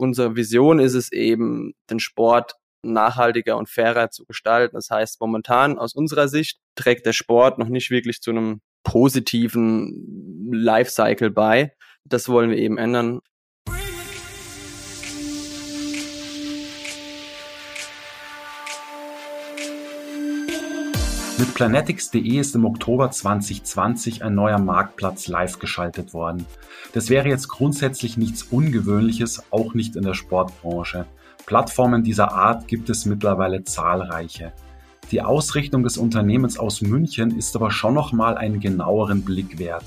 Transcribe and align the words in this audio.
unsere 0.00 0.34
Vision 0.34 0.80
ist 0.80 0.94
es 0.94 1.12
eben, 1.12 1.74
den 1.90 2.00
Sport 2.00 2.54
nachhaltiger 2.82 3.56
und 3.58 3.68
fairer 3.68 4.10
zu 4.10 4.24
gestalten. 4.24 4.74
Das 4.74 4.90
heißt, 4.90 5.20
momentan 5.20 5.78
aus 5.78 5.94
unserer 5.94 6.28
Sicht 6.28 6.58
trägt 6.74 7.06
der 7.06 7.12
Sport 7.12 7.58
noch 7.58 7.68
nicht 7.68 7.90
wirklich 7.90 8.20
zu 8.20 8.30
einem 8.30 8.60
positiven 8.82 10.50
Lifecycle 10.50 11.30
bei. 11.30 11.74
Das 12.04 12.28
wollen 12.28 12.50
wir 12.50 12.56
eben 12.56 12.78
ändern. 12.78 13.20
Mit 21.40 21.54
Planetics.de 21.54 22.36
ist 22.38 22.54
im 22.54 22.66
Oktober 22.66 23.10
2020 23.10 24.22
ein 24.22 24.34
neuer 24.34 24.58
Marktplatz 24.58 25.26
live 25.26 25.58
geschaltet 25.58 26.12
worden. 26.12 26.44
Das 26.92 27.08
wäre 27.08 27.30
jetzt 27.30 27.48
grundsätzlich 27.48 28.18
nichts 28.18 28.42
Ungewöhnliches, 28.42 29.44
auch 29.50 29.72
nicht 29.72 29.96
in 29.96 30.02
der 30.02 30.12
Sportbranche. 30.12 31.06
Plattformen 31.46 32.02
dieser 32.04 32.32
Art 32.32 32.68
gibt 32.68 32.90
es 32.90 33.06
mittlerweile 33.06 33.64
zahlreiche. 33.64 34.52
Die 35.12 35.22
Ausrichtung 35.22 35.82
des 35.82 35.96
Unternehmens 35.96 36.58
aus 36.58 36.82
München 36.82 37.34
ist 37.34 37.56
aber 37.56 37.70
schon 37.70 37.94
nochmal 37.94 38.36
einen 38.36 38.60
genaueren 38.60 39.24
Blick 39.24 39.58
wert. 39.58 39.84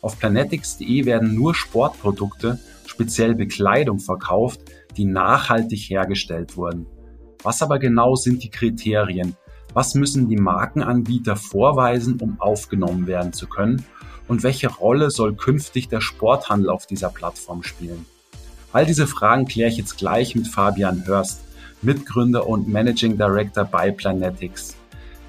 Auf 0.00 0.18
Planetics.de 0.18 1.04
werden 1.04 1.34
nur 1.34 1.54
Sportprodukte, 1.54 2.58
speziell 2.86 3.34
Bekleidung 3.34 3.98
verkauft, 3.98 4.62
die 4.96 5.04
nachhaltig 5.04 5.80
hergestellt 5.80 6.56
wurden. 6.56 6.86
Was 7.42 7.60
aber 7.60 7.78
genau 7.78 8.14
sind 8.14 8.42
die 8.42 8.48
Kriterien? 8.48 9.36
Was 9.74 9.96
müssen 9.96 10.28
die 10.28 10.36
Markenanbieter 10.36 11.34
vorweisen, 11.34 12.20
um 12.20 12.40
aufgenommen 12.40 13.08
werden 13.08 13.32
zu 13.32 13.48
können? 13.48 13.84
Und 14.28 14.44
welche 14.44 14.68
Rolle 14.68 15.10
soll 15.10 15.34
künftig 15.34 15.88
der 15.88 16.00
Sporthandel 16.00 16.70
auf 16.70 16.86
dieser 16.86 17.08
Plattform 17.08 17.64
spielen? 17.64 18.06
All 18.72 18.86
diese 18.86 19.08
Fragen 19.08 19.46
kläre 19.46 19.68
ich 19.68 19.76
jetzt 19.76 19.98
gleich 19.98 20.36
mit 20.36 20.46
Fabian 20.46 21.04
Hörst, 21.06 21.42
Mitgründer 21.82 22.46
und 22.46 22.68
Managing 22.68 23.18
Director 23.18 23.64
bei 23.64 23.90
Planetics. 23.90 24.76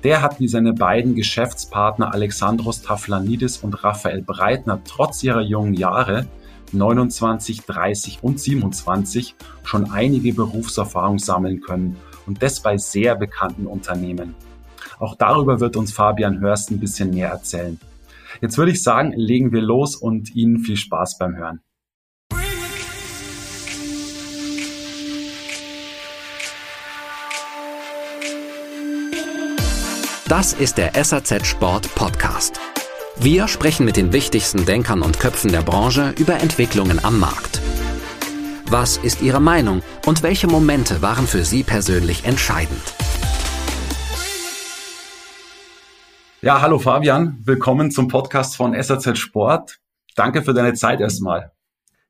Der 0.04 0.22
hat 0.22 0.40
wie 0.40 0.48
seine 0.48 0.74
beiden 0.74 1.16
Geschäftspartner 1.16 2.14
Alexandros 2.14 2.84
Taflanidis 2.84 3.58
und 3.58 3.84
Raphael 3.84 4.22
Breitner 4.22 4.80
trotz 4.86 5.24
ihrer 5.24 5.42
jungen 5.42 5.74
Jahre 5.74 6.28
29, 6.72 7.62
30 7.64 8.20
und 8.22 8.40
27 8.40 9.36
schon 9.64 9.90
einige 9.92 10.34
Berufserfahrung 10.34 11.18
sammeln 11.18 11.62
können 11.62 11.98
und 12.26 12.42
das 12.42 12.60
bei 12.60 12.78
sehr 12.78 13.16
bekannten 13.16 13.68
Unternehmen. 13.68 14.36
Auch 15.00 15.16
darüber 15.16 15.60
wird 15.60 15.76
uns 15.76 15.94
Fabian 15.94 16.40
Hörst 16.40 16.72
ein 16.72 16.80
bisschen 16.80 17.12
mehr 17.12 17.30
erzählen. 17.30 17.80
Jetzt 18.42 18.58
würde 18.58 18.72
ich 18.72 18.84
sagen, 18.84 19.14
legen 19.16 19.52
wir 19.52 19.62
los 19.62 19.96
und 19.96 20.36
Ihnen 20.36 20.60
viel 20.60 20.78
Spaß 20.78 21.18
beim 21.18 21.36
Hören. 21.36 21.62
Das 30.28 30.54
ist 30.54 30.80
der 30.80 30.92
SAZ 31.04 31.46
Sport 31.46 31.94
Podcast. 31.94 32.60
Wir 33.18 33.48
sprechen 33.48 33.86
mit 33.86 33.96
den 33.96 34.12
wichtigsten 34.12 34.66
Denkern 34.66 35.02
und 35.02 35.20
Köpfen 35.20 35.52
der 35.52 35.62
Branche 35.62 36.14
über 36.18 36.42
Entwicklungen 36.42 37.04
am 37.04 37.20
Markt. 37.20 37.62
Was 38.78 38.98
ist 38.98 39.22
Ihre 39.22 39.40
Meinung 39.40 39.82
und 40.06 40.22
welche 40.22 40.48
Momente 40.48 41.02
waren 41.02 41.28
für 41.28 41.46
Sie 41.46 41.64
persönlich 41.64 42.26
entscheidend? 42.26 42.82
Ja, 46.42 46.60
hallo 46.60 46.78
Fabian, 46.78 47.38
willkommen 47.46 47.90
zum 47.90 48.10
Podcast 48.10 48.58
von 48.58 48.74
SAZ 48.74 49.18
Sport. 49.18 49.80
Danke 50.18 50.42
für 50.42 50.54
deine 50.54 50.74
Zeit 50.74 51.00
erstmal. 51.00 51.54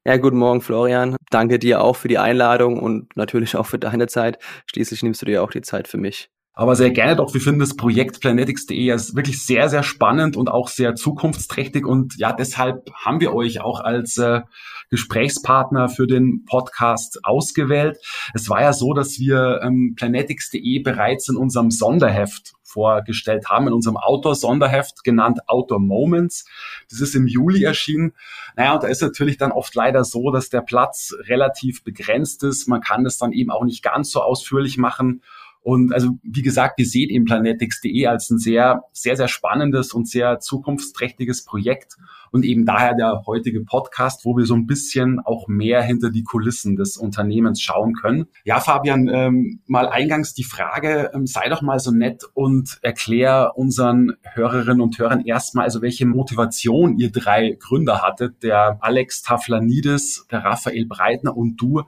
Ja, 0.05 0.17
guten 0.17 0.38
Morgen, 0.38 0.61
Florian. 0.61 1.16
Danke 1.30 1.59
dir 1.59 1.83
auch 1.83 1.97
für 1.97 2.08
die 2.08 2.17
Einladung 2.17 2.80
und 2.80 3.16
natürlich 3.16 3.55
auch 3.55 3.67
für 3.67 3.77
deine 3.77 4.08
Zeit. 4.08 4.39
Schließlich 4.66 5.03
nimmst 5.03 5.21
du 5.21 5.27
dir 5.27 5.43
auch 5.43 5.52
die 5.52 5.61
Zeit 5.61 5.88
für 5.88 5.99
mich 5.99 6.31
aber 6.55 6.75
sehr 6.75 6.89
gerne 6.89 7.17
doch. 7.17 7.33
Wir 7.33 7.41
finden 7.41 7.59
das 7.59 7.75
Projekt 7.75 8.21
Planetics.de 8.21 8.89
ist 8.89 9.16
wirklich 9.16 9.45
sehr, 9.45 9.69
sehr 9.69 9.83
spannend 9.83 10.37
und 10.37 10.49
auch 10.49 10.70
sehr 10.70 10.95
zukunftsträchtig 10.95 11.86
und 11.86 12.17
ja, 12.17 12.32
deshalb 12.32 12.89
haben 12.93 13.20
wir 13.20 13.33
euch 13.33 13.59
auch 13.59 13.82
als 13.82 14.17
äh, 14.17 14.42
Gesprächspartner 14.89 15.89
für 15.89 16.07
den 16.07 16.45
Podcast 16.45 17.19
ausgewählt. 17.23 17.97
Es 18.33 18.49
war 18.49 18.61
ja 18.61 18.73
so, 18.73 18.93
dass 18.93 19.19
wir 19.19 19.61
ähm, 19.63 19.93
Planetics.de 19.95 20.79
bereits 20.79 21.29
in 21.29 21.37
unserem 21.37 21.71
Sonderheft 21.71 22.53
vorgestellt 22.63 23.47
haben, 23.47 23.67
in 23.67 23.73
unserem 23.73 23.95
Outdoor-Sonderheft 23.95 25.03
genannt 25.03 25.39
Outdoor 25.47 25.79
Moments. 25.79 26.45
Das 26.89 26.99
ist 26.99 27.15
im 27.15 27.25
Juli 27.25 27.63
erschienen. 27.63 28.13
Naja, 28.57 28.73
und 28.73 28.83
da 28.83 28.87
ist 28.87 29.01
natürlich 29.01 29.37
dann 29.37 29.53
oft 29.53 29.73
leider 29.75 30.03
so, 30.03 30.29
dass 30.31 30.49
der 30.49 30.61
Platz 30.61 31.13
relativ 31.27 31.83
begrenzt 31.83 32.43
ist. 32.43 32.67
Man 32.67 32.81
kann 32.81 33.05
das 33.05 33.17
dann 33.17 33.31
eben 33.31 33.49
auch 33.49 33.63
nicht 33.63 33.81
ganz 33.81 34.11
so 34.11 34.21
ausführlich 34.21 34.77
machen. 34.77 35.21
Und 35.65 35.95
also, 35.95 36.11
wie 36.21 36.43
gesagt, 36.43 36.77
wir 36.77 36.86
sehen 36.86 37.09
eben 37.09 37.26
planetix.de 37.26 38.05
als 38.05 38.30
ein 38.30 38.37
sehr, 38.37 38.83
sehr, 38.93 39.15
sehr 39.15 39.27
spannendes 39.27 39.93
und 39.93 40.08
sehr 40.08 40.39
zukunftsträchtiges 40.39 41.43
Projekt. 41.43 41.95
Und 42.30 42.45
eben 42.45 42.65
daher 42.65 42.93
der 42.93 43.23
heutige 43.26 43.61
Podcast, 43.61 44.26
wo 44.26 44.37
wir 44.37 44.45
so 44.45 44.53
ein 44.53 44.67
bisschen 44.67 45.20
auch 45.20 45.48
mehr 45.48 45.81
hinter 45.81 46.11
die 46.11 46.21
Kulissen 46.21 46.76
des 46.76 46.98
Unternehmens 46.98 47.61
schauen 47.61 47.95
können. 47.95 48.27
Ja, 48.43 48.59
Fabian, 48.59 49.08
ähm, 49.11 49.61
mal 49.65 49.87
eingangs 49.87 50.36
die 50.36 50.43
Frage, 50.43 51.09
ähm, 51.15 51.26
sei 51.26 51.49
doch 51.49 51.64
mal 51.64 51.80
so 51.80 51.89
nett 51.89 52.26
und 52.36 52.77
erklär 52.83 53.53
unseren 53.55 54.17
Hörerinnen 54.21 54.82
und 54.82 54.99
Hörern 54.99 55.26
erstmal, 55.26 55.65
also 55.65 55.82
welche 55.82 56.05
Motivation 56.05 56.99
ihr 56.99 57.11
drei 57.11 57.58
Gründer 57.59 58.03
hattet, 58.03 58.43
der 58.43 58.77
Alex 58.82 59.23
Taflanidis, 59.23 60.27
der 60.30 60.43
Raphael 60.43 60.86
Breitner 60.86 61.36
und 61.36 61.55
du, 61.55 61.82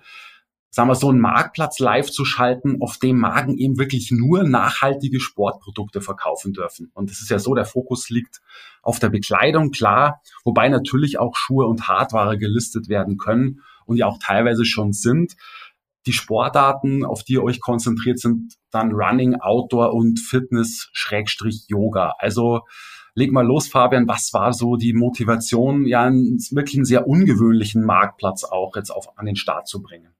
sagen 0.69 0.89
wir, 0.89 0.95
so 0.95 1.09
einen 1.09 1.19
Marktplatz 1.19 1.79
live 1.79 2.09
zu 2.09 2.25
schalten, 2.25 2.81
auf 2.81 2.97
dem 2.97 3.19
Marken 3.19 3.57
eben 3.57 3.77
wirklich 3.77 4.11
nur 4.11 4.43
nachhaltige 4.43 5.19
Sportprodukte 5.19 6.01
verkaufen 6.01 6.53
dürfen. 6.53 6.91
Und 6.93 7.09
es 7.09 7.21
ist 7.21 7.29
ja 7.29 7.39
so, 7.39 7.55
der 7.55 7.65
Fokus 7.65 8.09
liegt 8.09 8.41
auf 8.81 8.99
der 8.99 9.09
Bekleidung, 9.09 9.71
klar, 9.71 10.21
wobei 10.43 10.69
natürlich 10.69 11.19
auch 11.19 11.35
Schuhe 11.35 11.65
und 11.65 11.87
Hardware 11.87 12.37
gelistet 12.37 12.89
werden 12.89 13.17
können 13.17 13.61
und 13.85 13.97
ja 13.97 14.07
auch 14.07 14.19
teilweise 14.21 14.65
schon 14.65 14.93
sind. 14.93 15.35
Die 16.05 16.13
Sportarten, 16.13 17.03
auf 17.03 17.23
die 17.23 17.33
ihr 17.33 17.43
euch 17.43 17.59
konzentriert, 17.59 18.19
sind 18.19 18.53
dann 18.71 18.93
Running, 18.93 19.35
Outdoor 19.35 19.93
und 19.93 20.19
Fitness, 20.19 20.89
Schrägstrich, 20.93 21.65
Yoga. 21.67 22.13
Also 22.19 22.61
leg 23.13 23.31
mal 23.31 23.45
los, 23.45 23.67
Fabian. 23.67 24.07
Was 24.07 24.31
war 24.31 24.53
so 24.53 24.77
die 24.77 24.93
Motivation, 24.93 25.85
ja, 25.85 26.03
einen 26.03 26.37
wirklich 26.51 26.75
einen 26.75 26.85
sehr 26.85 27.07
ungewöhnlichen 27.07 27.83
Marktplatz 27.83 28.45
auch 28.45 28.75
jetzt 28.75 28.91
auf, 28.91 29.17
an 29.17 29.25
den 29.25 29.35
Start 29.35 29.67
zu 29.67 29.81
bringen? 29.81 30.13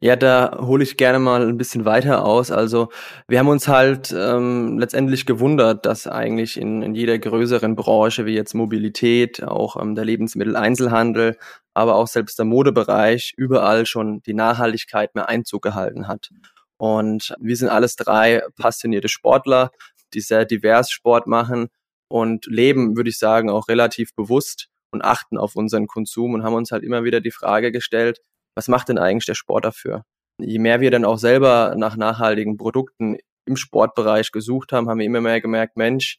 Ja, 0.00 0.14
da 0.14 0.58
hole 0.60 0.82
ich 0.82 0.98
gerne 0.98 1.18
mal 1.18 1.48
ein 1.48 1.56
bisschen 1.56 1.86
weiter 1.86 2.22
aus. 2.26 2.50
Also 2.50 2.90
wir 3.28 3.38
haben 3.38 3.48
uns 3.48 3.66
halt 3.66 4.14
ähm, 4.14 4.78
letztendlich 4.78 5.24
gewundert, 5.24 5.86
dass 5.86 6.06
eigentlich 6.06 6.58
in, 6.60 6.82
in 6.82 6.94
jeder 6.94 7.18
größeren 7.18 7.76
Branche 7.76 8.26
wie 8.26 8.34
jetzt 8.34 8.52
Mobilität, 8.52 9.42
auch 9.42 9.80
ähm, 9.80 9.94
der 9.94 10.04
Lebensmitteleinzelhandel, 10.04 11.38
aber 11.72 11.94
auch 11.94 12.08
selbst 12.08 12.38
der 12.38 12.44
Modebereich 12.44 13.32
überall 13.38 13.86
schon 13.86 14.20
die 14.26 14.34
Nachhaltigkeit 14.34 15.14
mehr 15.14 15.30
Einzug 15.30 15.62
gehalten 15.62 16.08
hat. 16.08 16.28
Und 16.76 17.34
wir 17.40 17.56
sind 17.56 17.70
alles 17.70 17.96
drei 17.96 18.42
passionierte 18.56 19.08
Sportler, 19.08 19.70
die 20.12 20.20
sehr 20.20 20.44
divers 20.44 20.90
Sport 20.90 21.26
machen 21.26 21.68
und 22.08 22.44
leben, 22.46 22.96
würde 22.98 23.08
ich 23.10 23.18
sagen, 23.18 23.48
auch 23.48 23.68
relativ 23.68 24.14
bewusst 24.14 24.68
und 24.90 25.02
achten 25.02 25.38
auf 25.38 25.56
unseren 25.56 25.86
Konsum 25.86 26.34
und 26.34 26.42
haben 26.42 26.54
uns 26.54 26.70
halt 26.70 26.82
immer 26.84 27.04
wieder 27.04 27.22
die 27.22 27.30
Frage 27.30 27.72
gestellt, 27.72 28.20
was 28.56 28.68
macht 28.68 28.88
denn 28.88 28.98
eigentlich 28.98 29.26
der 29.26 29.34
Sport 29.34 29.64
dafür? 29.64 30.04
Je 30.38 30.58
mehr 30.58 30.80
wir 30.80 30.90
dann 30.90 31.04
auch 31.04 31.18
selber 31.18 31.74
nach 31.76 31.96
nachhaltigen 31.96 32.56
Produkten 32.56 33.18
im 33.46 33.56
Sportbereich 33.56 34.32
gesucht 34.32 34.72
haben, 34.72 34.88
haben 34.88 34.98
wir 34.98 35.06
immer 35.06 35.20
mehr 35.20 35.40
gemerkt, 35.40 35.76
Mensch, 35.76 36.18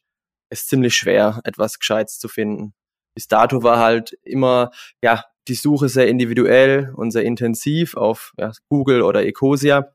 es 0.50 0.62
ist 0.62 0.68
ziemlich 0.70 0.94
schwer, 0.94 1.40
etwas 1.44 1.78
Gescheites 1.78 2.18
zu 2.18 2.28
finden. 2.28 2.72
Bis 3.14 3.28
dato 3.28 3.62
war 3.62 3.78
halt 3.78 4.16
immer, 4.22 4.70
ja, 5.02 5.24
die 5.48 5.54
Suche 5.54 5.88
sehr 5.88 6.08
individuell 6.08 6.92
und 6.94 7.10
sehr 7.10 7.24
intensiv 7.24 7.96
auf 7.96 8.32
ja, 8.38 8.52
Google 8.68 9.02
oder 9.02 9.24
Ecosia, 9.24 9.92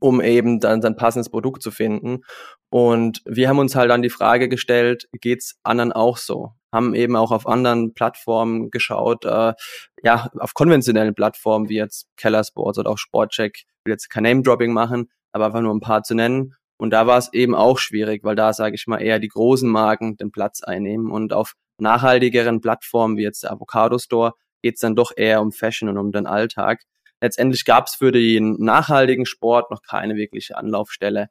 um 0.00 0.20
eben 0.20 0.60
dann 0.60 0.82
sein 0.82 0.96
passendes 0.96 1.30
Produkt 1.30 1.62
zu 1.62 1.70
finden. 1.70 2.22
Und 2.70 3.22
wir 3.24 3.48
haben 3.48 3.58
uns 3.58 3.74
halt 3.74 3.90
dann 3.90 4.02
die 4.02 4.10
Frage 4.10 4.48
gestellt, 4.48 5.08
geht's 5.12 5.58
anderen 5.62 5.92
auch 5.92 6.16
so? 6.16 6.52
Haben 6.72 6.94
eben 6.94 7.16
auch 7.16 7.32
auf 7.32 7.46
anderen 7.46 7.94
Plattformen 7.94 8.70
geschaut, 8.70 9.24
äh, 9.24 9.54
ja, 10.02 10.30
auf 10.38 10.54
konventionellen 10.54 11.14
Plattformen 11.14 11.68
wie 11.68 11.76
jetzt 11.76 12.08
Keller 12.16 12.44
Sports 12.44 12.78
oder 12.78 12.90
auch 12.90 12.98
Sportcheck, 12.98 13.56
ich 13.56 13.66
will 13.84 13.92
jetzt 13.92 14.10
kein 14.10 14.24
Name-Dropping 14.24 14.72
machen, 14.72 15.10
aber 15.32 15.46
einfach 15.46 15.60
nur 15.60 15.74
ein 15.74 15.80
paar 15.80 16.02
zu 16.02 16.14
nennen. 16.14 16.54
Und 16.76 16.90
da 16.90 17.06
war 17.06 17.18
es 17.18 17.32
eben 17.32 17.54
auch 17.54 17.78
schwierig, 17.78 18.22
weil 18.22 18.36
da, 18.36 18.52
sage 18.52 18.76
ich 18.76 18.86
mal, 18.86 19.02
eher 19.02 19.18
die 19.18 19.28
großen 19.28 19.68
Marken 19.68 20.16
den 20.16 20.30
Platz 20.30 20.62
einnehmen. 20.62 21.10
Und 21.10 21.32
auf 21.32 21.54
nachhaltigeren 21.78 22.60
Plattformen 22.60 23.16
wie 23.16 23.22
jetzt 23.22 23.42
der 23.42 23.52
Avocado 23.52 23.98
Store 23.98 24.34
geht 24.62 24.74
es 24.74 24.80
dann 24.80 24.94
doch 24.94 25.12
eher 25.16 25.40
um 25.40 25.50
Fashion 25.50 25.88
und 25.88 25.98
um 25.98 26.12
den 26.12 26.26
Alltag. 26.26 26.82
Letztendlich 27.20 27.64
gab 27.64 27.86
es 27.86 27.96
für 27.96 28.12
den 28.12 28.56
nachhaltigen 28.60 29.26
Sport 29.26 29.70
noch 29.72 29.82
keine 29.82 30.14
wirkliche 30.14 30.56
Anlaufstelle. 30.56 31.28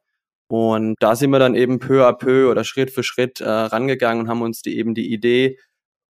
Und 0.50 0.96
da 1.00 1.14
sind 1.14 1.30
wir 1.30 1.38
dann 1.38 1.54
eben 1.54 1.78
peu 1.78 2.06
à 2.06 2.12
peu 2.12 2.50
oder 2.50 2.64
Schritt 2.64 2.90
für 2.90 3.02
Schritt 3.02 3.40
äh, 3.40 3.48
rangegangen 3.48 4.22
und 4.22 4.28
haben 4.28 4.42
uns 4.42 4.62
die 4.62 4.78
eben 4.78 4.94
die 4.94 5.12
Idee 5.12 5.58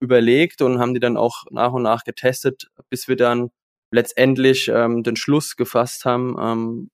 überlegt 0.01 0.63
und 0.63 0.79
haben 0.79 0.95
die 0.95 1.01
dann 1.01 1.17
auch 1.17 1.45
nach 1.51 1.73
und 1.73 1.83
nach 1.83 2.05
getestet, 2.05 2.71
bis 2.89 3.09
wir 3.09 3.17
dann 3.17 3.51
letztendlich 3.91 4.69
ähm, 4.69 5.03
den 5.03 5.17
Schluss 5.17 5.57
gefasst 5.57 6.05
haben, 6.05 6.37
ähm, 6.41 6.91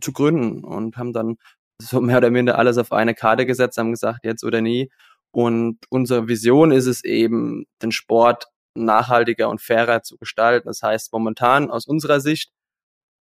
zu 0.00 0.12
gründen 0.12 0.64
und 0.64 0.96
haben 0.96 1.12
dann 1.12 1.36
so 1.82 2.00
mehr 2.00 2.18
oder 2.18 2.30
minder 2.30 2.58
alles 2.58 2.78
auf 2.78 2.92
eine 2.92 3.14
Karte 3.14 3.46
gesetzt, 3.46 3.78
haben 3.78 3.90
gesagt, 3.90 4.24
jetzt 4.24 4.44
oder 4.44 4.60
nie. 4.60 4.90
Und 5.32 5.78
unsere 5.90 6.28
Vision 6.28 6.72
ist 6.72 6.86
es 6.86 7.04
eben, 7.04 7.66
den 7.82 7.92
Sport 7.92 8.46
nachhaltiger 8.74 9.48
und 9.48 9.60
fairer 9.60 10.02
zu 10.02 10.16
gestalten. 10.16 10.68
Das 10.68 10.82
heißt, 10.82 11.12
momentan 11.12 11.70
aus 11.70 11.86
unserer 11.86 12.20
Sicht 12.20 12.50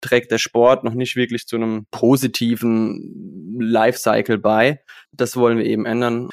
trägt 0.05 0.31
der 0.31 0.37
Sport 0.37 0.83
noch 0.83 0.93
nicht 0.93 1.15
wirklich 1.15 1.47
zu 1.47 1.55
einem 1.55 1.87
positiven 1.91 3.57
Lifecycle 3.59 4.37
bei. 4.37 4.81
Das 5.11 5.35
wollen 5.35 5.57
wir 5.57 5.65
eben 5.65 5.85
ändern. 5.85 6.29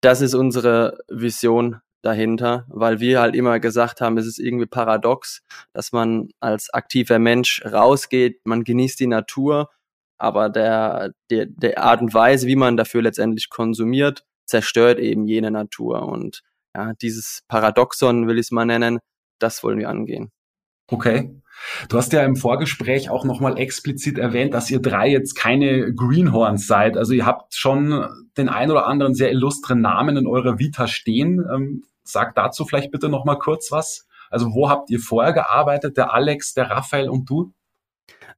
Das 0.00 0.20
ist 0.20 0.34
unsere 0.34 0.98
Vision 1.08 1.80
dahinter, 2.02 2.66
weil 2.68 3.00
wir 3.00 3.20
halt 3.20 3.34
immer 3.34 3.60
gesagt 3.60 4.02
haben, 4.02 4.18
es 4.18 4.26
ist 4.26 4.38
irgendwie 4.38 4.66
paradox, 4.66 5.42
dass 5.72 5.90
man 5.92 6.28
als 6.38 6.68
aktiver 6.72 7.18
Mensch 7.18 7.62
rausgeht, 7.64 8.42
man 8.44 8.62
genießt 8.62 9.00
die 9.00 9.06
Natur, 9.06 9.70
aber 10.18 10.50
der, 10.50 11.12
der, 11.30 11.46
der 11.46 11.82
Art 11.82 12.02
und 12.02 12.12
Weise, 12.12 12.46
wie 12.46 12.56
man 12.56 12.76
dafür 12.76 13.00
letztendlich 13.00 13.48
konsumiert, 13.48 14.24
zerstört 14.46 14.98
eben 14.98 15.26
jene 15.26 15.50
Natur. 15.50 16.06
Und 16.06 16.42
ja, 16.76 16.92
dieses 17.00 17.42
Paradoxon 17.48 18.28
will 18.28 18.38
ich 18.38 18.46
es 18.46 18.50
mal 18.50 18.66
nennen, 18.66 18.98
das 19.38 19.62
wollen 19.62 19.78
wir 19.78 19.88
angehen. 19.88 20.30
Okay. 20.88 21.40
Du 21.88 21.96
hast 21.96 22.12
ja 22.12 22.22
im 22.22 22.36
Vorgespräch 22.36 23.10
auch 23.10 23.24
nochmal 23.24 23.58
explizit 23.58 24.18
erwähnt, 24.18 24.54
dass 24.54 24.70
ihr 24.70 24.80
drei 24.80 25.08
jetzt 25.08 25.34
keine 25.34 25.94
Greenhorns 25.94 26.66
seid. 26.66 26.96
Also 26.96 27.12
ihr 27.12 27.26
habt 27.26 27.54
schon 27.54 28.06
den 28.36 28.48
ein 28.48 28.70
oder 28.70 28.86
anderen 28.86 29.14
sehr 29.14 29.30
illustren 29.30 29.80
Namen 29.80 30.16
in 30.16 30.26
eurer 30.26 30.58
Vita 30.58 30.86
stehen. 30.86 31.44
Ähm, 31.52 31.84
sag 32.02 32.34
dazu 32.34 32.64
vielleicht 32.64 32.90
bitte 32.90 33.08
nochmal 33.08 33.38
kurz 33.38 33.70
was. 33.72 34.06
Also 34.30 34.52
wo 34.54 34.68
habt 34.68 34.90
ihr 34.90 35.00
vorher 35.00 35.32
gearbeitet? 35.32 35.96
Der 35.96 36.12
Alex, 36.12 36.54
der 36.54 36.70
Raphael 36.70 37.08
und 37.08 37.28
du? 37.28 37.52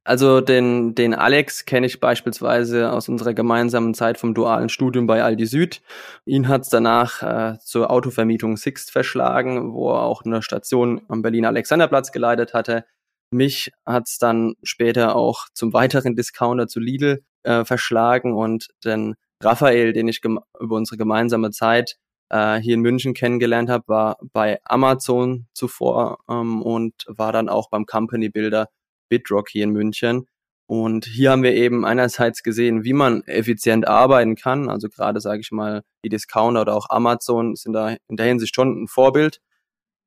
Also 0.03 0.39
den, 0.39 0.95
den 0.95 1.13
Alex 1.13 1.65
kenne 1.65 1.85
ich 1.85 1.99
beispielsweise 1.99 2.93
aus 2.93 3.09
unserer 3.09 3.33
gemeinsamen 3.33 3.93
Zeit 3.93 4.17
vom 4.17 4.33
dualen 4.33 4.69
Studium 4.69 5.05
bei 5.05 5.21
Aldi 5.21 5.45
Süd. 5.45 5.81
Ihn 6.25 6.47
hat 6.47 6.61
es 6.61 6.69
danach 6.69 7.23
äh, 7.23 7.59
zur 7.59 7.91
Autovermietung 7.91 8.55
Sixt 8.55 8.91
verschlagen, 8.91 9.73
wo 9.73 9.91
er 9.91 10.03
auch 10.03 10.23
eine 10.23 10.41
Station 10.41 11.01
am 11.09 11.21
Berliner 11.21 11.49
Alexanderplatz 11.49 12.13
geleitet 12.13 12.53
hatte. 12.53 12.85
Mich 13.31 13.71
hat 13.85 14.07
es 14.07 14.17
dann 14.17 14.55
später 14.63 15.15
auch 15.15 15.47
zum 15.53 15.73
weiteren 15.73 16.15
Discounter 16.15 16.67
zu 16.67 16.79
Lidl 16.79 17.23
äh, 17.43 17.65
verschlagen 17.65 18.33
und 18.33 18.67
den 18.85 19.15
Raphael, 19.41 19.93
den 19.93 20.07
ich 20.07 20.21
über 20.23 20.75
unsere 20.75 20.97
gemeinsame 20.97 21.51
Zeit 21.51 21.97
äh, 22.29 22.57
hier 22.57 22.73
in 22.73 22.81
München 22.81 23.13
kennengelernt 23.13 23.69
habe, 23.69 23.83
war 23.87 24.17
bei 24.33 24.59
Amazon 24.63 25.47
zuvor 25.53 26.19
ähm, 26.29 26.61
und 26.61 26.93
war 27.07 27.31
dann 27.31 27.49
auch 27.49 27.69
beim 27.69 27.85
Company 27.85 28.29
Builder 28.29 28.69
Bitrock 29.09 29.49
hier 29.49 29.63
in 29.63 29.71
München. 29.71 30.27
Und 30.69 31.05
hier 31.05 31.31
haben 31.31 31.43
wir 31.43 31.53
eben 31.53 31.85
einerseits 31.85 32.43
gesehen, 32.43 32.83
wie 32.83 32.91
man 32.91 33.23
effizient 33.23 33.87
arbeiten 33.87 34.35
kann. 34.35 34.69
Also 34.69 34.89
gerade 34.89 35.21
sage 35.21 35.39
ich 35.39 35.51
mal, 35.51 35.83
die 36.03 36.09
Discounter 36.09 36.61
oder 36.61 36.75
auch 36.75 36.89
Amazon 36.89 37.55
sind 37.55 37.73
da 37.73 37.95
in 38.09 38.17
der 38.17 38.25
Hinsicht 38.25 38.53
schon 38.53 38.83
ein 38.83 38.87
Vorbild. 38.87 39.39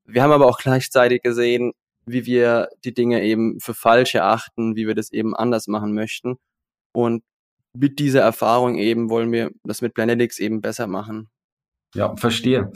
Wir 0.04 0.22
haben 0.22 0.32
aber 0.32 0.46
auch 0.46 0.58
gleichzeitig 0.58 1.22
gesehen, 1.22 1.72
wie 2.10 2.26
wir 2.26 2.68
die 2.84 2.94
Dinge 2.94 3.22
eben 3.22 3.58
für 3.60 3.74
falsch 3.74 4.14
erachten, 4.14 4.76
wie 4.76 4.86
wir 4.86 4.94
das 4.94 5.12
eben 5.12 5.34
anders 5.34 5.66
machen 5.66 5.94
möchten. 5.94 6.36
Und 6.92 7.22
mit 7.72 7.98
dieser 7.98 8.20
Erfahrung 8.20 8.76
eben 8.76 9.10
wollen 9.10 9.32
wir 9.32 9.50
das 9.64 9.82
mit 9.82 9.94
Planetics 9.94 10.38
eben 10.38 10.60
besser 10.60 10.86
machen. 10.86 11.30
Ja, 11.94 12.14
verstehe. 12.16 12.70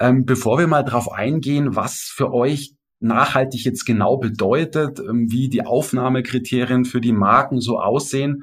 Ähm, 0.00 0.24
bevor 0.24 0.58
wir 0.58 0.66
mal 0.66 0.82
darauf 0.82 1.12
eingehen, 1.12 1.76
was 1.76 2.12
für 2.14 2.32
euch 2.32 2.74
nachhaltig 3.00 3.64
jetzt 3.64 3.84
genau 3.84 4.16
bedeutet, 4.16 4.98
ähm, 4.98 5.30
wie 5.30 5.48
die 5.48 5.64
Aufnahmekriterien 5.64 6.84
für 6.84 7.00
die 7.00 7.12
Marken 7.12 7.60
so 7.60 7.78
aussehen. 7.78 8.42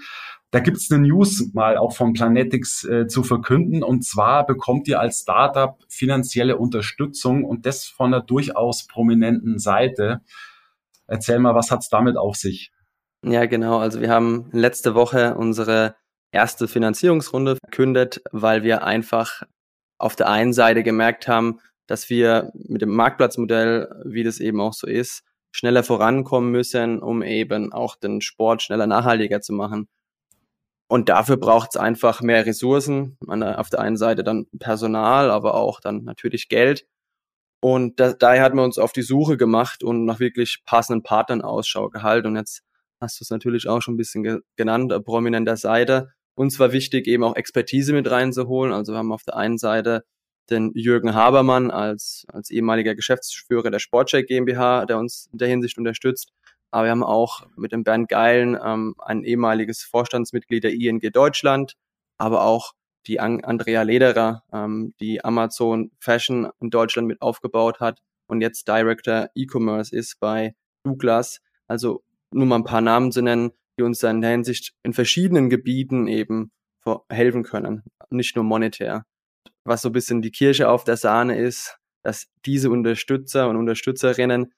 Da 0.53 0.59
gibt's 0.59 0.91
eine 0.91 1.01
News 1.01 1.49
mal 1.53 1.77
auch 1.77 1.95
von 1.95 2.13
Planetics 2.13 2.83
äh, 2.83 3.07
zu 3.07 3.23
verkünden. 3.23 3.81
Und 3.81 4.05
zwar 4.05 4.45
bekommt 4.45 4.87
ihr 4.87 4.99
als 4.99 5.21
Startup 5.21 5.79
finanzielle 5.89 6.57
Unterstützung 6.57 7.43
und 7.43 7.65
das 7.65 7.85
von 7.85 8.13
einer 8.13 8.21
durchaus 8.21 8.85
prominenten 8.85 9.57
Seite. 9.57 10.21
Erzähl 11.07 11.39
mal, 11.39 11.55
was 11.55 11.71
hat's 11.71 11.89
damit 11.89 12.17
auf 12.17 12.35
sich? 12.35 12.71
Ja, 13.25 13.47
genau. 13.47 13.79
Also 13.79 13.99
wir 13.99 14.11
haben 14.11 14.47
letzte 14.51 14.93
Woche 14.93 15.33
unsere 15.33 15.95
erste 16.31 16.67
Finanzierungsrunde 16.67 17.55
verkündet, 17.55 18.21
weil 18.31 18.61
wir 18.61 18.83
einfach 18.83 19.41
auf 19.97 20.15
der 20.15 20.29
einen 20.29 20.53
Seite 20.53 20.83
gemerkt 20.83 21.27
haben, 21.27 21.61
dass 21.87 22.11
wir 22.11 22.51
mit 22.53 22.83
dem 22.83 22.91
Marktplatzmodell, 22.91 24.03
wie 24.05 24.23
das 24.23 24.39
eben 24.39 24.61
auch 24.61 24.73
so 24.73 24.85
ist, 24.85 25.23
schneller 25.51 25.83
vorankommen 25.83 26.51
müssen, 26.51 26.99
um 26.99 27.23
eben 27.23 27.73
auch 27.73 27.95
den 27.95 28.21
Sport 28.21 28.61
schneller 28.61 28.85
nachhaltiger 28.85 29.41
zu 29.41 29.53
machen. 29.53 29.87
Und 30.87 31.09
dafür 31.09 31.37
braucht 31.37 31.69
es 31.71 31.77
einfach 31.77 32.21
mehr 32.21 32.45
Ressourcen. 32.45 33.17
Auf 33.27 33.69
der 33.69 33.79
einen 33.79 33.97
Seite 33.97 34.23
dann 34.23 34.45
Personal, 34.59 35.31
aber 35.31 35.55
auch 35.55 35.79
dann 35.79 36.03
natürlich 36.03 36.49
Geld. 36.49 36.85
Und 37.61 37.99
da, 37.99 38.13
daher 38.13 38.43
hat 38.43 38.53
man 38.53 38.65
uns 38.65 38.77
auf 38.77 38.91
die 38.91 39.03
Suche 39.03 39.37
gemacht 39.37 39.83
und 39.83 40.03
nach 40.05 40.19
wirklich 40.19 40.63
passenden 40.65 41.01
Partnern 41.01 41.41
Ausschau 41.41 41.89
gehalten. 41.89 42.27
Und 42.27 42.35
jetzt 42.35 42.61
hast 42.99 43.19
du 43.19 43.23
es 43.23 43.29
natürlich 43.29 43.69
auch 43.69 43.81
schon 43.81 43.93
ein 43.93 43.97
bisschen 43.97 44.23
ge 44.23 44.39
genannt, 44.57 44.91
äh, 44.91 44.99
prominenter 44.99 45.55
Seite. 45.55 46.09
Uns 46.35 46.59
war 46.59 46.73
wichtig, 46.73 47.07
eben 47.07 47.23
auch 47.23 47.35
Expertise 47.35 47.93
mit 47.93 48.11
reinzuholen. 48.11 48.73
Also 48.73 48.91
wir 48.93 48.97
haben 48.97 49.13
auf 49.13 49.23
der 49.23 49.37
einen 49.37 49.57
Seite 49.57 50.03
den 50.49 50.71
Jürgen 50.75 51.13
Habermann 51.13 51.71
als, 51.71 52.25
als 52.31 52.49
ehemaliger 52.49 52.95
Geschäftsführer 52.95 53.71
der 53.71 53.79
Sportcheck 53.79 54.27
GmbH, 54.27 54.85
der 54.85 54.97
uns 54.97 55.29
in 55.31 55.37
der 55.37 55.47
Hinsicht 55.47 55.77
unterstützt. 55.77 56.31
Aber 56.71 56.85
wir 56.85 56.91
haben 56.91 57.03
auch 57.03 57.45
mit 57.55 57.71
dem 57.71 57.83
Bernd 57.83 58.09
Geilen 58.09 58.57
ähm, 58.63 58.95
ein 58.99 59.23
ehemaliges 59.23 59.83
Vorstandsmitglied 59.83 60.63
der 60.63 60.73
ING 60.73 60.99
Deutschland, 60.99 61.75
aber 62.17 62.43
auch 62.43 62.73
die 63.05 63.19
Andrea 63.19 63.83
Lederer, 63.83 64.43
ähm, 64.51 64.93
die 64.99 65.23
Amazon 65.23 65.91
Fashion 65.99 66.49
in 66.59 66.69
Deutschland 66.69 67.07
mit 67.07 67.21
aufgebaut 67.21 67.79
hat 67.79 67.99
und 68.27 68.41
jetzt 68.41 68.67
Director 68.67 69.29
E-Commerce 69.35 69.95
ist 69.95 70.19
bei 70.19 70.55
Douglas. 70.83 71.39
Also 71.67 72.03
nur 72.31 72.47
mal 72.47 72.55
ein 72.55 72.63
paar 72.63 72.81
Namen 72.81 73.11
zu 73.11 73.21
nennen, 73.21 73.51
die 73.77 73.83
uns 73.83 73.99
dann 73.99 74.17
in 74.17 74.21
der 74.21 74.31
Hinsicht 74.31 74.73
in 74.83 74.93
verschiedenen 74.93 75.49
Gebieten 75.49 76.07
eben 76.07 76.51
helfen 77.09 77.43
können, 77.43 77.83
nicht 78.09 78.35
nur 78.35 78.43
monetär 78.43 79.05
was 79.65 79.81
so 79.81 79.89
ein 79.89 79.93
bisschen 79.93 80.21
die 80.21 80.31
Kirche 80.31 80.69
auf 80.69 80.83
der 80.83 80.97
Sahne 80.97 81.37
ist, 81.37 81.77
dass 82.03 82.27
diese 82.45 82.69
Unterstützer 82.69 83.49
und 83.49 83.55
Unterstützerinnen 83.55 84.53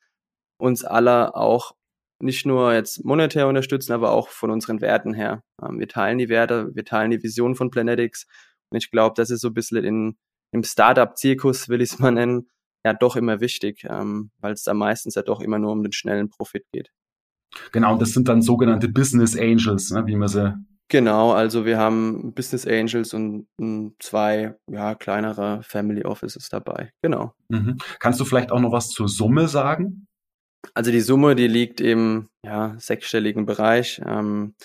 uns 0.57 0.83
alle 0.83 1.35
auch 1.35 1.73
nicht 2.21 2.45
nur 2.45 2.73
jetzt 2.73 3.03
monetär 3.03 3.47
unterstützen, 3.47 3.91
aber 3.91 4.11
auch 4.11 4.29
von 4.29 4.49
unseren 4.49 4.81
Werten 4.81 5.13
her. 5.13 5.43
Ähm, 5.61 5.79
wir 5.79 5.87
teilen 5.87 6.17
die 6.17 6.29
Werte, 6.29 6.73
wir 6.73 6.85
teilen 6.85 7.11
die 7.11 7.21
Vision 7.21 7.55
von 7.55 7.69
Planetics 7.69 8.25
und 8.71 8.77
ich 8.77 8.89
glaube, 8.89 9.13
das 9.15 9.29
ist 9.29 9.41
so 9.41 9.49
ein 9.49 9.53
bisschen 9.53 9.83
in, 9.83 10.17
im 10.51 10.63
Startup-Zirkus, 10.63 11.69
will 11.69 11.81
ich 11.81 11.91
es 11.91 11.99
mal 11.99 12.11
nennen, 12.11 12.49
ja 12.85 12.93
doch 12.93 13.15
immer 13.15 13.41
wichtig, 13.41 13.85
ähm, 13.89 14.31
weil 14.39 14.53
es 14.53 14.63
da 14.63 14.73
meistens 14.73 15.15
ja 15.15 15.23
doch 15.23 15.41
immer 15.41 15.59
nur 15.59 15.71
um 15.71 15.83
den 15.83 15.91
schnellen 15.91 16.29
Profit 16.29 16.65
geht. 16.71 16.91
Genau, 17.71 17.97
das 17.97 18.11
sind 18.11 18.27
dann 18.27 18.41
sogenannte 18.41 18.89
Business 18.89 19.37
Angels, 19.37 19.91
ne, 19.91 20.05
wie 20.07 20.15
man 20.15 20.27
sie 20.27 20.55
Genau, 20.87 21.31
also 21.31 21.65
wir 21.65 21.79
haben 21.79 22.33
Business 22.33 22.67
Angels 22.67 23.13
und 23.13 23.47
zwei 23.99 24.55
ja, 24.69 24.93
kleinere 24.93 25.63
Family 25.63 26.03
Offices 26.03 26.49
dabei. 26.49 26.91
Genau. 27.01 27.33
Mhm. 27.49 27.77
Kannst 27.99 28.19
du 28.19 28.25
vielleicht 28.25 28.51
auch 28.51 28.59
noch 28.59 28.71
was 28.71 28.89
zur 28.89 29.07
Summe 29.07 29.47
sagen? 29.47 30.07
Also 30.73 30.91
die 30.91 31.01
Summe, 31.01 31.35
die 31.35 31.47
liegt 31.47 31.81
im 31.81 32.29
ja, 32.43 32.75
sechsstelligen 32.77 33.45
Bereich. 33.45 33.99
Ähm, 34.05 34.55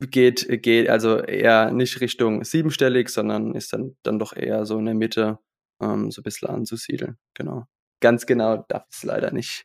geht, 0.00 0.62
geht 0.62 0.88
also 0.88 1.18
eher 1.18 1.70
nicht 1.70 2.00
Richtung 2.00 2.44
siebenstellig, 2.44 3.08
sondern 3.08 3.54
ist 3.54 3.72
dann, 3.72 3.96
dann 4.02 4.18
doch 4.18 4.34
eher 4.34 4.66
so 4.66 4.78
in 4.78 4.84
der 4.84 4.94
Mitte 4.94 5.38
ähm, 5.82 6.10
so 6.10 6.20
ein 6.20 6.24
bisschen 6.24 6.48
anzusiedeln. 6.48 7.16
Genau. 7.34 7.64
Ganz 8.00 8.26
genau 8.26 8.64
darf 8.68 8.84
ich 8.90 8.98
es 8.98 9.04
leider 9.04 9.32
nicht 9.32 9.64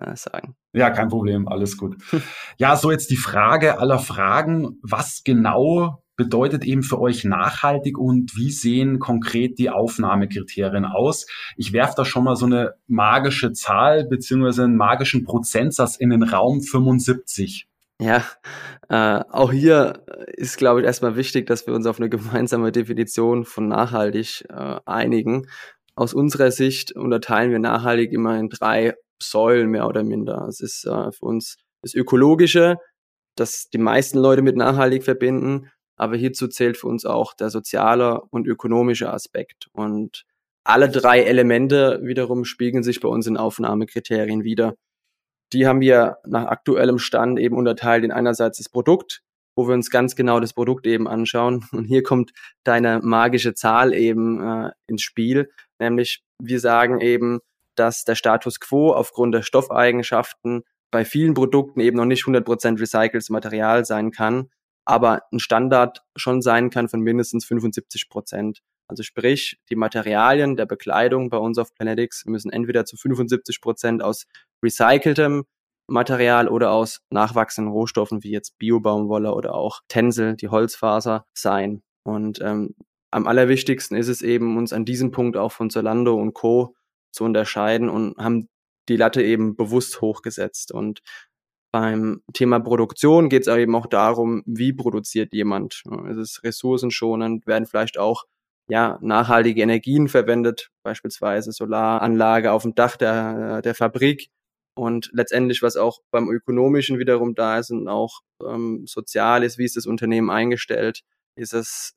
äh, 0.00 0.14
sagen. 0.14 0.56
Ja, 0.72 0.90
kein 0.90 1.08
Problem, 1.08 1.48
alles 1.48 1.76
gut. 1.76 1.96
ja, 2.58 2.76
so 2.76 2.90
jetzt 2.90 3.10
die 3.10 3.16
Frage 3.16 3.78
aller 3.78 3.98
Fragen. 3.98 4.78
Was 4.82 5.22
genau 5.22 6.02
bedeutet 6.16 6.64
eben 6.64 6.82
für 6.82 7.00
euch 7.00 7.24
nachhaltig 7.24 7.98
und 7.98 8.36
wie 8.36 8.50
sehen 8.50 8.98
konkret 8.98 9.58
die 9.58 9.70
Aufnahmekriterien 9.70 10.84
aus? 10.84 11.26
Ich 11.56 11.72
werfe 11.72 11.94
da 11.96 12.04
schon 12.04 12.24
mal 12.24 12.36
so 12.36 12.46
eine 12.46 12.74
magische 12.86 13.52
Zahl 13.52 14.06
beziehungsweise 14.06 14.64
einen 14.64 14.76
magischen 14.76 15.24
Prozentsatz 15.24 15.96
in 15.96 16.10
den 16.10 16.22
Raum 16.22 16.62
75. 16.62 17.66
Ja, 18.00 18.24
äh, 18.88 19.24
auch 19.30 19.52
hier 19.52 20.04
ist, 20.36 20.56
glaube 20.56 20.80
ich, 20.80 20.86
erstmal 20.86 21.16
wichtig, 21.16 21.46
dass 21.46 21.66
wir 21.66 21.74
uns 21.74 21.86
auf 21.86 21.98
eine 21.98 22.08
gemeinsame 22.08 22.72
Definition 22.72 23.44
von 23.44 23.68
nachhaltig 23.68 24.44
äh, 24.48 24.80
einigen. 24.86 25.46
Aus 25.94 26.14
unserer 26.14 26.50
Sicht 26.50 26.92
unterteilen 26.92 27.50
wir 27.50 27.58
nachhaltig 27.58 28.12
immer 28.12 28.38
in 28.38 28.48
drei 28.48 28.94
Säulen 29.30 29.70
mehr 29.70 29.86
oder 29.86 30.02
minder. 30.02 30.46
Es 30.48 30.60
ist 30.60 30.84
äh, 30.86 31.12
für 31.12 31.24
uns 31.26 31.56
das 31.82 31.94
Ökologische, 31.94 32.76
das 33.36 33.68
die 33.70 33.78
meisten 33.78 34.18
Leute 34.18 34.42
mit 34.42 34.56
nachhaltig 34.56 35.04
verbinden, 35.04 35.70
aber 35.96 36.16
hierzu 36.16 36.48
zählt 36.48 36.76
für 36.76 36.88
uns 36.88 37.04
auch 37.04 37.34
der 37.34 37.50
soziale 37.50 38.20
und 38.30 38.46
ökonomische 38.46 39.12
Aspekt. 39.12 39.68
Und 39.72 40.24
alle 40.64 40.88
drei 40.88 41.22
Elemente 41.22 42.00
wiederum 42.02 42.44
spiegeln 42.44 42.82
sich 42.82 43.00
bei 43.00 43.08
uns 43.08 43.26
in 43.26 43.36
Aufnahmekriterien 43.36 44.44
wieder. 44.44 44.74
die 45.52 45.66
haben 45.66 45.80
wir 45.80 46.16
nach 46.26 46.46
aktuellem 46.46 46.98
Stand 46.98 47.38
eben 47.38 47.56
unterteilt 47.56 48.04
in 48.04 48.12
einerseits 48.12 48.58
das 48.58 48.70
Produkt, 48.70 49.22
wo 49.54 49.68
wir 49.68 49.74
uns 49.74 49.90
ganz 49.90 50.16
genau 50.16 50.40
das 50.40 50.54
Produkt 50.54 50.86
eben 50.86 51.06
anschauen. 51.08 51.64
Und 51.72 51.84
hier 51.84 52.02
kommt 52.02 52.32
deine 52.64 53.00
magische 53.02 53.54
Zahl 53.54 53.92
eben 53.92 54.40
äh, 54.40 54.70
ins 54.86 55.02
Spiel, 55.02 55.50
nämlich 55.78 56.22
wir 56.40 56.60
sagen 56.60 57.00
eben, 57.00 57.40
dass 57.74 58.04
der 58.04 58.14
Status 58.14 58.60
quo 58.60 58.92
aufgrund 58.92 59.34
der 59.34 59.42
Stoffeigenschaften 59.42 60.62
bei 60.90 61.04
vielen 61.04 61.34
Produkten 61.34 61.80
eben 61.80 61.96
noch 61.96 62.04
nicht 62.04 62.24
100% 62.24 62.80
recyceltes 62.80 63.30
Material 63.30 63.84
sein 63.84 64.10
kann, 64.10 64.50
aber 64.84 65.22
ein 65.32 65.38
Standard 65.38 66.02
schon 66.16 66.42
sein 66.42 66.70
kann 66.70 66.88
von 66.88 67.00
mindestens 67.00 67.46
75% 67.46 68.58
Also 68.88 69.02
sprich, 69.02 69.58
die 69.70 69.76
Materialien 69.76 70.56
der 70.56 70.66
Bekleidung 70.66 71.30
bei 71.30 71.38
uns 71.38 71.56
auf 71.58 71.74
Planetics 71.74 72.26
müssen 72.26 72.50
entweder 72.50 72.84
zu 72.84 72.96
75% 72.96 74.02
aus 74.02 74.26
recyceltem 74.62 75.44
Material 75.88 76.48
oder 76.48 76.72
aus 76.72 77.00
nachwachsenden 77.10 77.72
Rohstoffen 77.72 78.22
wie 78.22 78.30
jetzt 78.30 78.58
Biobaumwolle 78.58 79.34
oder 79.34 79.54
auch 79.54 79.80
Tencel, 79.88 80.36
die 80.36 80.48
Holzfaser 80.48 81.26
sein. 81.34 81.82
Und 82.04 82.40
ähm, 82.40 82.74
am 83.10 83.26
allerwichtigsten 83.26 83.96
ist 83.96 84.08
es 84.08 84.22
eben, 84.22 84.56
uns 84.56 84.72
an 84.72 84.84
diesem 84.84 85.10
Punkt 85.10 85.36
auch 85.36 85.52
von 85.52 85.70
Zalando 85.70 86.14
und 86.14 86.32
Co. 86.32 86.74
zu 87.12 87.24
unterscheiden 87.24 87.88
und 87.88 88.16
haben 88.16 88.48
die 88.88 88.96
Latte 88.96 89.22
eben 89.22 89.56
bewusst 89.56 90.00
hochgesetzt. 90.00 90.72
Und 90.72 91.00
beim 91.72 92.22
Thema 92.32 92.60
Produktion 92.60 93.28
geht 93.28 93.46
es 93.46 93.54
eben 93.54 93.74
auch 93.74 93.86
darum, 93.86 94.42
wie 94.46 94.72
produziert 94.72 95.32
jemand. 95.32 95.82
Es 96.10 96.16
ist 96.16 96.44
ressourcenschonend, 96.44 97.46
werden 97.46 97.66
vielleicht 97.66 97.98
auch 97.98 98.24
ja, 98.68 98.98
nachhaltige 99.02 99.62
Energien 99.62 100.08
verwendet, 100.08 100.70
beispielsweise 100.82 101.52
Solaranlage 101.52 102.52
auf 102.52 102.62
dem 102.62 102.74
Dach 102.74 102.96
der, 102.96 103.62
der 103.62 103.74
Fabrik 103.74 104.30
und 104.74 105.10
letztendlich, 105.12 105.62
was 105.62 105.76
auch 105.76 106.00
beim 106.10 106.30
Ökonomischen 106.30 106.98
wiederum 106.98 107.34
da 107.34 107.58
ist 107.58 107.70
und 107.70 107.88
auch 107.88 108.20
ähm, 108.46 108.84
sozial 108.86 109.42
ist, 109.42 109.58
wie 109.58 109.64
ist 109.64 109.76
das 109.76 109.86
Unternehmen 109.86 110.30
eingestellt, 110.30 111.02
ist 111.36 111.52
es 111.52 111.94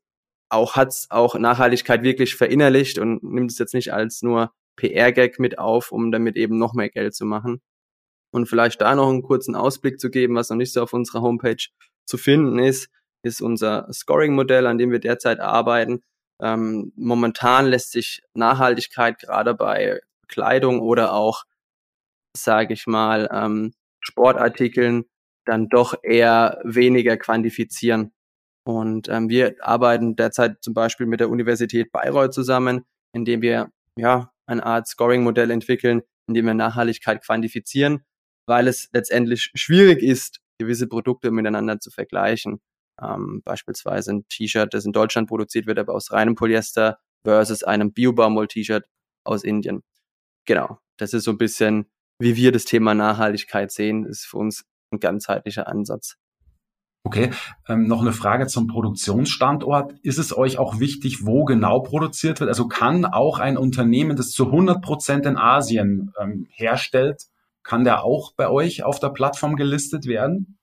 auch, 0.49 0.75
hat 0.75 0.89
es 0.89 1.07
auch 1.09 1.35
Nachhaltigkeit 1.35 2.03
wirklich 2.03 2.35
verinnerlicht 2.35 2.99
und 2.99 3.23
nimmt 3.23 3.51
es 3.51 3.59
jetzt 3.59 3.73
nicht 3.73 3.93
als 3.93 4.21
nur 4.21 4.51
PR-Gag 4.75 5.39
mit 5.39 5.59
auf, 5.59 5.91
um 5.91 6.11
damit 6.11 6.35
eben 6.35 6.57
noch 6.57 6.73
mehr 6.73 6.89
Geld 6.89 7.15
zu 7.15 7.25
machen. 7.25 7.61
Und 8.31 8.47
vielleicht 8.47 8.81
da 8.81 8.95
noch 8.95 9.09
einen 9.09 9.23
kurzen 9.23 9.55
Ausblick 9.55 9.99
zu 9.99 10.09
geben, 10.09 10.35
was 10.35 10.49
noch 10.49 10.57
nicht 10.57 10.73
so 10.73 10.81
auf 10.83 10.93
unserer 10.93 11.21
Homepage 11.21 11.63
zu 12.05 12.17
finden 12.17 12.59
ist, 12.59 12.89
ist 13.23 13.41
unser 13.41 13.91
Scoring-Modell, 13.91 14.67
an 14.67 14.77
dem 14.77 14.91
wir 14.91 14.99
derzeit 14.99 15.39
arbeiten. 15.39 16.01
Ähm, 16.41 16.91
momentan 16.95 17.65
lässt 17.65 17.91
sich 17.91 18.21
Nachhaltigkeit 18.33 19.19
gerade 19.19 19.53
bei 19.53 20.01
Kleidung 20.27 20.81
oder 20.81 21.13
auch 21.13 21.45
sage 22.35 22.73
ich 22.73 22.87
mal, 22.87 23.29
ähm, 23.31 23.73
Sportartikeln 23.99 25.05
dann 25.45 25.69
doch 25.69 25.95
eher 26.03 26.59
weniger 26.63 27.17
quantifizieren. 27.17 28.13
Und 28.65 29.09
ähm, 29.09 29.29
wir 29.29 29.55
arbeiten 29.59 30.15
derzeit 30.15 30.57
zum 30.63 30.73
Beispiel 30.73 31.05
mit 31.05 31.19
der 31.19 31.29
Universität 31.29 31.91
Bayreuth 31.91 32.33
zusammen, 32.33 32.85
indem 33.13 33.41
wir 33.41 33.69
ja 33.97 34.31
eine 34.47 34.65
Art 34.65 34.87
Scoring-Modell 34.87 35.51
entwickeln, 35.51 36.01
indem 36.27 36.45
wir 36.45 36.53
Nachhaltigkeit 36.53 37.23
quantifizieren, 37.23 38.03
weil 38.47 38.67
es 38.67 38.89
letztendlich 38.93 39.51
schwierig 39.55 40.01
ist, 40.01 40.39
gewisse 40.59 40.87
Produkte 40.87 41.31
miteinander 41.31 41.79
zu 41.79 41.91
vergleichen. 41.91 42.61
Ähm, 43.01 43.41
beispielsweise 43.43 44.13
ein 44.13 44.27
T-Shirt, 44.29 44.73
das 44.73 44.85
in 44.85 44.93
Deutschland 44.93 45.27
produziert 45.27 45.67
wird, 45.67 45.79
aber 45.79 45.93
aus 45.93 46.11
reinem 46.11 46.35
Polyester 46.35 46.99
versus 47.25 47.63
einem 47.63 47.91
Biobaumwoll-T-Shirt 47.91 48.85
aus 49.25 49.43
Indien. 49.43 49.83
Genau, 50.45 50.79
das 50.97 51.13
ist 51.13 51.23
so 51.25 51.31
ein 51.31 51.37
bisschen 51.37 51.87
wie 52.19 52.35
wir 52.35 52.51
das 52.51 52.65
Thema 52.65 52.93
Nachhaltigkeit 52.93 53.71
sehen, 53.71 54.05
ist 54.05 54.25
für 54.25 54.37
uns 54.37 54.65
ein 54.91 54.99
ganzheitlicher 54.99 55.67
Ansatz. 55.67 56.15
Okay, 57.05 57.29
ähm, 57.69 57.85
noch 57.85 58.01
eine 58.01 58.13
Frage 58.13 58.47
zum 58.47 58.65
Produktionsstandort. 58.65 59.93
Ist 60.01 60.17
es 60.17 60.35
euch 60.35 60.57
auch 60.57 60.79
wichtig, 60.79 61.23
wo 61.23 61.45
genau 61.45 61.79
produziert 61.81 62.39
wird? 62.39 62.49
Also 62.49 62.67
kann 62.67 63.05
auch 63.05 63.37
ein 63.37 63.57
Unternehmen, 63.57 64.17
das 64.17 64.31
zu 64.31 64.47
100 64.47 64.81
Prozent 64.81 65.27
in 65.27 65.37
Asien 65.37 66.11
ähm, 66.19 66.47
herstellt, 66.49 67.27
kann 67.63 67.83
der 67.83 68.03
auch 68.03 68.33
bei 68.33 68.49
euch 68.49 68.83
auf 68.83 68.99
der 68.99 69.09
Plattform 69.09 69.55
gelistet 69.55 70.07
werden? 70.07 70.57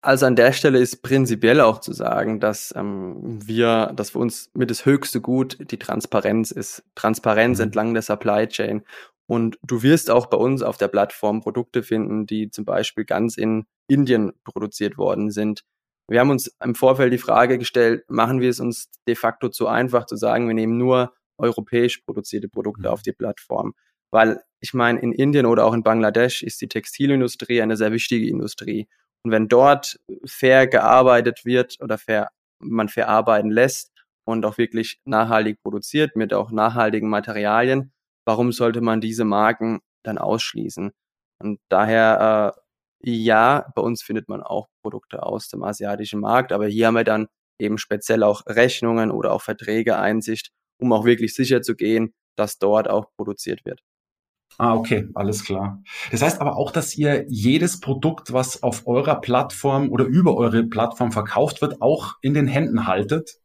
Also 0.00 0.24
an 0.24 0.34
der 0.34 0.52
Stelle 0.52 0.78
ist 0.78 1.02
prinzipiell 1.02 1.60
auch 1.60 1.78
zu 1.78 1.92
sagen, 1.92 2.40
dass 2.40 2.74
ähm, 2.74 3.38
wir, 3.46 3.92
dass 3.94 4.10
für 4.10 4.18
uns 4.18 4.50
mit 4.54 4.70
das 4.70 4.86
höchste 4.86 5.20
Gut 5.20 5.58
die 5.70 5.78
Transparenz 5.78 6.50
ist. 6.52 6.84
Transparenz 6.94 7.58
mhm. 7.58 7.64
entlang 7.64 7.92
der 7.92 8.02
Supply 8.02 8.48
Chain. 8.48 8.82
Und 9.26 9.58
du 9.62 9.82
wirst 9.82 10.10
auch 10.10 10.26
bei 10.26 10.38
uns 10.38 10.62
auf 10.62 10.78
der 10.78 10.88
Plattform 10.88 11.42
Produkte 11.42 11.82
finden, 11.82 12.24
die 12.24 12.50
zum 12.50 12.64
Beispiel 12.64 13.04
ganz 13.04 13.36
in 13.36 13.66
Indien 13.88 14.32
produziert 14.44 14.96
worden 14.96 15.30
sind. 15.30 15.62
Wir 16.08 16.20
haben 16.20 16.30
uns 16.30 16.54
im 16.62 16.74
Vorfeld 16.74 17.12
die 17.12 17.18
Frage 17.18 17.58
gestellt, 17.58 18.04
machen 18.08 18.40
wir 18.40 18.50
es 18.50 18.60
uns 18.60 18.90
de 19.06 19.14
facto 19.14 19.48
zu 19.48 19.66
einfach 19.66 20.06
zu 20.06 20.16
sagen, 20.16 20.46
wir 20.48 20.54
nehmen 20.54 20.76
nur 20.76 21.14
europäisch 21.38 21.98
produzierte 21.98 22.48
Produkte 22.48 22.88
mhm. 22.88 22.92
auf 22.92 23.02
die 23.02 23.12
Plattform. 23.12 23.74
Weil 24.10 24.42
ich 24.60 24.74
meine, 24.74 25.00
in 25.00 25.12
Indien 25.12 25.46
oder 25.46 25.64
auch 25.64 25.74
in 25.74 25.82
Bangladesch 25.82 26.42
ist 26.42 26.60
die 26.60 26.68
Textilindustrie 26.68 27.62
eine 27.62 27.76
sehr 27.76 27.92
wichtige 27.92 28.28
Industrie. 28.28 28.88
Und 29.24 29.30
wenn 29.30 29.48
dort 29.48 29.98
fair 30.24 30.66
gearbeitet 30.66 31.44
wird 31.44 31.78
oder 31.80 31.98
fair, 31.98 32.28
man 32.58 32.88
fair 32.88 33.08
arbeiten 33.08 33.50
lässt 33.50 33.90
und 34.24 34.44
auch 34.44 34.58
wirklich 34.58 35.00
nachhaltig 35.04 35.62
produziert 35.62 36.16
mit 36.16 36.34
auch 36.34 36.50
nachhaltigen 36.50 37.08
Materialien, 37.08 37.92
warum 38.24 38.52
sollte 38.52 38.80
man 38.80 39.00
diese 39.00 39.24
Marken 39.24 39.80
dann 40.04 40.18
ausschließen? 40.18 40.92
Und 41.40 41.60
daher, 41.68 42.54
äh, 42.56 42.60
ja, 43.04 43.66
bei 43.74 43.82
uns 43.82 44.02
findet 44.02 44.28
man 44.28 44.42
auch 44.42 44.68
Produkte 44.82 45.22
aus 45.22 45.48
dem 45.48 45.62
asiatischen 45.62 46.20
Markt, 46.20 46.52
aber 46.52 46.66
hier 46.66 46.86
haben 46.86 46.94
wir 46.94 47.04
dann 47.04 47.28
eben 47.58 47.78
speziell 47.78 48.22
auch 48.22 48.42
Rechnungen 48.46 49.10
oder 49.10 49.32
auch 49.32 49.42
Verträge 49.42 49.98
Einsicht, 49.98 50.50
um 50.78 50.92
auch 50.92 51.04
wirklich 51.04 51.34
sicher 51.34 51.62
zu 51.62 51.74
gehen, 51.74 52.14
dass 52.36 52.58
dort 52.58 52.88
auch 52.88 53.06
produziert 53.16 53.64
wird. 53.64 53.80
Ah, 54.58 54.74
okay, 54.74 55.08
alles 55.14 55.44
klar. 55.44 55.82
Das 56.10 56.22
heißt 56.22 56.40
aber 56.40 56.56
auch, 56.56 56.70
dass 56.70 56.96
ihr 56.96 57.24
jedes 57.28 57.80
Produkt, 57.80 58.32
was 58.32 58.62
auf 58.62 58.86
eurer 58.86 59.20
Plattform 59.20 59.90
oder 59.90 60.04
über 60.04 60.36
eure 60.36 60.64
Plattform 60.64 61.10
verkauft 61.10 61.62
wird, 61.62 61.80
auch 61.80 62.16
in 62.20 62.34
den 62.34 62.46
Händen 62.46 62.86
haltet? 62.86 63.38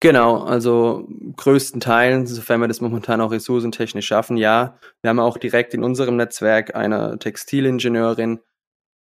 Genau, 0.00 0.42
also 0.42 1.08
größten 1.36 1.80
Teilen, 1.80 2.26
sofern 2.26 2.60
wir 2.60 2.68
das 2.68 2.80
momentan 2.80 3.20
auch 3.20 3.30
ressourcentechnisch 3.30 4.06
schaffen, 4.06 4.36
ja. 4.36 4.78
Wir 5.00 5.08
haben 5.10 5.20
auch 5.20 5.38
direkt 5.38 5.72
in 5.72 5.82
unserem 5.82 6.16
Netzwerk 6.16 6.74
eine 6.74 7.18
Textilingenieurin, 7.18 8.40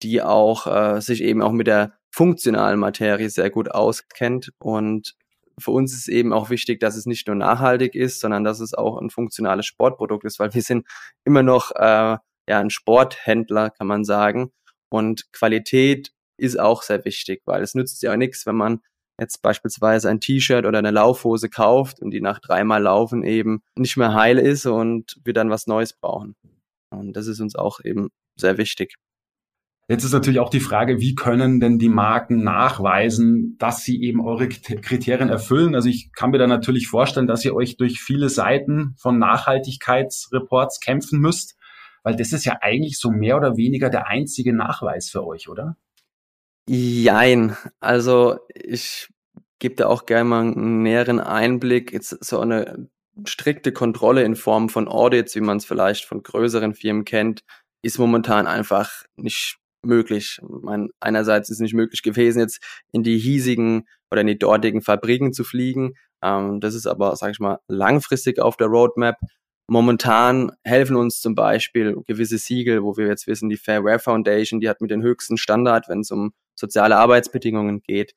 die 0.04 0.22
auch 0.22 0.68
äh, 0.68 1.02
sich 1.02 1.24
eben 1.24 1.42
auch 1.42 1.52
mit 1.52 1.68
der 1.68 1.94
funktionalen 2.12 2.80
Materie 2.80 3.30
sehr 3.30 3.50
gut 3.50 3.72
auskennt. 3.72 4.52
Und 4.60 5.16
für 5.60 5.72
uns 5.72 5.94
ist 5.94 6.08
eben 6.08 6.34
auch 6.34 6.50
wichtig, 6.50 6.80
dass 6.80 6.96
es 6.96 7.06
nicht 7.06 7.28
nur 7.28 7.36
nachhaltig 7.36 7.96
ist, 7.96 8.20
sondern 8.20 8.44
dass 8.44 8.60
es 8.60 8.74
auch 8.74 8.98
ein 8.98 9.10
funktionales 9.10 9.66
Sportprodukt 9.66 10.26
ist, 10.26 10.40
weil 10.40 10.54
wir 10.54 10.62
sind 10.62 10.88
immer 11.26 11.44
noch 11.44 11.72
äh, 11.76 12.18
ja 12.50 12.60
ein 12.60 12.70
Sporthändler, 12.70 13.70
kann 13.70 13.88
man 13.88 14.04
sagen. 14.04 14.52
Und 14.90 15.32
Qualität 15.34 16.12
ist 16.38 16.60
auch 16.60 16.82
sehr 16.84 17.04
wichtig, 17.06 17.42
weil 17.46 17.62
es 17.62 17.76
nützt 17.76 18.02
ja 18.02 18.14
auch 18.14 18.18
nichts, 18.18 18.46
wenn 18.46 18.56
man 18.56 18.82
jetzt 19.20 19.42
beispielsweise 19.42 20.10
ein 20.10 20.22
T-Shirt 20.22 20.66
oder 20.66 20.80
eine 20.80 20.92
Laufhose 20.92 21.50
kauft 21.50 22.00
und 22.00 22.12
die 22.12 22.22
nach 22.22 22.40
dreimal 22.40 22.82
Laufen 22.82 23.24
eben 23.24 23.62
nicht 23.76 23.98
mehr 23.98 24.14
heil 24.14 24.40
ist 24.40 24.66
und 24.66 25.18
wir 25.24 25.34
dann 25.34 25.50
was 25.50 25.68
Neues 25.68 25.94
brauchen. 25.94 26.36
Und 26.90 27.14
das 27.14 27.28
ist 27.28 27.42
uns 27.42 27.56
auch 27.56 27.82
eben 27.84 28.10
sehr 28.38 28.58
wichtig. 28.58 28.96
Jetzt 29.90 30.04
ist 30.04 30.14
natürlich 30.14 30.40
auch 30.40 30.52
die 30.52 30.60
Frage, 30.60 31.00
wie 31.00 31.16
können 31.16 31.60
denn 31.60 31.80
die 31.80 31.90
Marken 31.90 32.44
nachweisen, 32.44 33.56
dass 33.58 33.84
sie 33.84 34.04
eben 34.04 34.22
eure 34.22 34.48
Kriterien 34.48 35.30
erfüllen? 35.30 35.74
Also 35.74 35.90
ich 35.90 36.12
kann 36.14 36.30
mir 36.30 36.38
da 36.38 36.46
natürlich 36.46 36.88
vorstellen, 36.88 37.26
dass 37.26 37.44
ihr 37.44 37.56
euch 37.56 37.76
durch 37.76 38.00
viele 38.00 38.30
Seiten 38.30 38.94
von 39.00 39.18
Nachhaltigkeitsreports 39.18 40.80
kämpfen 40.80 41.20
müsst, 41.20 41.58
weil 42.04 42.16
das 42.16 42.34
ist 42.34 42.46
ja 42.46 42.60
eigentlich 42.62 43.00
so 43.00 43.10
mehr 43.10 43.36
oder 43.36 43.58
weniger 43.58 43.90
der 43.90 44.06
einzige 44.06 44.54
Nachweis 44.54 45.10
für 45.10 45.26
euch, 45.26 45.50
oder? 45.50 45.76
Jein. 46.68 47.58
Also 47.80 48.38
ich 48.54 49.10
gebe 49.58 49.74
da 49.74 49.88
auch 49.88 50.06
gerne 50.06 50.30
mal 50.30 50.42
einen 50.42 50.84
näheren 50.84 51.20
Einblick. 51.20 51.94
Jetzt 51.94 52.24
so 52.24 52.40
eine 52.40 52.90
strikte 53.26 53.72
Kontrolle 53.72 54.22
in 54.22 54.36
Form 54.36 54.70
von 54.70 54.88
Audits, 54.88 55.34
wie 55.36 55.42
man 55.42 55.58
es 55.58 55.66
vielleicht 55.66 56.06
von 56.06 56.22
größeren 56.22 56.76
Firmen 56.76 57.06
kennt, 57.06 57.44
ist 57.82 57.98
momentan 57.98 58.46
einfach 58.46 58.92
nicht 59.16 59.59
möglich. 59.84 60.40
Ich 60.42 60.64
meine, 60.64 60.90
einerseits 61.00 61.50
ist 61.50 61.58
es 61.58 61.62
nicht 61.62 61.74
möglich 61.74 62.04
gewesen, 62.04 62.40
jetzt 62.40 62.62
in 62.92 63.04
die 63.04 63.18
hiesigen 63.18 63.88
oder 64.12 64.22
in 64.22 64.28
die 64.28 64.40
dortigen 64.40 64.82
Fabriken 64.82 65.34
zu 65.34 65.44
fliegen. 65.44 65.96
Ähm, 66.22 66.60
das 66.60 66.76
ist 66.76 66.88
aber, 66.88 67.16
sage 67.16 67.32
ich 67.32 67.40
mal, 67.40 67.60
langfristig 67.68 68.40
auf 68.40 68.58
der 68.58 68.68
Roadmap. 68.68 69.18
Momentan 69.68 70.52
helfen 70.64 70.96
uns 70.96 71.22
zum 71.22 71.36
Beispiel 71.36 71.96
gewisse 72.08 72.40
Siegel, 72.40 72.84
wo 72.84 72.98
wir 72.98 73.08
jetzt 73.08 73.28
wissen, 73.28 73.50
die 73.50 73.58
Fairware 73.58 74.00
Foundation, 74.00 74.60
die 74.60 74.68
hat 74.68 74.82
mit 74.82 74.90
den 74.90 75.04
höchsten 75.04 75.38
Standard, 75.38 75.88
wenn 75.90 76.00
es 76.00 76.10
um 76.12 76.34
soziale 76.56 76.98
Arbeitsbedingungen 76.98 77.82
geht. 77.82 78.16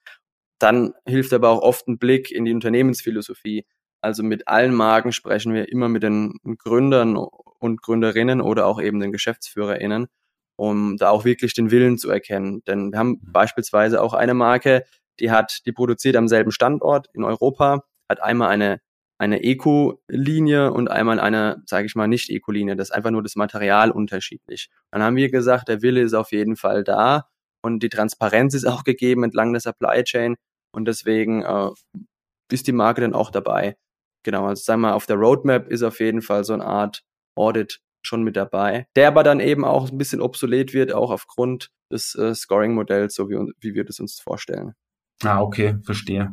Dann 0.59 0.95
hilft 1.07 1.33
aber 1.33 1.51
auch 1.51 1.61
oft 1.61 1.89
ein 1.89 1.99
Blick 1.99 2.31
in 2.31 2.45
die 2.45 2.55
Unternehmensphilosophie. 2.55 3.67
Also 4.01 4.23
mit 4.23 4.49
allen 4.49 4.75
Marken 4.75 5.13
sprechen 5.13 5.53
wir 5.53 5.69
immer 5.69 5.89
mit 5.89 6.03
den 6.03 6.39
Gründern 6.59 7.17
und 7.17 7.83
Gründerinnen 7.83 8.41
oder 8.41 8.67
auch 8.67 8.81
eben 8.81 8.99
den 8.99 9.13
GeschäftsführerInnen. 9.13 10.09
Um 10.57 10.97
da 10.97 11.11
auch 11.11 11.25
wirklich 11.25 11.55
den 11.55 11.71
Willen 11.71 11.99
zu 11.99 12.11
erkennen. 12.11 12.63
Denn 12.67 12.93
wir 12.93 12.99
haben 12.99 13.21
mhm. 13.23 13.33
beispielsweise 13.33 14.01
auch 14.03 14.15
eine 14.15 14.35
Marke, 14.35 14.85
die 15.21 15.31
hat, 15.31 15.61
die 15.67 15.73
produziert 15.73 16.17
am 16.17 16.29
selben 16.29 16.53
Standort 16.53 17.09
in 17.15 17.25
Europa, 17.25 17.85
hat 18.09 18.23
einmal 18.23 18.49
eine 18.49 18.81
eine 19.23 19.45
Eco-Linie 19.45 20.73
und 20.73 20.91
einmal 20.91 21.21
eine, 21.21 21.63
sage 21.67 21.87
ich 21.87 21.95
mal, 21.95 22.09
nicht 22.09 22.29
Eco-Linie. 22.29 22.75
Das 22.75 22.89
ist 22.89 22.93
einfach 22.93 23.13
nur 23.13 23.23
das 23.23 23.37
Material 23.37 23.93
unterschiedlich. 23.93 24.69
Dann 24.91 25.01
haben 25.01 25.15
wir 25.15 25.31
gesagt, 25.31 25.69
der 25.69 25.81
Wille 25.81 26.01
ist 26.01 26.13
auf 26.13 26.33
jeden 26.33 26.57
Fall 26.57 26.83
da 26.83 27.29
und 27.63 27.85
die 27.85 27.89
Transparenz 27.89 28.53
ist 28.55 28.67
auch 28.67 28.83
gegeben 28.83 29.23
entlang 29.23 29.53
der 29.53 29.61
Supply 29.61 30.03
Chain 30.03 30.35
und 30.75 30.87
deswegen 30.87 31.43
äh, 31.43 31.71
ist 32.51 32.67
die 32.67 32.73
Marke 32.73 33.01
dann 33.01 33.15
auch 33.15 33.31
dabei. 33.31 33.77
Genau, 34.25 34.47
also 34.47 34.61
sagen 34.61 34.81
wir 34.81 34.89
mal, 34.89 34.95
auf 34.95 35.07
der 35.07 35.17
Roadmap 35.17 35.69
ist 35.69 35.85
auf 35.85 36.01
jeden 36.01 36.23
Fall 36.23 36.43
so 36.43 36.55
eine 36.55 36.65
Art 36.65 37.05
Audit 37.37 37.81
schon 38.03 38.23
mit 38.23 38.37
dabei, 38.37 38.87
der 38.97 39.09
aber 39.09 39.23
dann 39.23 39.41
eben 39.41 39.65
auch 39.65 39.91
ein 39.91 39.99
bisschen 39.99 40.21
obsolet 40.21 40.75
wird, 40.75 40.93
auch 40.93 41.11
aufgrund 41.11 41.71
des 41.91 42.15
äh, 42.15 42.35
Scoring-Modells, 42.35 43.15
so 43.15 43.29
wie, 43.29 43.37
wie 43.61 43.75
wir 43.75 43.85
das 43.85 44.01
uns 44.01 44.21
vorstellen. 44.21 44.75
Ah, 45.23 45.41
okay, 45.41 45.77
verstehe. 45.85 46.33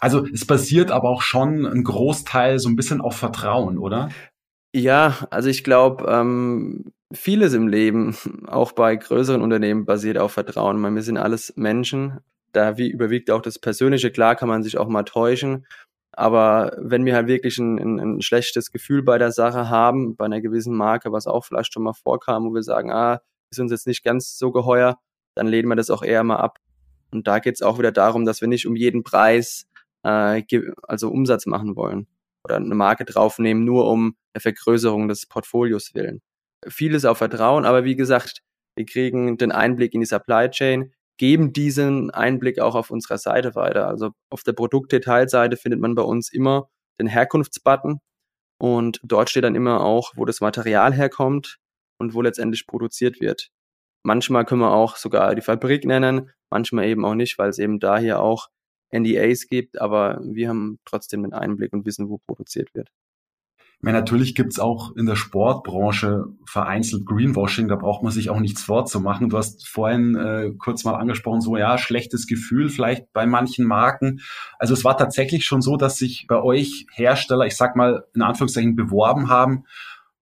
Also 0.00 0.24
es 0.26 0.46
basiert 0.46 0.90
aber 0.90 1.08
auch 1.08 1.22
schon 1.22 1.66
ein 1.66 1.82
Großteil 1.82 2.58
so 2.58 2.68
ein 2.68 2.76
bisschen 2.76 3.00
auf 3.00 3.16
Vertrauen, 3.16 3.78
oder? 3.78 4.10
Ja, 4.72 5.26
also 5.30 5.48
ich 5.48 5.64
glaube, 5.64 6.04
ähm, 6.08 6.92
vieles 7.12 7.54
im 7.54 7.68
Leben, 7.68 8.16
auch 8.46 8.72
bei 8.72 8.94
größeren 8.94 9.42
Unternehmen, 9.42 9.84
basiert 9.84 10.18
auf 10.18 10.32
Vertrauen. 10.32 10.80
Meine, 10.80 10.96
wir 10.96 11.02
sind 11.02 11.16
alles 11.16 11.54
Menschen. 11.56 12.18
Da 12.52 12.76
wie 12.76 12.88
überwiegt 12.88 13.30
auch 13.30 13.42
das 13.42 13.58
Persönliche. 13.58 14.10
Klar 14.12 14.36
kann 14.36 14.48
man 14.48 14.62
sich 14.62 14.78
auch 14.78 14.88
mal 14.88 15.02
täuschen. 15.02 15.66
Aber 16.16 16.76
wenn 16.78 17.04
wir 17.04 17.14
halt 17.14 17.26
wirklich 17.26 17.58
ein, 17.58 17.78
ein, 17.78 17.98
ein, 17.98 18.22
schlechtes 18.22 18.70
Gefühl 18.70 19.02
bei 19.02 19.18
der 19.18 19.32
Sache 19.32 19.68
haben, 19.68 20.16
bei 20.16 20.24
einer 20.26 20.40
gewissen 20.40 20.74
Marke, 20.74 21.12
was 21.12 21.26
auch 21.26 21.44
vielleicht 21.44 21.72
schon 21.72 21.82
mal 21.82 21.92
vorkam, 21.92 22.44
wo 22.44 22.54
wir 22.54 22.62
sagen, 22.62 22.92
ah, 22.92 23.20
ist 23.50 23.58
uns 23.58 23.72
jetzt 23.72 23.86
nicht 23.86 24.04
ganz 24.04 24.38
so 24.38 24.52
geheuer, 24.52 24.98
dann 25.34 25.48
lehnen 25.48 25.68
wir 25.68 25.76
das 25.76 25.90
auch 25.90 26.02
eher 26.02 26.22
mal 26.22 26.36
ab. 26.36 26.58
Und 27.10 27.26
da 27.26 27.40
geht 27.40 27.56
es 27.56 27.62
auch 27.62 27.78
wieder 27.78 27.92
darum, 27.92 28.24
dass 28.24 28.40
wir 28.40 28.48
nicht 28.48 28.66
um 28.66 28.76
jeden 28.76 29.02
Preis 29.02 29.66
äh, 30.04 30.42
also 30.82 31.10
Umsatz 31.10 31.46
machen 31.46 31.76
wollen 31.76 32.06
oder 32.44 32.56
eine 32.56 32.74
Marke 32.74 33.04
draufnehmen, 33.04 33.64
nur 33.64 33.90
um 33.90 34.16
eine 34.34 34.40
Vergrößerung 34.40 35.08
des 35.08 35.26
Portfolios 35.26 35.94
willen. 35.94 36.22
Vieles 36.66 37.04
auf 37.04 37.18
Vertrauen, 37.18 37.64
aber 37.64 37.84
wie 37.84 37.96
gesagt, 37.96 38.42
wir 38.76 38.86
kriegen 38.86 39.36
den 39.36 39.52
Einblick 39.52 39.94
in 39.94 40.00
die 40.00 40.06
Supply 40.06 40.48
Chain, 40.50 40.92
geben 41.16 41.52
diesen 41.52 42.10
Einblick 42.10 42.58
auch 42.58 42.74
auf 42.74 42.90
unserer 42.90 43.18
Seite 43.18 43.54
weiter. 43.54 43.86
Also 43.86 44.10
auf 44.30 44.42
der 44.42 44.52
Produktdetailseite 44.52 45.56
findet 45.56 45.80
man 45.80 45.94
bei 45.94 46.02
uns 46.02 46.32
immer 46.32 46.68
den 47.00 47.06
Herkunftsbutton 47.06 48.00
und 48.58 49.00
dort 49.02 49.30
steht 49.30 49.44
dann 49.44 49.54
immer 49.54 49.82
auch, 49.82 50.12
wo 50.16 50.24
das 50.24 50.40
Material 50.40 50.92
herkommt 50.92 51.58
und 51.98 52.14
wo 52.14 52.22
letztendlich 52.22 52.66
produziert 52.66 53.20
wird. 53.20 53.50
Manchmal 54.02 54.44
können 54.44 54.60
wir 54.60 54.72
auch 54.72 54.96
sogar 54.96 55.34
die 55.34 55.42
Fabrik 55.42 55.84
nennen, 55.84 56.30
manchmal 56.50 56.86
eben 56.86 57.04
auch 57.04 57.14
nicht, 57.14 57.38
weil 57.38 57.50
es 57.50 57.58
eben 57.58 57.80
da 57.80 57.98
hier 57.98 58.20
auch 58.20 58.48
NDAs 58.92 59.46
gibt, 59.46 59.80
aber 59.80 60.20
wir 60.22 60.48
haben 60.48 60.78
trotzdem 60.84 61.22
den 61.22 61.32
Einblick 61.32 61.72
und 61.72 61.86
wissen, 61.86 62.08
wo 62.08 62.18
produziert 62.18 62.74
wird. 62.74 62.90
Meine, 63.80 63.98
natürlich 63.98 64.34
gibt's 64.34 64.58
auch 64.58 64.96
in 64.96 65.04
der 65.04 65.16
Sportbranche 65.16 66.24
vereinzelt 66.46 67.04
Greenwashing, 67.04 67.68
da 67.68 67.76
braucht 67.76 68.02
man 68.02 68.12
sich 68.12 68.30
auch 68.30 68.40
nichts 68.40 68.62
vorzumachen. 68.62 69.28
Du 69.28 69.36
hast 69.36 69.68
vorhin 69.68 70.16
äh, 70.16 70.52
kurz 70.58 70.84
mal 70.84 70.94
angesprochen, 70.94 71.42
so 71.42 71.56
ja, 71.56 71.76
schlechtes 71.76 72.26
Gefühl 72.26 72.70
vielleicht 72.70 73.12
bei 73.12 73.26
manchen 73.26 73.66
Marken. 73.66 74.20
Also 74.58 74.72
es 74.72 74.84
war 74.84 74.96
tatsächlich 74.96 75.44
schon 75.44 75.60
so, 75.60 75.76
dass 75.76 75.98
sich 75.98 76.26
bei 76.28 76.40
euch 76.42 76.86
Hersteller, 76.94 77.44
ich 77.44 77.56
sag 77.56 77.76
mal 77.76 78.04
in 78.14 78.22
Anführungszeichen, 78.22 78.74
beworben 78.74 79.28
haben, 79.28 79.64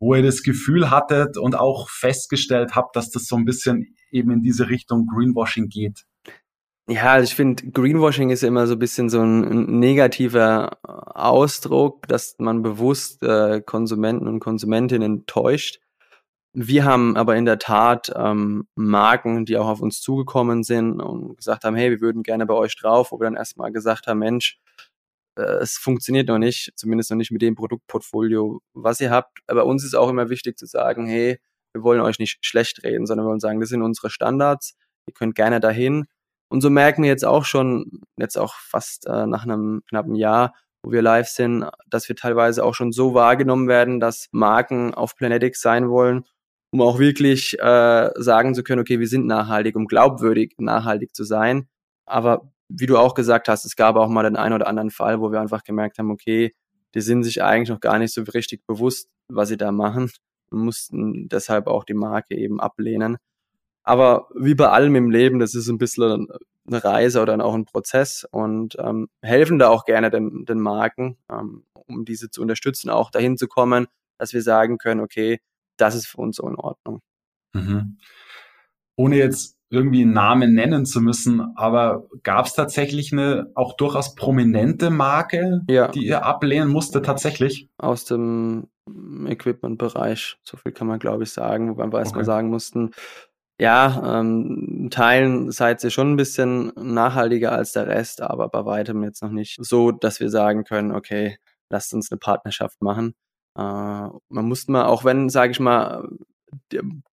wo 0.01 0.17
ihr 0.17 0.23
das 0.23 0.43
Gefühl 0.43 0.91
hattet 0.91 1.37
und 1.37 1.55
auch 1.55 1.89
festgestellt 1.89 2.75
habt, 2.75 2.97
dass 2.97 3.11
das 3.11 3.27
so 3.27 3.37
ein 3.37 3.45
bisschen 3.45 3.95
eben 4.11 4.33
in 4.33 4.43
diese 4.43 4.69
Richtung 4.69 5.07
Greenwashing 5.07 5.69
geht. 5.69 6.05
Ja, 6.89 7.13
also 7.13 7.25
ich 7.25 7.37
finde, 7.37 7.71
Greenwashing 7.71 8.31
ist 8.31 8.43
immer 8.43 8.67
so 8.67 8.73
ein 8.75 8.79
bisschen 8.79 9.09
so 9.09 9.21
ein 9.23 9.79
negativer 9.79 10.79
Ausdruck, 10.83 12.09
dass 12.09 12.35
man 12.39 12.63
bewusst 12.63 13.23
äh, 13.23 13.61
Konsumenten 13.61 14.27
und 14.27 14.41
Konsumentinnen 14.41 15.25
täuscht. 15.27 15.79
Wir 16.55 16.85
haben 16.85 17.17
aber 17.17 17.37
in 17.37 17.45
der 17.45 17.59
Tat 17.59 18.13
ähm, 18.17 18.67
Marken, 18.75 19.45
die 19.47 19.57
auch 19.59 19.69
auf 19.69 19.81
uns 19.81 20.01
zugekommen 20.01 20.65
sind 20.65 21.01
und 21.01 21.37
gesagt 21.37 21.65
haben, 21.65 21.77
hey, 21.77 21.91
wir 21.91 22.01
würden 22.01 22.23
gerne 22.25 22.47
bei 22.47 22.55
euch 22.55 22.77
drauf, 22.77 23.13
wo 23.13 23.21
wir 23.21 23.25
dann 23.25 23.37
erstmal 23.37 23.73
gesagt 23.73 24.07
haben, 24.09 24.19
Mensch, 24.19 24.59
äh, 25.39 25.43
es 25.63 25.79
funktioniert 25.79 26.29
noch 26.29 26.39
nicht, 26.39 26.73
zumindest 26.77 27.11
noch 27.11 27.17
nicht 27.17 27.31
mit 27.31 27.43
dem 27.43 27.55
Produktportfolio, 27.55 28.61
was 28.75 29.01
ihr 29.01 29.11
habt. 29.11 29.39
Aber 29.47 29.67
uns 29.67 29.85
ist 29.85 29.95
auch 29.95 30.11
immer 30.11 30.31
wichtig 30.31 30.59
zu 30.59 30.67
sagen, 30.67 31.07
hey, 31.07 31.39
wir 31.75 31.85
wollen 31.85 32.01
euch 32.01 32.19
nicht 32.19 32.45
schlecht 32.45 32.83
reden, 32.85 33.07
sondern 33.07 33.27
wir 33.27 33.31
wollen 33.31 33.41
sagen, 33.41 33.61
das 33.61 33.71
sind 33.71 33.83
unsere 33.83 34.11
Standards, 34.11 34.77
ihr 35.07 35.15
könnt 35.15 35.37
gerne 35.37 35.61
dahin 35.61 36.07
und 36.53 36.61
so 36.61 36.69
merken 36.69 37.03
wir 37.03 37.09
jetzt 37.09 37.25
auch 37.25 37.47
schon, 37.47 38.03
jetzt 38.19 38.37
auch 38.37 38.55
fast 38.55 39.07
äh, 39.07 39.27
nach 39.27 39.45
einem 39.45 39.83
knappen 39.89 40.15
Jahr, 40.15 40.55
wo 40.83 40.93
wir 40.93 41.01
live 41.01 41.29
sind, 41.29 41.67
dass 41.89 42.09
wir 42.09 42.17
teilweise 42.17 42.63
auch 42.63 42.75
schon 42.75 42.93
so 42.93 43.15
wahrgenommen 43.15 43.69
werden, 43.69 44.01
dass 44.01 44.29
Marken 44.33 44.93
auf 44.93 45.17
Planetics 45.17 45.63
sein 45.63 45.89
wollen, 45.89 46.25
um 46.71 46.83
auch 46.83 46.99
wirklich 46.99 47.59
äh, 47.59 48.11
sagen 48.17 48.55
zu 48.55 48.63
können, 48.63 48.83
okay, 48.83 49.01
wir 49.01 49.09
sind 49.09 49.27
nachhaltig, 49.27 49.77
um 49.77 49.87
glaubwürdig 49.87 50.55
nachhaltig 50.59 51.15
zu 51.15 51.25
sein. 51.25 51.69
Aber 52.05 52.53
wie 52.69 52.87
du 52.87 52.99
auch 52.99 53.15
gesagt 53.15 53.49
hast, 53.49 53.65
es 53.65 53.75
gab 53.75 53.97
auch 53.97 54.09
mal 54.09 54.25
den 54.25 54.37
einen 54.37 54.55
oder 54.55 54.67
anderen 54.67 54.91
Fall, 54.91 55.21
wo 55.21 55.33
wir 55.33 55.41
einfach 55.41 55.65
gemerkt 55.65 55.99
haben, 55.99 56.11
okay, 56.11 56.55
die 56.95 57.01
sind 57.01 57.23
sich 57.23 57.43
eigentlich 57.43 57.71
noch 57.71 57.81
gar 57.81 57.99
nicht 57.99 58.13
so 58.13 58.23
richtig 58.23 58.67
bewusst, 58.67 59.09
was 59.29 59.49
sie 59.49 59.57
da 59.57 59.73
machen 59.73 60.11
und 60.51 60.65
mussten 60.65 61.29
deshalb 61.29 61.67
auch 61.67 61.85
die 61.85 61.95
Marke 61.95 62.37
eben 62.37 62.61
ablehnen. 62.61 63.17
Aber 63.83 64.29
wie 64.35 64.55
bei 64.55 64.69
allem 64.69 64.95
im 64.95 65.11
Leben, 65.11 65.39
das 65.39 65.55
ist 65.55 65.69
ein 65.69 65.79
bisschen 65.79 66.29
eine 66.67 66.85
Reise 66.85 67.21
oder 67.21 67.45
auch 67.45 67.55
ein 67.55 67.65
Prozess 67.65 68.27
und 68.31 68.77
ähm, 68.79 69.09
helfen 69.21 69.59
da 69.59 69.69
auch 69.69 69.85
gerne 69.85 70.11
den, 70.11 70.45
den 70.45 70.61
Marken, 70.61 71.17
ähm, 71.31 71.65
um 71.75 72.05
diese 72.05 72.31
zu 72.31 72.41
unterstützen, 72.41 72.91
auch 72.91 73.11
dahin 73.11 73.37
zu 73.37 73.49
kommen, 73.49 73.87
dass 74.19 74.33
wir 74.33 74.43
sagen 74.43 74.79
können, 74.79 75.01
okay, 75.01 75.41
das 75.77 75.95
ist 75.95 76.07
für 76.07 76.19
uns 76.19 76.37
so 76.37 76.49
in 76.49 76.57
Ordnung. 76.57 77.01
Mhm. 77.53 77.99
Ohne 78.97 79.17
jetzt 79.17 79.57
irgendwie 79.71 80.03
einen 80.03 80.13
Namen 80.13 80.55
nennen 80.55 80.85
zu 80.85 81.01
müssen, 81.01 81.41
aber 81.57 82.07
gab 82.23 82.47
es 82.47 82.53
tatsächlich 82.53 83.11
eine 83.11 83.51
auch 83.55 83.77
durchaus 83.77 84.15
prominente 84.15 84.91
Marke, 84.91 85.63
ja. 85.69 85.89
die 85.89 86.07
ihr 86.07 86.25
ablehnen 86.25 86.69
musste 86.69 87.01
tatsächlich? 87.01 87.71
Aus 87.79 88.05
dem 88.05 88.69
Equipment-Bereich, 89.27 90.37
so 90.43 90.59
viel 90.59 90.73
kann 90.73 90.87
man 90.87 90.99
glaube 90.99 91.23
ich 91.23 91.33
sagen, 91.33 91.71
wobei 91.71 91.85
wir 91.85 91.89
okay. 91.89 91.99
erstmal 91.99 92.25
sagen 92.25 92.51
mussten, 92.51 92.91
ja, 93.63 94.19
ähm, 94.21 94.89
Teilen 94.91 95.53
seid 95.53 95.85
ihr 95.85 95.91
schon 95.91 96.13
ein 96.13 96.17
bisschen 96.17 96.73
nachhaltiger 96.75 97.53
als 97.53 97.71
der 97.71 97.87
Rest, 97.87 98.21
aber 98.21 98.49
bei 98.49 98.65
weitem 98.65 99.05
jetzt 99.05 99.23
noch 99.23 99.31
nicht 99.31 99.57
so, 99.65 99.93
dass 99.93 100.19
wir 100.19 100.31
sagen 100.31 100.65
können, 100.65 100.91
okay, 100.91 101.39
lasst 101.71 101.95
uns 101.95 102.11
eine 102.11 102.19
Partnerschaft 102.19 102.83
machen. 102.83 103.15
Äh, 103.57 103.61
man 103.61 104.21
muss 104.31 104.67
mal, 104.67 104.87
auch 104.87 105.05
wenn, 105.05 105.29
sage 105.29 105.53
ich 105.53 105.61
mal, 105.61 106.09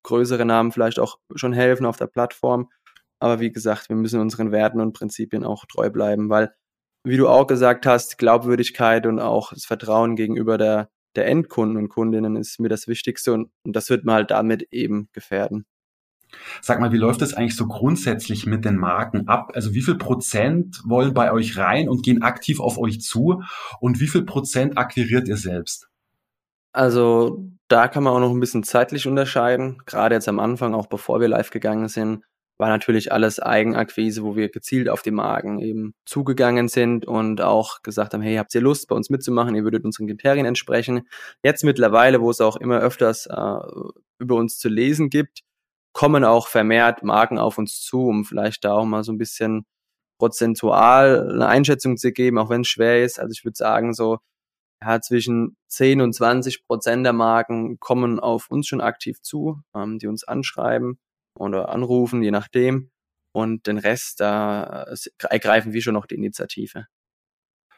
größere 0.02 0.44
Namen 0.44 0.72
vielleicht 0.72 0.98
auch 0.98 1.20
schon 1.36 1.54
helfen 1.54 1.86
auf 1.86 1.98
der 1.98 2.08
Plattform, 2.08 2.72
aber 3.20 3.40
wie 3.40 3.52
gesagt, 3.52 3.90
wir 3.90 3.96
müssen 3.96 4.20
unseren 4.20 4.52
Werten 4.52 4.82
und 4.82 4.94
Prinzipien 4.94 5.44
auch 5.44 5.66
treu 5.66 5.92
bleiben, 5.92 6.30
weil, 6.32 6.52
wie 7.04 7.18
du 7.18 7.28
auch 7.28 7.46
gesagt 7.46 7.86
hast, 7.86 8.18
Glaubwürdigkeit 8.18 9.06
und 9.06 9.20
auch 9.20 9.54
das 9.54 9.66
Vertrauen 9.66 10.16
gegenüber 10.16 10.58
der, 10.58 10.90
der 11.16 11.28
Endkunden 11.28 11.78
und 11.78 11.90
Kundinnen 11.90 12.36
ist 12.38 12.60
mir 12.60 12.70
das 12.70 12.88
Wichtigste 12.88 13.34
und, 13.34 13.52
und 13.64 13.76
das 13.76 13.92
wird 13.92 14.04
man 14.04 14.16
halt 14.16 14.32
damit 14.32 14.64
eben 14.72 15.10
gefährden. 15.14 15.66
Sag 16.62 16.80
mal, 16.80 16.92
wie 16.92 16.98
läuft 16.98 17.22
das 17.22 17.34
eigentlich 17.34 17.56
so 17.56 17.68
grundsätzlich 17.68 18.46
mit 18.46 18.66
den 18.66 18.78
Marken 18.78 19.28
ab? 19.28 19.52
Also 19.56 19.74
wie 19.74 19.82
viel 19.82 19.96
Prozent 19.96 20.82
wollen 20.86 21.14
bei 21.14 21.32
euch 21.32 21.58
rein 21.58 21.90
und 21.90 22.04
gehen 22.04 22.22
aktiv 22.22 22.60
auf 22.60 22.78
euch 22.78 23.02
zu 23.02 23.44
und 23.80 24.00
wie 24.00 24.08
viel 24.08 24.24
Prozent 24.24 24.78
akquiriert 24.78 25.28
ihr 25.28 25.38
selbst? 25.38 25.88
Also 26.72 27.44
da 27.68 27.88
kann 27.88 28.04
man 28.04 28.14
auch 28.14 28.20
noch 28.20 28.32
ein 28.32 28.40
bisschen 28.40 28.64
zeitlich 28.64 29.08
unterscheiden. 29.08 29.82
Gerade 29.86 30.16
jetzt 30.16 30.30
am 30.30 30.40
Anfang, 30.40 30.74
auch 30.74 30.88
bevor 30.88 31.20
wir 31.20 31.28
live 31.28 31.50
gegangen 31.50 31.88
sind, 31.88 32.24
war 32.60 32.68
natürlich 32.68 33.12
alles 33.14 33.40
Eigenakquise, 33.40 34.22
wo 34.24 34.36
wir 34.36 34.50
gezielt 34.50 34.90
auf 34.90 35.02
die 35.02 35.12
Marken 35.12 35.60
eben 35.60 35.94
zugegangen 36.06 36.68
sind 36.68 37.06
und 37.06 37.42
auch 37.42 37.82
gesagt 37.84 38.14
haben, 38.14 38.22
hey, 38.22 38.36
habt 38.36 38.54
ihr 38.54 38.62
Lust, 38.62 38.90
bei 38.90 38.96
uns 38.96 39.10
mitzumachen? 39.10 39.56
Ihr 39.56 39.64
würdet 39.64 39.86
unseren 39.86 40.08
Kriterien 40.08 40.46
entsprechen. 40.46 41.08
Jetzt 41.42 41.64
mittlerweile, 41.64 42.20
wo 42.20 42.30
es 42.30 42.42
auch 42.42 42.58
immer 42.58 42.80
öfters 42.80 43.28
äh, 43.28 43.60
über 44.20 44.36
uns 44.36 44.58
zu 44.58 44.68
lesen 44.68 45.10
gibt, 45.10 45.40
kommen 46.00 46.24
auch 46.24 46.48
vermehrt 46.48 47.04
Marken 47.04 47.38
auf 47.38 47.58
uns 47.58 47.82
zu, 47.82 48.08
um 48.08 48.24
vielleicht 48.24 48.64
da 48.64 48.72
auch 48.72 48.86
mal 48.86 49.04
so 49.04 49.12
ein 49.12 49.18
bisschen 49.18 49.66
prozentual 50.18 51.30
eine 51.30 51.48
Einschätzung 51.48 51.98
zu 51.98 52.14
geben, 52.14 52.38
auch 52.38 52.50
wenn 52.50 52.62
es 52.62 52.70
schwer 52.70 53.04
ist. 53.04 53.20
Also 53.20 53.34
ich 53.34 53.44
würde 53.44 53.58
sagen, 53.58 53.94
so 53.94 54.20
ja, 54.82 55.02
zwischen 55.02 55.58
10 55.68 56.00
und 56.00 56.14
20 56.14 56.66
Prozent 56.66 57.06
der 57.06 57.12
Marken 57.12 57.82
kommen 57.82 58.18
auf 58.22 58.50
uns 58.50 58.68
schon 58.68 58.80
aktiv 58.80 59.22
zu, 59.22 59.62
ähm, 59.76 60.00
die 60.00 60.08
uns 60.08 60.24
anschreiben 60.24 61.00
oder 61.38 61.68
anrufen, 61.68 62.24
je 62.24 62.32
nachdem. 62.32 62.92
Und 63.34 63.68
den 63.68 63.78
Rest, 63.78 64.22
da 64.22 64.86
ergreifen 65.30 65.74
wir 65.74 65.82
schon 65.82 65.96
noch 65.96 66.06
die 66.06 66.16
Initiative. 66.16 66.88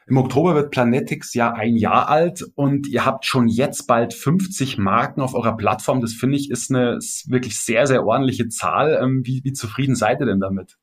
Im 0.06 0.16
Oktober 0.16 0.54
wird 0.54 0.70
Planetix 0.70 1.34
ja 1.34 1.52
ein 1.52 1.76
Jahr 1.76 2.08
alt 2.08 2.44
und 2.54 2.86
ihr 2.86 3.04
habt 3.04 3.24
schon 3.24 3.48
jetzt 3.48 3.86
bald 3.86 4.14
50 4.14 4.78
Marken 4.78 5.20
auf 5.20 5.34
eurer 5.34 5.56
Plattform. 5.56 6.00
Das 6.00 6.12
finde 6.12 6.36
ich 6.36 6.50
ist 6.50 6.70
eine 6.70 6.98
wirklich 7.26 7.58
sehr, 7.58 7.86
sehr 7.86 8.04
ordentliche 8.04 8.48
Zahl. 8.48 8.98
Ähm, 9.00 9.22
wie, 9.24 9.42
wie 9.44 9.52
zufrieden 9.52 9.94
seid 9.94 10.20
ihr 10.20 10.26
denn 10.26 10.40
damit? 10.40 10.76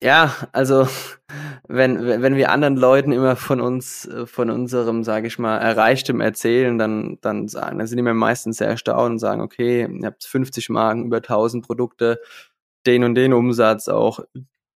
Ja, 0.00 0.32
also 0.52 0.86
wenn, 1.66 2.04
wenn 2.06 2.36
wir 2.36 2.50
anderen 2.52 2.76
Leuten 2.76 3.10
immer 3.10 3.34
von 3.34 3.60
uns, 3.60 4.06
äh, 4.06 4.26
von 4.26 4.48
unserem, 4.48 5.02
sage 5.02 5.26
ich 5.26 5.38
mal, 5.40 5.58
Erreichtem 5.58 6.20
erzählen, 6.20 6.78
dann, 6.78 7.18
dann 7.20 7.48
sagen, 7.48 7.78
dann 7.78 7.86
sind 7.88 7.96
die 7.96 8.02
mir 8.02 8.14
meistens 8.14 8.58
sehr 8.58 8.68
erstaunt 8.68 9.12
und 9.12 9.18
sagen, 9.18 9.40
okay, 9.40 9.88
ihr 9.90 10.06
habt 10.06 10.24
50 10.24 10.68
Marken, 10.70 11.06
über 11.06 11.16
1000 11.16 11.66
Produkte, 11.66 12.20
den 12.86 13.02
und 13.02 13.16
den 13.16 13.32
Umsatz, 13.32 13.88
auch 13.88 14.20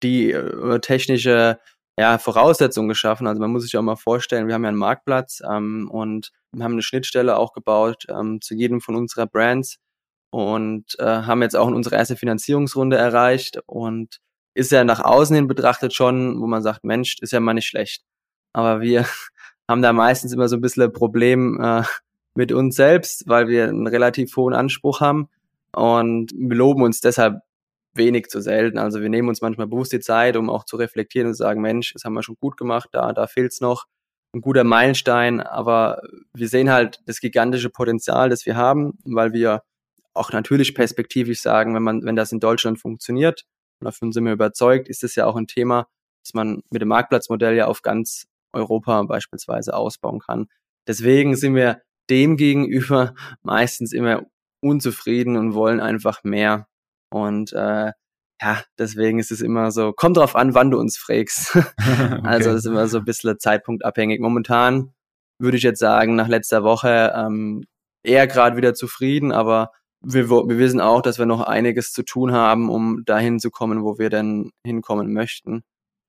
die 0.02 0.32
äh, 0.32 0.80
technische 0.80 1.58
ja, 2.00 2.16
Voraussetzungen 2.16 2.88
geschaffen. 2.88 3.26
Also 3.26 3.42
man 3.42 3.50
muss 3.50 3.64
sich 3.64 3.76
auch 3.76 3.82
mal 3.82 3.94
vorstellen, 3.94 4.46
wir 4.46 4.54
haben 4.54 4.62
ja 4.62 4.68
einen 4.68 4.78
Marktplatz 4.78 5.42
ähm, 5.46 5.90
und 5.90 6.32
haben 6.58 6.72
eine 6.72 6.82
Schnittstelle 6.82 7.36
auch 7.36 7.52
gebaut 7.52 8.06
ähm, 8.08 8.40
zu 8.40 8.54
jedem 8.54 8.80
von 8.80 8.94
unserer 8.94 9.26
Brands 9.26 9.76
und 10.30 10.98
äh, 10.98 11.04
haben 11.04 11.42
jetzt 11.42 11.56
auch 11.56 11.66
unsere 11.66 11.96
erste 11.96 12.16
Finanzierungsrunde 12.16 12.96
erreicht 12.96 13.60
und 13.66 14.18
ist 14.54 14.72
ja 14.72 14.82
nach 14.82 15.00
außen 15.00 15.36
hin 15.36 15.46
betrachtet 15.46 15.92
schon, 15.92 16.40
wo 16.40 16.46
man 16.46 16.62
sagt, 16.62 16.84
Mensch, 16.84 17.18
ist 17.20 17.32
ja 17.32 17.40
mal 17.40 17.52
nicht 17.52 17.68
schlecht. 17.68 18.02
Aber 18.54 18.80
wir 18.80 19.04
haben 19.68 19.82
da 19.82 19.92
meistens 19.92 20.32
immer 20.32 20.48
so 20.48 20.56
ein 20.56 20.62
bisschen 20.62 20.84
ein 20.84 20.94
Problem 20.94 21.60
äh, 21.60 21.82
mit 22.34 22.50
uns 22.50 22.76
selbst, 22.76 23.28
weil 23.28 23.48
wir 23.48 23.68
einen 23.68 23.86
relativ 23.86 24.34
hohen 24.36 24.54
Anspruch 24.54 25.00
haben 25.00 25.28
und 25.76 26.32
wir 26.32 26.56
loben 26.56 26.82
uns 26.82 27.02
deshalb 27.02 27.42
wenig 27.94 28.28
zu 28.28 28.40
selten. 28.40 28.78
Also 28.78 29.00
wir 29.00 29.08
nehmen 29.08 29.28
uns 29.28 29.40
manchmal 29.40 29.66
bewusst 29.66 29.92
die 29.92 30.00
Zeit, 30.00 30.36
um 30.36 30.48
auch 30.50 30.64
zu 30.64 30.76
reflektieren 30.76 31.28
und 31.28 31.34
zu 31.34 31.38
sagen, 31.38 31.60
Mensch, 31.60 31.92
das 31.92 32.04
haben 32.04 32.14
wir 32.14 32.22
schon 32.22 32.36
gut 32.40 32.56
gemacht, 32.56 32.88
da, 32.92 33.12
da 33.12 33.26
fehlt's 33.26 33.60
noch. 33.60 33.86
Ein 34.32 34.42
guter 34.42 34.62
Meilenstein, 34.62 35.40
aber 35.40 36.02
wir 36.32 36.48
sehen 36.48 36.70
halt 36.70 37.00
das 37.06 37.18
gigantische 37.18 37.68
Potenzial, 37.68 38.28
das 38.28 38.46
wir 38.46 38.56
haben, 38.56 38.96
weil 39.04 39.32
wir 39.32 39.62
auch 40.14 40.30
natürlich 40.32 40.74
perspektivisch 40.74 41.42
sagen, 41.42 41.74
wenn 41.74 41.82
man, 41.82 42.04
wenn 42.04 42.14
das 42.14 42.30
in 42.30 42.38
Deutschland 42.38 42.78
funktioniert, 42.78 43.44
und 43.80 43.86
davon 43.86 44.12
sind 44.12 44.24
wir 44.24 44.32
überzeugt, 44.32 44.88
ist 44.88 45.02
es 45.02 45.14
ja 45.16 45.26
auch 45.26 45.36
ein 45.36 45.46
Thema, 45.46 45.88
das 46.22 46.34
man 46.34 46.62
mit 46.70 46.82
dem 46.82 46.88
Marktplatzmodell 46.88 47.56
ja 47.56 47.66
auf 47.66 47.82
ganz 47.82 48.26
Europa 48.52 49.02
beispielsweise 49.04 49.74
ausbauen 49.74 50.20
kann. 50.20 50.46
Deswegen 50.86 51.34
sind 51.34 51.54
wir 51.54 51.82
dem 52.10 52.36
gegenüber 52.36 53.14
meistens 53.42 53.92
immer 53.92 54.26
unzufrieden 54.62 55.36
und 55.36 55.54
wollen 55.54 55.80
einfach 55.80 56.22
mehr. 56.24 56.66
Und 57.10 57.52
äh, 57.52 57.92
ja, 58.42 58.62
deswegen 58.78 59.18
ist 59.18 59.30
es 59.30 59.42
immer 59.42 59.70
so, 59.70 59.92
kommt 59.92 60.16
drauf 60.16 60.34
an, 60.34 60.54
wann 60.54 60.70
du 60.70 60.78
uns 60.78 60.96
fragst. 60.96 61.54
okay. 61.78 62.20
Also 62.22 62.50
ist 62.52 62.66
immer 62.66 62.88
so 62.88 62.98
ein 62.98 63.04
bisschen 63.04 63.38
zeitkundabhängig. 63.38 64.20
Momentan 64.20 64.94
würde 65.38 65.56
ich 65.56 65.62
jetzt 65.62 65.80
sagen, 65.80 66.16
nach 66.16 66.28
letzter 66.28 66.62
Woche 66.62 67.12
ähm, 67.14 67.64
eher 68.02 68.26
gerade 68.26 68.56
wieder 68.56 68.74
zufrieden, 68.74 69.32
aber 69.32 69.72
wir, 70.02 70.30
wir 70.30 70.58
wissen 70.58 70.80
auch, 70.80 71.02
dass 71.02 71.18
wir 71.18 71.26
noch 71.26 71.42
einiges 71.42 71.92
zu 71.92 72.02
tun 72.02 72.32
haben, 72.32 72.70
um 72.70 73.04
dahin 73.04 73.38
zu 73.38 73.50
kommen, 73.50 73.82
wo 73.82 73.98
wir 73.98 74.08
denn 74.08 74.50
hinkommen 74.64 75.12
möchten. 75.12 75.62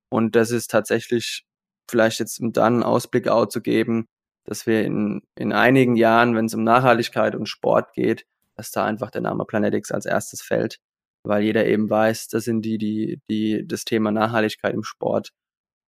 Und 0.09 0.35
das 0.35 0.51
ist 0.51 0.71
tatsächlich 0.71 1.45
vielleicht 1.89 2.19
jetzt 2.19 2.39
um 2.39 2.53
dann 2.53 2.75
einen 2.75 2.83
Ausblick 2.83 3.27
auch 3.27 3.47
zu 3.47 3.61
geben, 3.61 4.07
dass 4.45 4.65
wir 4.65 4.85
in, 4.85 5.21
in 5.37 5.51
einigen 5.51 5.95
Jahren, 5.97 6.35
wenn 6.35 6.45
es 6.45 6.53
um 6.53 6.63
Nachhaltigkeit 6.63 7.35
und 7.35 7.47
Sport 7.47 7.93
geht, 7.93 8.25
dass 8.55 8.71
da 8.71 8.85
einfach 8.85 9.11
der 9.11 9.21
Name 9.21 9.45
Planetix 9.45 9.91
als 9.91 10.05
erstes 10.05 10.41
fällt 10.41 10.79
weil 11.23 11.43
jeder 11.43 11.65
eben 11.65 11.89
weiß, 11.89 12.27
das 12.27 12.43
sind 12.45 12.63
die, 12.63 12.77
die, 12.77 13.19
die 13.29 13.65
das 13.67 13.85
Thema 13.85 14.11
Nachhaltigkeit 14.11 14.73
im 14.73 14.83
Sport 14.83 15.31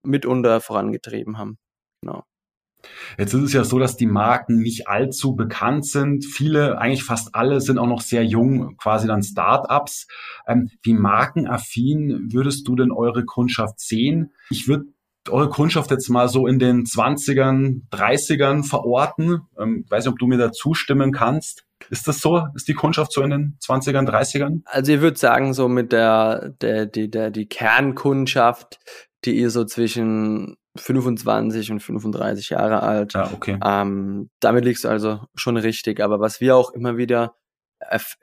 mitunter 0.04 0.62
vorangetrieben 0.62 1.38
haben. 1.38 1.58
Genau. 2.02 2.24
Jetzt 3.18 3.34
ist 3.34 3.44
es 3.44 3.54
ja 3.54 3.64
so, 3.64 3.80
dass 3.80 3.96
die 3.96 4.06
Marken 4.06 4.58
nicht 4.60 4.88
allzu 4.88 5.36
bekannt 5.36 5.88
sind. 5.88 6.26
Viele, 6.26 6.78
eigentlich 6.80 7.04
fast 7.04 7.34
alle, 7.34 7.62
sind 7.62 7.78
auch 7.78 7.88
noch 7.88 8.02
sehr 8.02 8.26
jung, 8.26 8.76
quasi 8.78 9.08
dann 9.08 9.24
Start-ups. 9.24 10.08
Ähm, 10.48 10.70
wie 10.82 10.94
markenaffin 10.94 12.30
würdest 12.32 12.68
du 12.68 12.76
denn 12.76 12.92
eure 12.92 13.24
Kundschaft 13.24 13.80
sehen? 13.80 14.34
Ich 14.50 14.68
würde 14.68 14.86
eure 15.30 15.50
Kundschaft 15.50 15.92
jetzt 15.92 16.10
mal 16.10 16.28
so 16.28 16.48
in 16.48 16.60
den 16.60 16.84
20ern, 16.84 17.84
30ern 17.92 18.64
verorten. 18.64 19.42
Ähm, 19.58 19.86
weiß 19.90 20.06
nicht, 20.06 20.12
ob 20.12 20.20
du 20.20 20.28
mir 20.28 20.38
da 20.38 20.52
zustimmen 20.52 21.14
kannst. 21.14 21.66
Ist 21.90 22.08
das 22.08 22.20
so? 22.20 22.48
Ist 22.56 22.68
die 22.68 22.74
Kundschaft 22.74 23.12
so 23.12 23.22
in 23.22 23.30
den 23.30 23.58
20ern, 23.62 24.08
30ern? 24.10 24.62
Also 24.66 24.94
ich 24.94 25.02
würde 25.02 25.18
sagen, 25.18 25.54
so 25.54 25.68
mit 25.68 25.92
der, 25.92 26.50
der, 26.62 26.86
die, 26.86 27.10
der, 27.10 27.32
die 27.32 27.48
Kernkundschaft, 27.48 28.80
die 29.26 29.38
ist 29.38 29.54
so 29.54 29.66
zwischen 29.66 30.58
25 30.78 31.72
und 31.72 31.82
35 31.82 32.50
Jahre 32.50 32.82
alt. 32.84 33.14
Ja, 33.14 33.30
okay. 33.34 33.60
Ähm, 33.64 34.30
damit 34.40 34.66
liegst 34.66 34.84
du 34.84 34.90
also 34.90 35.22
schon 35.36 35.58
richtig. 35.58 36.00
Aber 36.00 36.20
was 36.20 36.42
wir 36.42 36.56
auch 36.56 36.72
immer 36.72 36.98
wieder 36.98 37.36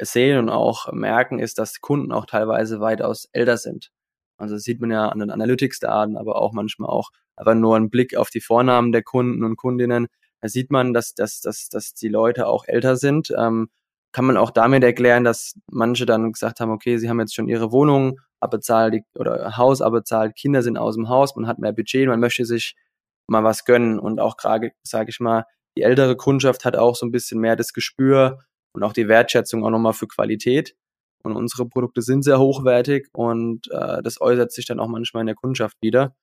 sehen 0.01 0.39
und 0.39 0.49
auch 0.49 0.93
merken, 0.93 1.39
ist, 1.39 1.59
dass 1.59 1.81
Kunden 1.81 2.13
auch 2.13 2.27
teilweise 2.27 2.81
weitaus 2.81 3.29
älter 3.33 3.57
sind. 3.57 3.91
Also 4.39 4.55
das 4.55 4.63
sieht 4.63 4.81
man 4.81 4.91
ja 4.91 5.09
an 5.09 5.19
den 5.19 5.31
Analytics-Daten, 5.31 6.17
aber 6.17 6.37
auch 6.37 6.53
manchmal 6.53 6.89
auch 6.89 7.11
aber 7.37 7.55
nur 7.55 7.77
ein 7.77 7.89
Blick 7.89 8.17
auf 8.17 8.29
die 8.29 8.41
Vornamen 8.43 8.93
der 8.93 9.03
Kunden 9.03 9.45
und 9.45 9.57
Kundinnen 9.57 10.09
da 10.41 10.49
sieht 10.49 10.71
man, 10.71 10.93
dass, 10.93 11.15
dass, 11.15 11.41
dass, 11.41 11.69
dass 11.69 11.95
die 11.95 12.09
Leute 12.09 12.47
auch 12.47 12.65
älter 12.67 12.97
sind. 12.97 13.33
Ähm, 13.37 13.69
kann 14.13 14.25
man 14.25 14.37
auch 14.37 14.51
damit 14.51 14.83
erklären, 14.83 15.25
dass 15.25 15.55
manche 15.71 16.07
dann 16.07 16.33
gesagt 16.33 16.61
haben, 16.61 16.73
okay, 16.73 16.99
sie 16.99 17.09
haben 17.09 17.21
jetzt 17.21 17.35
schon 17.35 17.49
ihre 17.49 17.71
Wohnung 17.71 18.21
abbezahlt 18.41 19.03
oder 19.15 19.57
Haus 19.57 19.83
abbezahlt, 19.83 20.35
Kinder 20.35 20.63
sind 20.63 20.79
aus 20.79 20.97
dem 20.97 21.09
Haus, 21.09 21.37
man 21.37 21.47
hat 21.47 21.59
mehr 21.59 21.73
Budget, 21.73 22.09
man 22.09 22.21
möchte 22.21 22.45
sich 22.45 22.75
mal 23.29 23.45
was 23.45 23.65
gönnen 23.65 23.99
und 23.99 24.19
auch 24.19 24.37
gerade, 24.37 24.73
sage 24.83 25.11
ich 25.11 25.21
mal, 25.21 25.45
die 25.77 25.83
ältere 25.83 26.17
Kundschaft 26.17 26.65
hat 26.65 26.77
auch 26.77 26.97
so 26.97 27.07
ein 27.07 27.13
bisschen 27.13 27.41
mehr 27.41 27.55
das 27.55 27.73
Gespür 27.73 28.41
und 28.75 28.83
auch 28.83 28.93
die 28.93 29.09
Wertschätzung 29.09 29.65
auch 29.65 29.71
nochmal 29.71 29.93
für 29.93 30.09
Qualität. 30.09 30.75
Und 31.23 31.37
unsere 31.37 31.69
Produkte 31.69 32.03
sind 32.03 32.23
sehr 32.23 32.39
hochwertig 32.39 33.09
und 33.13 33.71
äh, 33.71 34.03
das 34.03 34.21
äußert 34.21 34.53
sich 34.53 34.65
dann 34.65 34.81
auch 34.81 34.89
manchmal 34.89 35.21
in 35.21 35.27
der 35.27 35.37
Kundschaft 35.37 35.77
wieder. 35.83 36.15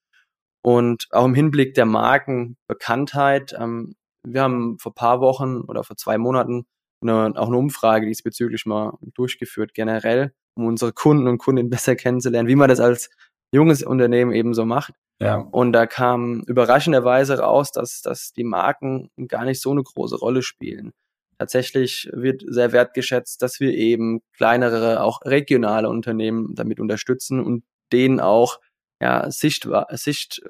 Und 0.63 1.07
auch 1.11 1.25
im 1.25 1.35
Hinblick 1.35 1.75
der 1.75 1.85
Markenbekanntheit 1.85 3.55
ähm, 3.57 3.95
wir 4.33 4.41
haben 4.41 4.77
vor 4.79 4.93
paar 4.93 5.21
Wochen 5.21 5.61
oder 5.61 5.83
vor 5.83 5.97
zwei 5.97 6.17
Monaten 6.17 6.65
eine, 7.01 7.33
auch 7.35 7.47
eine 7.47 7.57
Umfrage 7.57 8.05
diesbezüglich 8.05 8.65
mal 8.65 8.97
durchgeführt, 9.01 9.73
generell, 9.73 10.33
um 10.55 10.65
unsere 10.65 10.93
Kunden 10.93 11.27
und 11.27 11.37
Kundinnen 11.37 11.69
besser 11.69 11.95
kennenzulernen, 11.95 12.47
wie 12.47 12.55
man 12.55 12.69
das 12.69 12.79
als 12.79 13.09
junges 13.51 13.83
Unternehmen 13.83 14.31
eben 14.31 14.53
so 14.53 14.65
macht. 14.65 14.93
Ja. 15.19 15.37
Und 15.37 15.73
da 15.73 15.87
kam 15.87 16.43
überraschenderweise 16.47 17.39
raus, 17.39 17.71
dass, 17.71 18.01
dass 18.01 18.33
die 18.33 18.43
Marken 18.43 19.09
gar 19.27 19.45
nicht 19.45 19.61
so 19.61 19.71
eine 19.71 19.83
große 19.83 20.17
Rolle 20.17 20.43
spielen. 20.43 20.93
Tatsächlich 21.39 22.09
wird 22.13 22.43
sehr 22.47 22.71
wertgeschätzt, 22.71 23.41
dass 23.41 23.59
wir 23.59 23.71
eben 23.73 24.21
kleinere, 24.35 25.01
auch 25.03 25.21
regionale 25.23 25.89
Unternehmen 25.89 26.55
damit 26.55 26.79
unterstützen 26.79 27.39
und 27.39 27.63
denen 27.91 28.19
auch 28.19 28.59
ja, 28.99 29.29
Sichtweite 29.29 29.97
Sicht, 29.97 30.41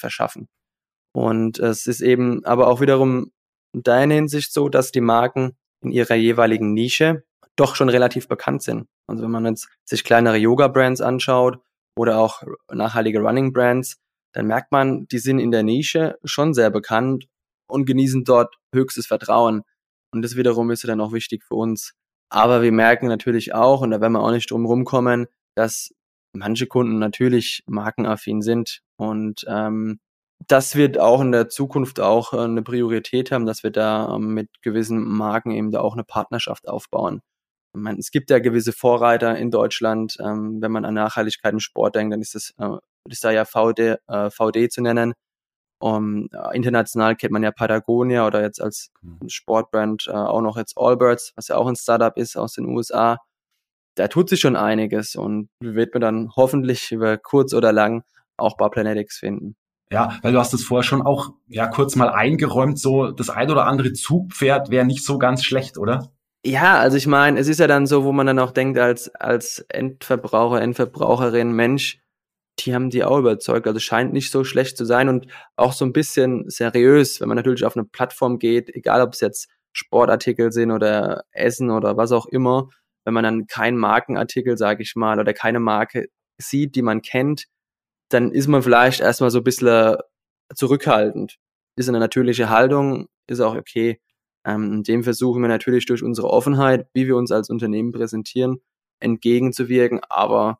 verschaffen. 0.00 0.48
Und 1.14 1.58
es 1.58 1.86
ist 1.86 2.00
eben 2.00 2.44
aber 2.44 2.68
auch 2.68 2.80
wiederum 2.80 3.30
in 3.74 3.82
deiner 3.82 4.14
Hinsicht 4.14 4.52
so, 4.52 4.68
dass 4.68 4.92
die 4.92 5.00
Marken 5.00 5.56
in 5.82 5.92
ihrer 5.92 6.14
jeweiligen 6.14 6.72
Nische 6.72 7.24
doch 7.56 7.74
schon 7.74 7.88
relativ 7.88 8.28
bekannt 8.28 8.62
sind. 8.62 8.86
Also 9.08 9.22
wenn 9.22 9.30
man 9.30 9.46
jetzt 9.46 9.68
sich 9.84 10.04
kleinere 10.04 10.36
Yoga-Brands 10.36 11.00
anschaut 11.00 11.58
oder 11.96 12.18
auch 12.18 12.42
nachhaltige 12.72 13.20
Running-Brands, 13.20 13.96
dann 14.32 14.46
merkt 14.46 14.70
man, 14.70 15.06
die 15.08 15.18
sind 15.18 15.38
in 15.38 15.50
der 15.50 15.62
Nische 15.62 16.18
schon 16.24 16.54
sehr 16.54 16.70
bekannt 16.70 17.26
und 17.68 17.86
genießen 17.86 18.24
dort 18.24 18.54
höchstes 18.74 19.06
Vertrauen. 19.06 19.62
Und 20.12 20.22
das 20.22 20.36
wiederum 20.36 20.70
ist 20.70 20.86
dann 20.86 21.00
auch 21.00 21.12
wichtig 21.12 21.44
für 21.44 21.54
uns. 21.54 21.94
Aber 22.30 22.62
wir 22.62 22.72
merken 22.72 23.08
natürlich 23.08 23.54
auch, 23.54 23.80
und 23.80 23.90
da 23.90 24.00
werden 24.00 24.12
wir 24.12 24.22
auch 24.22 24.30
nicht 24.30 24.50
drum 24.50 24.66
rumkommen, 24.66 25.26
dass 25.56 25.94
manche 26.34 26.66
Kunden 26.66 26.98
natürlich 26.98 27.62
markenaffin 27.66 28.42
sind 28.42 28.80
und 28.96 29.44
ähm, 29.48 29.98
das 30.46 30.76
wird 30.76 30.98
auch 30.98 31.20
in 31.20 31.32
der 31.32 31.48
Zukunft 31.48 32.00
auch 32.00 32.32
äh, 32.32 32.38
eine 32.38 32.62
Priorität 32.62 33.32
haben, 33.32 33.46
dass 33.46 33.62
wir 33.62 33.70
da 33.70 34.14
ähm, 34.14 34.34
mit 34.34 34.62
gewissen 34.62 35.02
Marken 35.02 35.50
eben 35.50 35.70
da 35.72 35.80
auch 35.80 35.94
eine 35.94 36.04
Partnerschaft 36.04 36.68
aufbauen. 36.68 37.20
Ich 37.74 37.80
meine, 37.80 37.98
es 37.98 38.10
gibt 38.10 38.30
ja 38.30 38.38
gewisse 38.38 38.72
Vorreiter 38.72 39.36
in 39.36 39.50
Deutschland. 39.50 40.16
Ähm, 40.20 40.62
wenn 40.62 40.72
man 40.72 40.84
an 40.84 40.94
Nachhaltigkeit 40.94 41.52
im 41.52 41.60
Sport 41.60 41.96
denkt, 41.96 42.12
dann 42.12 42.20
ist 42.22 42.34
das 42.34 42.54
äh, 42.58 42.78
ist 43.10 43.24
da 43.24 43.30
ja 43.30 43.44
VD, 43.44 43.96
äh, 44.08 44.30
VD 44.30 44.70
zu 44.70 44.82
nennen. 44.82 45.14
Um, 45.80 46.28
international 46.54 47.14
kennt 47.14 47.32
man 47.32 47.44
ja 47.44 47.52
Patagonia 47.52 48.26
oder 48.26 48.42
jetzt 48.42 48.60
als 48.60 48.90
mhm. 49.00 49.28
Sportbrand 49.28 50.08
auch 50.08 50.40
noch 50.40 50.56
jetzt 50.56 50.76
Allbirds, 50.76 51.32
was 51.36 51.48
ja 51.48 51.56
auch 51.56 51.68
ein 51.68 51.76
Startup 51.76 52.16
ist 52.16 52.36
aus 52.36 52.54
den 52.54 52.66
USA. 52.66 53.18
Da 53.94 54.08
tut 54.08 54.28
sich 54.28 54.40
schon 54.40 54.56
einiges 54.56 55.14
und 55.14 55.50
wird 55.60 55.94
man 55.94 56.00
dann 56.00 56.30
hoffentlich 56.34 56.90
über 56.90 57.16
kurz 57.16 57.54
oder 57.54 57.72
lang 57.72 58.02
auch 58.36 58.56
bei 58.56 58.68
Planetics 58.68 59.18
finden. 59.18 59.56
Ja, 59.90 60.18
weil 60.22 60.32
du 60.32 60.38
hast 60.38 60.52
es 60.54 60.64
vorher 60.64 60.82
schon 60.82 61.02
auch 61.02 61.32
ja 61.46 61.66
kurz 61.66 61.96
mal 61.96 62.10
eingeräumt, 62.10 62.78
so 62.78 63.10
das 63.10 63.30
ein 63.30 63.50
oder 63.50 63.66
andere 63.66 63.92
Zugpferd 63.92 64.70
wäre 64.70 64.84
nicht 64.84 65.04
so 65.04 65.18
ganz 65.18 65.44
schlecht, 65.44 65.78
oder? 65.78 66.12
Ja, 66.44 66.78
also 66.78 66.96
ich 66.96 67.06
meine, 67.06 67.38
es 67.40 67.48
ist 67.48 67.58
ja 67.60 67.66
dann 67.66 67.86
so, 67.86 68.04
wo 68.04 68.12
man 68.12 68.26
dann 68.26 68.38
auch 68.38 68.52
denkt 68.52 68.78
als 68.78 69.14
als 69.14 69.60
Endverbraucher, 69.68 70.60
Endverbraucherin, 70.60 71.52
Mensch, 71.52 72.00
die 72.60 72.74
haben 72.74 72.90
die 72.90 73.04
auch 73.04 73.18
überzeugt. 73.18 73.66
Also 73.66 73.80
scheint 73.80 74.12
nicht 74.12 74.30
so 74.30 74.44
schlecht 74.44 74.76
zu 74.76 74.84
sein 74.84 75.08
und 75.08 75.26
auch 75.56 75.72
so 75.72 75.84
ein 75.84 75.92
bisschen 75.92 76.48
seriös, 76.48 77.20
wenn 77.20 77.28
man 77.28 77.36
natürlich 77.36 77.64
auf 77.64 77.76
eine 77.76 77.84
Plattform 77.86 78.38
geht, 78.38 78.68
egal 78.74 79.02
ob 79.02 79.14
es 79.14 79.20
jetzt 79.20 79.48
Sportartikel 79.72 80.52
sind 80.52 80.70
oder 80.70 81.24
Essen 81.32 81.70
oder 81.70 81.96
was 81.96 82.12
auch 82.12 82.26
immer, 82.26 82.68
wenn 83.04 83.14
man 83.14 83.24
dann 83.24 83.46
keinen 83.46 83.78
Markenartikel, 83.78 84.58
sage 84.58 84.82
ich 84.82 84.94
mal, 84.96 85.20
oder 85.20 85.32
keine 85.32 85.60
Marke 85.60 86.06
sieht, 86.38 86.74
die 86.76 86.82
man 86.82 87.02
kennt, 87.02 87.44
dann 88.08 88.32
ist 88.32 88.48
man 88.48 88.62
vielleicht 88.62 89.00
erstmal 89.00 89.30
so 89.30 89.38
ein 89.38 89.44
bisschen 89.44 89.96
zurückhaltend. 90.54 91.36
Ist 91.76 91.88
eine 91.88 92.00
natürliche 92.00 92.50
Haltung, 92.50 93.08
ist 93.26 93.40
auch 93.40 93.54
okay. 93.54 94.00
Ähm, 94.46 94.82
dem 94.82 95.04
versuchen 95.04 95.42
wir 95.42 95.48
natürlich 95.48 95.86
durch 95.86 96.02
unsere 96.02 96.30
Offenheit, 96.30 96.88
wie 96.94 97.06
wir 97.06 97.16
uns 97.16 97.30
als 97.30 97.50
Unternehmen 97.50 97.92
präsentieren, 97.92 98.62
entgegenzuwirken. 99.00 100.00
Aber 100.08 100.58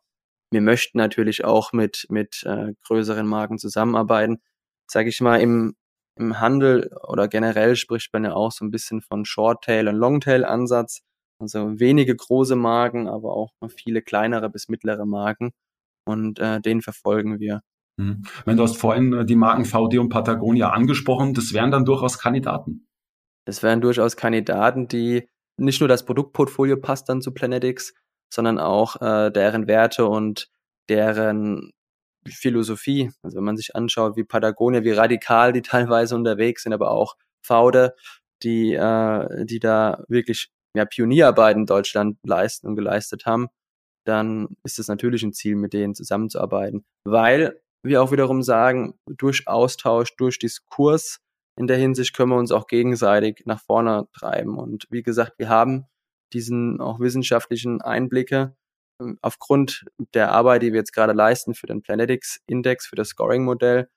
wir 0.50 0.60
möchten 0.60 0.98
natürlich 0.98 1.44
auch 1.44 1.72
mit, 1.72 2.06
mit 2.10 2.42
äh, 2.44 2.74
größeren 2.86 3.26
Marken 3.26 3.58
zusammenarbeiten. 3.58 4.40
Sage 4.90 5.08
ich 5.10 5.20
mal, 5.20 5.40
im, 5.40 5.76
im 6.16 6.40
Handel 6.40 6.90
oder 7.06 7.28
generell 7.28 7.76
spricht 7.76 8.12
man 8.12 8.24
ja 8.24 8.34
auch 8.34 8.52
so 8.52 8.64
ein 8.64 8.70
bisschen 8.70 9.02
von 9.02 9.24
Short-Tail- 9.24 9.88
und 9.88 9.96
Long-Tail-Ansatz. 9.96 11.02
Also 11.40 11.78
wenige 11.78 12.16
große 12.16 12.56
Marken, 12.56 13.08
aber 13.08 13.32
auch 13.34 13.52
viele 13.76 14.02
kleinere 14.02 14.50
bis 14.50 14.68
mittlere 14.68 15.06
Marken. 15.06 15.52
Und 16.08 16.38
äh, 16.38 16.60
den 16.60 16.80
verfolgen 16.80 17.38
wir. 17.38 17.60
Hm. 18.00 18.22
Wenn 18.44 18.56
du 18.56 18.62
hast 18.62 18.76
vorhin 18.76 19.12
äh, 19.12 19.24
die 19.24 19.36
Marken 19.36 19.64
VD 19.64 19.98
und 19.98 20.08
Patagonia 20.08 20.70
angesprochen, 20.70 21.34
das 21.34 21.52
wären 21.52 21.70
dann 21.70 21.84
durchaus 21.84 22.18
Kandidaten. 22.18 22.86
Das 23.44 23.62
wären 23.62 23.80
durchaus 23.80 24.16
Kandidaten, 24.16 24.88
die 24.88 25.28
nicht 25.58 25.80
nur 25.80 25.88
das 25.88 26.04
Produktportfolio 26.04 26.76
passt 26.76 27.08
dann 27.08 27.20
zu 27.20 27.32
Planetics, 27.32 27.92
sondern 28.32 28.58
auch 28.58 29.00
äh, 29.00 29.30
deren 29.30 29.66
Werte 29.66 30.06
und 30.06 30.48
deren 30.88 31.72
Philosophie. 32.26 33.10
Also 33.22 33.38
wenn 33.38 33.44
man 33.44 33.56
sich 33.56 33.74
anschaut, 33.74 34.16
wie 34.16 34.24
Patagonia, 34.24 34.84
wie 34.84 34.92
radikal 34.92 35.52
die 35.52 35.62
teilweise 35.62 36.14
unterwegs 36.14 36.62
sind, 36.62 36.72
aber 36.72 36.90
auch 36.90 37.16
Faude, 37.42 37.94
die, 38.42 38.74
äh, 38.74 39.44
die 39.44 39.58
da 39.58 40.04
wirklich 40.08 40.50
ja, 40.74 40.84
Pionierarbeit 40.84 41.56
in 41.56 41.66
Deutschland 41.66 42.18
leisten 42.22 42.68
und 42.68 42.76
geleistet 42.76 43.26
haben, 43.26 43.48
dann 44.08 44.56
ist 44.64 44.78
es 44.78 44.88
natürlich 44.88 45.22
ein 45.22 45.32
Ziel, 45.32 45.56
mit 45.56 45.72
denen 45.72 45.94
zusammenzuarbeiten. 45.94 46.84
Weil 47.04 47.60
wir 47.82 48.02
auch 48.02 48.10
wiederum 48.10 48.42
sagen, 48.42 48.94
durch 49.06 49.46
Austausch, 49.46 50.16
durch 50.16 50.38
Diskurs 50.38 51.20
in 51.56 51.66
der 51.66 51.76
Hinsicht 51.76 52.14
können 52.14 52.30
wir 52.30 52.38
uns 52.38 52.52
auch 52.52 52.66
gegenseitig 52.66 53.42
nach 53.44 53.60
vorne 53.60 54.08
treiben. 54.12 54.58
Und 54.58 54.86
wie 54.90 55.02
gesagt, 55.02 55.38
wir 55.38 55.48
haben 55.48 55.86
diesen 56.32 56.80
auch 56.80 57.00
wissenschaftlichen 57.00 57.80
Einblicke 57.80 58.56
ähm, 59.00 59.18
aufgrund 59.22 59.84
der 60.14 60.32
Arbeit, 60.32 60.62
die 60.62 60.72
wir 60.72 60.78
jetzt 60.78 60.92
gerade 60.92 61.12
leisten 61.12 61.54
für 61.54 61.66
den 61.66 61.82
Planetics 61.82 62.40
Index, 62.46 62.86
für 62.86 62.96
das 62.96 63.08
Scoring-Modell. 63.08 63.88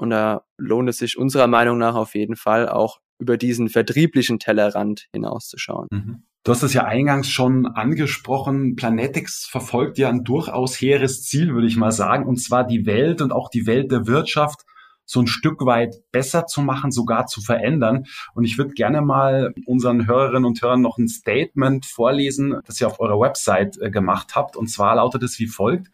Und 0.00 0.10
da 0.10 0.44
lohnt 0.58 0.88
es 0.88 0.98
sich 0.98 1.16
unserer 1.16 1.46
Meinung 1.46 1.78
nach 1.78 1.94
auf 1.94 2.14
jeden 2.14 2.36
Fall 2.36 2.68
auch 2.68 3.00
über 3.20 3.36
diesen 3.36 3.68
vertrieblichen 3.68 4.40
Tellerrand 4.40 5.06
hinauszuschauen. 5.12 5.88
Mhm. 5.90 6.26
Du 6.44 6.52
hast 6.52 6.62
es 6.62 6.74
ja 6.74 6.84
eingangs 6.84 7.30
schon 7.30 7.66
angesprochen. 7.66 8.76
Planetics 8.76 9.46
verfolgt 9.46 9.96
ja 9.96 10.10
ein 10.10 10.24
durchaus 10.24 10.78
hehres 10.78 11.22
Ziel, 11.22 11.54
würde 11.54 11.66
ich 11.66 11.78
mal 11.78 11.90
sagen, 11.90 12.26
und 12.26 12.36
zwar 12.36 12.66
die 12.66 12.84
Welt 12.84 13.22
und 13.22 13.32
auch 13.32 13.48
die 13.48 13.66
Welt 13.66 13.90
der 13.90 14.06
Wirtschaft 14.06 14.60
so 15.06 15.20
ein 15.20 15.26
Stück 15.26 15.64
weit 15.64 15.94
besser 16.12 16.44
zu 16.44 16.60
machen, 16.60 16.90
sogar 16.90 17.26
zu 17.26 17.40
verändern. 17.40 18.04
Und 18.34 18.44
ich 18.44 18.58
würde 18.58 18.74
gerne 18.74 19.00
mal 19.00 19.54
unseren 19.64 20.06
Hörerinnen 20.06 20.44
und 20.44 20.60
Hörern 20.60 20.82
noch 20.82 20.98
ein 20.98 21.08
Statement 21.08 21.86
vorlesen, 21.86 22.60
das 22.66 22.78
ihr 22.78 22.88
auf 22.88 23.00
eurer 23.00 23.18
Website 23.18 23.78
äh, 23.80 23.90
gemacht 23.90 24.34
habt. 24.34 24.54
Und 24.54 24.68
zwar 24.68 24.96
lautet 24.96 25.22
es 25.22 25.38
wie 25.38 25.46
folgt. 25.46 25.90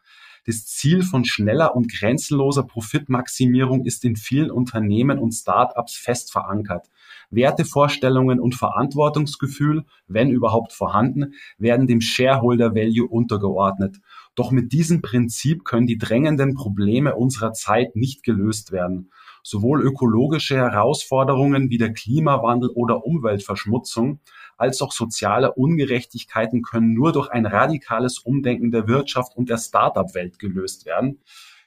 Das 0.47 0.67
Ziel 0.67 1.03
von 1.03 1.25
schneller 1.25 1.77
und 1.77 1.93
grenzenloser 1.93 2.65
Profitmaximierung 2.65 3.85
ist 3.85 4.05
in 4.05 4.17
vielen 4.17 4.51
Unternehmen 4.51 5.21
und 5.21 5.33
Startups 5.33 5.95
fest 5.95 6.33
verankert. 6.33 6.89
Wertevorstellungen 7.31 8.41
und 8.41 8.55
Verantwortungsgefühl, 8.55 9.85
wenn 10.09 10.31
überhaupt 10.31 10.73
vorhanden, 10.73 11.35
werden 11.59 11.87
dem 11.87 12.01
Shareholder 12.01 12.75
Value 12.75 13.09
untergeordnet. 13.09 13.99
Doch 14.35 14.51
mit 14.51 14.73
diesem 14.73 15.03
Prinzip 15.03 15.65
können 15.65 15.87
die 15.87 15.99
drängenden 15.99 16.55
Probleme 16.55 17.15
unserer 17.15 17.53
Zeit 17.53 17.97
nicht 17.97 18.23
gelöst 18.23 18.73
werden. 18.73 19.11
Sowohl 19.43 19.83
ökologische 19.83 20.57
Herausforderungen 20.57 21.71
wie 21.71 21.79
der 21.79 21.93
Klimawandel 21.93 22.71
oder 22.71 23.05
Umweltverschmutzung 23.05 24.21
als 24.59 24.83
auch 24.83 24.93
soziale 24.93 25.55
Ungerechtigkeiten 25.55 26.63
können 26.63 26.93
nur 26.93 27.13
durch 27.13 27.31
ein 27.31 27.47
radikales 27.47 28.19
Umdenken 28.19 28.71
der 28.71 28.87
Wirtschaft 28.87 29.37
und 29.37 29.49
der 29.49 29.57
Startup-Welt 29.57 30.39
gelöst 30.39 30.85
werden 30.85 31.21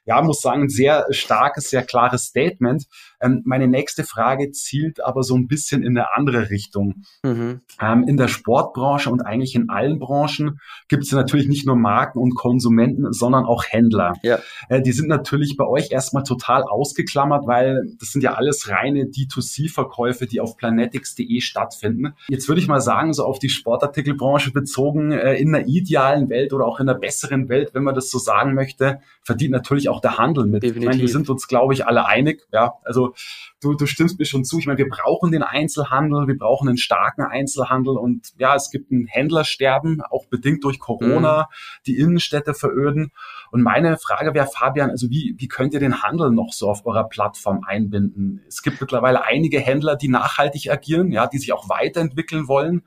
ja, 0.06 0.22
muss 0.22 0.42
sagen, 0.42 0.70
sehr 0.70 1.06
starkes, 1.12 1.70
sehr 1.70 1.84
klares 1.84 2.26
Statement. 2.26 2.86
Ähm, 3.24 3.42
meine 3.46 3.68
nächste 3.68 4.04
Frage 4.04 4.52
zielt 4.52 5.04
aber 5.04 5.24
so 5.24 5.36
ein 5.36 5.48
bisschen 5.48 5.82
in 5.82 5.98
eine 5.98 6.16
andere 6.16 6.50
Richtung. 6.50 7.04
Mhm. 7.24 7.62
Ähm, 7.82 8.06
in 8.08 8.18
der 8.18 8.28
Sportbranche 8.28 9.10
und 9.10 9.22
eigentlich 9.22 9.56
in 9.56 9.70
allen 9.70 10.00
Branchen 10.00 10.60
gibt 10.90 11.04
es 11.04 11.12
natürlich 11.12 11.48
nicht 11.48 11.66
nur 11.66 11.76
Marken 11.76 12.20
und 12.20 12.36
Konsumenten, 12.36 13.14
sondern 13.14 13.46
auch 13.46 13.64
Händler. 13.68 14.14
Ja. 14.24 14.40
Äh, 14.70 14.82
die 14.82 14.92
sind 14.92 15.08
natürlich 15.08 15.56
bei 15.58 15.66
euch 15.66 15.92
erstmal 15.92 16.24
total 16.24 16.64
ausgeklammert, 16.64 17.48
weil 17.48 17.84
das 18.00 18.12
sind 18.12 18.22
ja 18.24 18.34
alles 18.34 18.70
reine 18.70 19.06
D2C-Verkäufe, 19.06 20.28
die 20.28 20.42
auf 20.42 20.58
planetics.de 20.58 21.42
stattfinden. 21.42 22.14
Jetzt 22.28 22.48
würde 22.48 22.62
ich 22.62 22.68
mal 22.68 22.82
sagen, 22.82 23.14
so 23.14 23.26
auf 23.26 23.40
die 23.40 23.50
Sportartikelbranche 23.50 24.52
bezogen, 24.52 25.12
äh, 25.12 25.36
in 25.36 25.54
einer 25.54 25.66
idealen 25.68 26.30
Welt 26.30 26.54
oder 26.54 26.66
auch 26.66 26.80
in 26.80 26.90
einer 26.90 27.00
besseren 27.00 27.50
Welt, 27.50 27.72
wenn 27.74 27.84
man 27.84 27.96
das 27.96 28.10
so 28.10 28.18
sagen 28.18 28.54
möchte, 28.54 29.00
verdient 29.22 29.52
natürlich 29.52 29.90
auch 29.90 30.02
der 30.02 30.18
Handel 30.18 30.46
mit. 30.46 30.64
Definitiv. 30.64 30.82
Ich 30.82 30.88
meine, 30.88 31.02
wir 31.02 31.10
sind 31.10 31.30
uns, 31.30 31.48
glaube 31.48 31.74
ich, 31.74 31.86
alle 31.88 32.06
einig. 32.06 32.46
Ja, 32.52 32.74
also 32.84 33.13
du, 33.62 33.74
du 33.76 33.86
stimmst 33.86 34.20
mir 34.20 34.26
schon 34.26 34.44
zu. 34.44 34.60
Ich 34.60 34.68
meine, 34.68 34.78
wir 34.78 34.90
brauchen 34.90 35.32
den 35.32 35.44
Einzelhandel, 35.44 36.28
wir 36.28 36.38
brauchen 36.38 36.68
einen 36.68 36.78
starken 36.78 37.24
Einzelhandel 37.24 37.98
und 37.98 38.34
ja, 38.38 38.56
es 38.56 38.70
gibt 38.72 38.92
ein 38.92 39.08
Händlersterben, 39.08 40.02
auch 40.02 40.28
bedingt 40.28 40.64
durch 40.64 40.80
Corona, 40.80 41.50
mhm. 41.50 41.84
die 41.88 41.98
Innenstädte 41.98 42.54
veröden. 42.54 43.12
Und 43.52 43.62
meine 43.62 43.98
Frage 43.98 44.34
wäre, 44.34 44.48
Fabian, 44.48 44.90
also 44.90 45.10
wie, 45.10 45.36
wie 45.38 45.48
könnt 45.48 45.74
ihr 45.74 45.80
den 45.80 46.02
Handel 46.02 46.32
noch 46.32 46.54
so 46.54 46.70
auf 46.70 46.86
eurer 46.86 47.08
Plattform 47.08 47.62
einbinden? 47.66 48.42
Es 48.48 48.62
gibt 48.62 48.82
mittlerweile 48.82 49.24
einige 49.24 49.60
Händler, 49.60 49.96
die 49.96 50.10
nachhaltig 50.10 50.70
agieren, 50.72 51.12
ja, 51.12 51.28
die 51.28 51.38
sich 51.38 51.54
auch 51.54 51.70
weiterentwickeln 51.70 52.48
wollen 52.48 52.84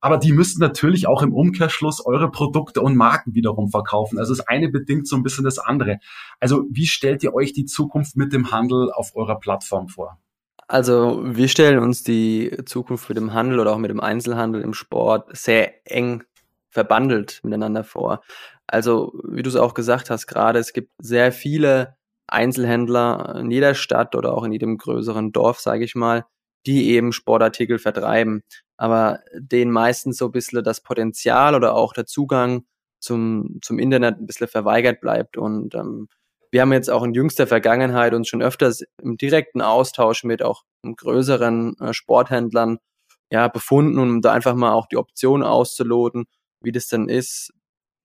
aber 0.00 0.18
die 0.18 0.32
müssten 0.32 0.60
natürlich 0.60 1.06
auch 1.06 1.22
im 1.22 1.32
Umkehrschluss 1.32 2.04
eure 2.04 2.30
Produkte 2.30 2.80
und 2.80 2.96
Marken 2.96 3.34
wiederum 3.34 3.70
verkaufen. 3.70 4.18
Also 4.18 4.34
das 4.34 4.46
eine 4.46 4.68
bedingt 4.68 5.08
so 5.08 5.16
ein 5.16 5.22
bisschen 5.22 5.44
das 5.44 5.58
andere. 5.58 5.98
Also 6.38 6.64
wie 6.70 6.86
stellt 6.86 7.22
ihr 7.22 7.34
euch 7.34 7.52
die 7.52 7.64
Zukunft 7.64 8.16
mit 8.16 8.32
dem 8.32 8.50
Handel 8.50 8.92
auf 8.92 9.16
eurer 9.16 9.38
Plattform 9.38 9.88
vor? 9.88 10.18
Also 10.68 11.22
wir 11.24 11.48
stellen 11.48 11.78
uns 11.78 12.02
die 12.02 12.56
Zukunft 12.66 13.08
mit 13.08 13.16
dem 13.16 13.32
Handel 13.32 13.60
oder 13.60 13.72
auch 13.72 13.78
mit 13.78 13.90
dem 13.90 14.00
Einzelhandel 14.00 14.62
im 14.62 14.74
Sport 14.74 15.36
sehr 15.36 15.72
eng 15.86 16.24
verbandelt 16.70 17.40
miteinander 17.42 17.84
vor. 17.84 18.22
Also 18.66 19.12
wie 19.28 19.42
du 19.42 19.48
es 19.48 19.56
auch 19.56 19.74
gesagt 19.74 20.10
hast 20.10 20.26
gerade, 20.26 20.58
es 20.58 20.72
gibt 20.72 20.90
sehr 20.98 21.32
viele 21.32 21.96
Einzelhändler 22.26 23.36
in 23.36 23.50
jeder 23.50 23.74
Stadt 23.74 24.16
oder 24.16 24.34
auch 24.34 24.44
in 24.44 24.52
jedem 24.52 24.76
größeren 24.76 25.32
Dorf, 25.32 25.60
sage 25.60 25.84
ich 25.84 25.94
mal, 25.94 26.26
die 26.66 26.90
eben 26.90 27.12
Sportartikel 27.12 27.78
vertreiben 27.78 28.42
aber 28.76 29.20
denen 29.34 29.70
meistens 29.70 30.18
so 30.18 30.26
ein 30.26 30.32
bisschen 30.32 30.62
das 30.62 30.80
Potenzial 30.80 31.54
oder 31.54 31.74
auch 31.74 31.92
der 31.92 32.06
Zugang 32.06 32.64
zum, 33.00 33.58
zum 33.62 33.78
Internet 33.78 34.18
ein 34.18 34.26
bisschen 34.26 34.48
verweigert 34.48 35.00
bleibt. 35.00 35.36
Und 35.36 35.74
ähm, 35.74 36.08
wir 36.50 36.62
haben 36.62 36.72
jetzt 36.72 36.90
auch 36.90 37.02
in 37.02 37.14
jüngster 37.14 37.46
Vergangenheit 37.46 38.14
uns 38.14 38.28
schon 38.28 38.42
öfters 38.42 38.82
im 39.02 39.16
direkten 39.16 39.60
Austausch 39.62 40.24
mit 40.24 40.42
auch 40.42 40.62
größeren 40.82 41.76
äh, 41.80 41.92
Sporthändlern 41.92 42.78
ja, 43.30 43.48
befunden, 43.48 43.98
um 43.98 44.22
da 44.22 44.32
einfach 44.32 44.54
mal 44.54 44.72
auch 44.72 44.86
die 44.86 44.96
Option 44.96 45.42
auszuloten, 45.42 46.26
wie 46.62 46.72
das 46.72 46.88
denn 46.88 47.08
ist, 47.08 47.52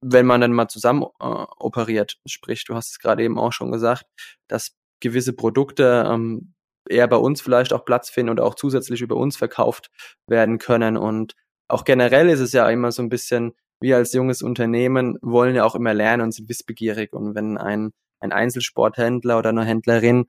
wenn 0.01 0.25
man 0.25 0.41
dann 0.41 0.53
mal 0.53 0.67
zusammen 0.67 1.03
äh, 1.03 1.25
operiert. 1.25 2.17
Sprich, 2.25 2.65
du 2.65 2.75
hast 2.75 2.91
es 2.91 2.99
gerade 2.99 3.23
eben 3.23 3.37
auch 3.37 3.53
schon 3.53 3.71
gesagt, 3.71 4.05
dass 4.47 4.75
gewisse 4.99 5.33
Produkte 5.33 6.05
ähm, 6.07 6.53
eher 6.91 7.07
bei 7.07 7.17
uns 7.17 7.41
vielleicht 7.41 7.73
auch 7.73 7.85
Platz 7.85 8.09
finden 8.09 8.31
oder 8.31 8.45
auch 8.45 8.55
zusätzlich 8.55 9.01
über 9.01 9.15
uns 9.15 9.37
verkauft 9.37 9.89
werden 10.27 10.57
können. 10.57 10.97
Und 10.97 11.33
auch 11.67 11.83
generell 11.83 12.29
ist 12.29 12.39
es 12.39 12.53
ja 12.53 12.69
immer 12.69 12.91
so 12.91 13.01
ein 13.01 13.09
bisschen, 13.09 13.53
wir 13.81 13.97
als 13.97 14.13
junges 14.13 14.41
Unternehmen 14.41 15.17
wollen 15.21 15.55
ja 15.55 15.65
auch 15.65 15.75
immer 15.75 15.93
lernen 15.93 16.23
und 16.23 16.33
sind 16.33 16.49
wissbegierig. 16.49 17.13
Und 17.13 17.35
wenn 17.35 17.57
ein, 17.57 17.91
ein 18.19 18.31
Einzelsporthändler 18.31 19.39
oder 19.39 19.49
eine 19.49 19.65
Händlerin 19.65 20.25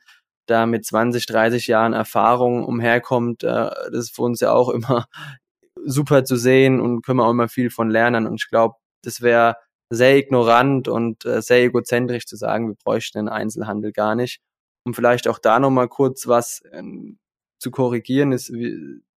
da 0.46 0.66
mit 0.66 0.84
20, 0.86 1.26
30 1.26 1.66
Jahren 1.66 1.92
Erfahrung 1.92 2.64
umherkommt, 2.64 3.44
äh, 3.44 3.46
das 3.46 4.04
ist 4.04 4.16
für 4.16 4.22
uns 4.22 4.40
ja 4.40 4.52
auch 4.52 4.68
immer 4.74 5.06
super 5.84 6.24
zu 6.24 6.36
sehen 6.36 6.80
und 6.80 7.02
können 7.02 7.18
wir 7.18 7.26
auch 7.26 7.32
immer 7.32 7.48
viel 7.48 7.70
von 7.70 7.90
lernen. 7.90 8.26
Und 8.26 8.36
ich 8.36 8.48
glaube, 8.48 8.76
das 9.04 9.20
wäre 9.20 9.56
sehr 9.90 10.16
ignorant 10.16 10.88
und 10.88 11.24
äh, 11.26 11.42
sehr 11.42 11.62
egozentrisch 11.62 12.26
zu 12.26 12.36
sagen, 12.36 12.68
wir 12.68 12.76
bräuchten 12.82 13.18
den 13.18 13.28
Einzelhandel 13.28 13.92
gar 13.92 14.14
nicht 14.14 14.40
um 14.84 14.94
vielleicht 14.94 15.28
auch 15.28 15.38
da 15.38 15.58
nochmal 15.60 15.88
kurz 15.88 16.26
was 16.26 16.62
ähm, 16.72 17.18
zu 17.58 17.70
korrigieren, 17.70 18.32
ist, 18.32 18.52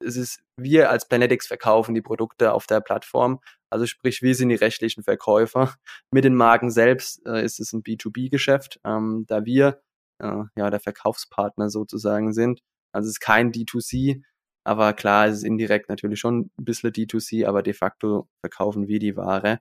es 0.01 0.17
ist, 0.17 0.43
wir 0.57 0.91
als 0.91 1.09
Planetics 1.09 1.47
verkaufen 1.47 1.95
die 1.95 2.03
Produkte 2.03 2.53
auf 2.53 2.67
der 2.67 2.81
Plattform. 2.81 3.41
Also 3.71 3.87
sprich, 3.87 4.21
wir 4.21 4.35
sind 4.35 4.49
die 4.49 4.57
rechtlichen 4.57 5.03
Verkäufer. 5.03 5.75
Mit 6.11 6.25
den 6.25 6.35
Marken 6.35 6.71
selbst 6.71 7.25
äh, 7.27 7.45
ist 7.45 7.61
es 7.61 7.73
ein 7.73 7.83
B2B-Geschäft, 7.83 8.81
ähm, 8.85 9.25
da 9.29 9.45
wir 9.45 9.81
äh, 10.21 10.43
ja 10.57 10.71
der 10.71 10.81
Verkaufspartner 10.81 11.71
sozusagen 11.71 12.33
sind. 12.33 12.61
Also 12.93 13.07
es 13.07 13.15
ist 13.15 13.21
kein 13.21 13.53
D2C, 13.53 14.23
aber 14.65 14.93
klar, 14.93 15.29
es 15.29 15.39
ist 15.39 15.45
indirekt 15.45 15.89
natürlich 15.89 16.21
schon 16.21 16.51
ein 16.59 16.65
bisschen 16.65 16.91
D2C, 16.91 17.47
aber 17.47 17.63
de 17.63 17.73
facto 17.73 18.29
verkaufen 18.41 18.89
wir 18.89 18.99
die 18.99 19.17
Ware. 19.17 19.61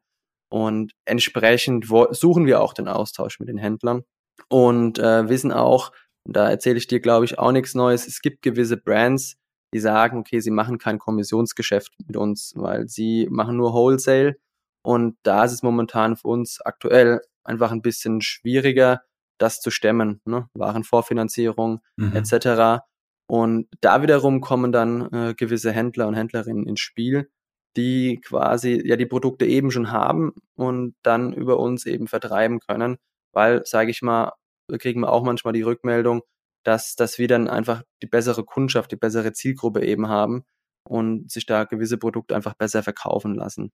Und 0.52 0.94
entsprechend 1.06 1.86
suchen 1.86 2.46
wir 2.46 2.62
auch 2.62 2.74
den 2.74 2.90
Austausch 2.90 3.40
mit 3.40 3.48
den 3.48 3.58
Händlern 3.58 4.04
und 4.50 5.00
äh, 5.00 5.30
wissen 5.30 5.52
auch, 5.52 5.92
und 6.26 6.36
da 6.36 6.50
erzähle 6.50 6.78
ich 6.78 6.88
dir, 6.88 7.00
glaube 7.00 7.26
ich, 7.26 7.40
auch 7.40 7.52
nichts 7.52 7.74
Neues, 7.74 8.08
es 8.08 8.22
gibt 8.22 8.42
gewisse 8.42 8.78
Brands, 8.78 9.38
die 9.74 9.80
sagen, 9.80 10.20
okay, 10.20 10.40
sie 10.40 10.52
machen 10.52 10.78
kein 10.78 11.00
Kommissionsgeschäft 11.00 11.94
mit 12.06 12.18
uns, 12.18 12.54
weil 12.56 12.88
sie 12.88 13.28
machen 13.32 13.58
nur 13.58 13.74
Wholesale. 13.74 14.36
Und 14.84 15.18
da 15.24 15.46
ist 15.46 15.54
es 15.54 15.64
momentan 15.64 16.18
für 16.18 16.28
uns 16.28 16.60
aktuell 16.62 17.22
einfach 17.44 17.72
ein 17.72 17.82
bisschen 17.82 18.22
schwieriger, 18.22 19.02
das 19.38 19.62
zu 19.62 19.72
stemmen, 19.72 20.22
ne? 20.26 20.48
Warenvorfinanzierung 20.54 21.82
mhm. 21.98 22.16
etc. 22.16 22.84
Und 23.28 23.68
da 23.80 24.02
wiederum 24.02 24.42
kommen 24.42 24.72
dann 24.72 25.12
äh, 25.14 25.34
gewisse 25.36 25.72
Händler 25.72 26.08
und 26.08 26.16
Händlerinnen 26.16 26.68
ins 26.68 26.82
Spiel, 26.82 27.30
die 27.78 28.20
quasi 28.22 28.82
ja 28.86 28.98
die 28.98 29.06
Produkte 29.06 29.46
eben 29.46 29.72
schon 29.72 29.92
haben 29.92 30.34
und 30.56 30.96
dann 31.04 31.34
über 31.34 31.58
uns 31.60 31.86
eben 31.86 32.08
vertreiben 32.08 32.60
können, 32.60 32.98
weil, 33.34 33.66
sage 33.66 33.92
ich 33.92 34.02
mal, 34.02 34.34
kriegen 34.80 35.02
wir 35.02 35.12
auch 35.12 35.24
manchmal 35.24 35.54
die 35.54 35.62
Rückmeldung, 35.62 36.22
dass, 36.64 36.96
dass 36.96 37.18
wir 37.18 37.28
dann 37.28 37.48
einfach 37.48 37.84
die 38.02 38.08
bessere 38.08 38.44
Kundschaft, 38.44 38.92
die 38.92 38.98
bessere 38.98 39.34
Zielgruppe 39.34 39.84
eben 39.86 40.08
haben 40.08 40.44
und 40.88 41.32
sich 41.32 41.46
da 41.46 41.64
gewisse 41.64 41.98
Produkte 41.98 42.36
einfach 42.36 42.54
besser 42.54 42.84
verkaufen 42.84 43.36
lassen. 43.36 43.72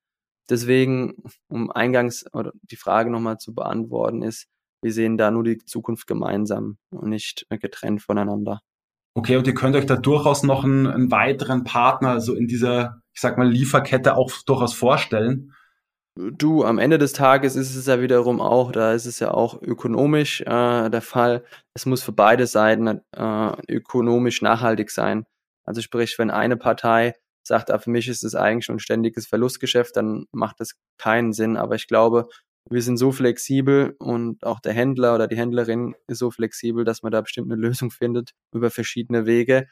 Deswegen, 0.50 1.15
um 1.50 1.72
eingangs 1.72 2.26
oder 2.34 2.54
die 2.63 2.78
Frage 2.78 3.10
nochmal 3.10 3.38
zu 3.38 3.54
beantworten, 3.54 4.22
ist, 4.22 4.48
wir 4.82 4.93
sehen 4.93 5.17
da 5.17 5.32
nur 5.32 5.43
die 5.43 5.58
Zukunft 5.58 6.08
gemeinsam 6.08 6.78
und 6.91 7.10
nicht 7.10 7.46
getrennt 7.50 8.02
voneinander. 8.02 8.62
Okay, 9.15 9.36
und 9.36 9.48
ihr 9.48 9.56
könnt 9.56 9.76
euch 9.76 9.88
da 9.88 9.96
durchaus 9.96 10.43
noch 10.43 10.63
einen, 10.63 10.86
einen 10.86 11.12
weiteren 11.12 11.63
Partner 11.63 12.22
so 12.22 12.36
in 12.36 12.48
dieser, 12.48 13.02
ich 13.13 13.20
sag 13.20 13.38
mal, 13.38 13.50
Lieferkette 13.50 14.15
auch 14.15 14.32
durchaus 14.46 14.74
vorstellen. 14.76 15.54
Du, 16.19 16.63
am 16.63 16.80
Ende 16.80 16.97
des 16.97 17.13
Tages 17.13 17.56
ist 17.56 17.75
es 17.75 17.86
ja 17.86 18.01
wiederum 18.01 18.41
auch, 18.41 18.71
da 18.71 18.93
ist 18.93 19.06
es 19.06 19.19
ja 19.19 19.32
auch 19.32 19.62
ökonomisch 19.62 20.41
äh, 20.41 20.89
der 20.89 21.01
Fall. 21.01 21.43
Es 21.75 21.86
muss 21.86 22.01
für 22.01 22.12
beide 22.12 22.47
Seiten 22.47 22.88
äh, 22.88 23.71
ökonomisch 23.71 24.41
nachhaltig 24.41 24.89
sein. 24.89 25.25
Also 25.63 25.82
sprich, 25.82 26.17
wenn 26.17 26.32
eine 26.32 26.58
Partei 26.58 27.13
sagt, 27.43 27.69
ah, 27.69 27.77
für 27.77 27.91
mich 27.91 28.08
ist 28.08 28.23
es 28.23 28.34
eigentlich 28.34 28.67
ein 28.69 28.80
ständiges 28.80 29.27
Verlustgeschäft, 29.27 29.95
dann 29.95 30.25
macht 30.32 30.60
das 30.60 30.71
keinen 30.97 31.34
Sinn. 31.34 31.56
Aber 31.56 31.75
ich 31.75 31.88
glaube, 31.88 32.27
wir 32.67 32.82
sind 32.82 32.97
so 32.97 33.12
flexibel 33.12 33.95
und 33.99 34.43
auch 34.43 34.60
der 34.60 34.73
Händler 34.73 35.13
oder 35.13 35.27
die 35.27 35.38
Händlerin 35.38 35.95
ist 36.08 36.17
so 36.19 36.32
flexibel, 36.32 36.84
dass 36.84 37.03
man 37.03 37.12
da 37.12 37.21
bestimmt 37.21 37.51
eine 37.51 37.62
Lösung 37.62 37.91
findet 37.91 38.32
über 38.51 38.71
verschiedene 38.71 39.27
Wege. 39.27 39.67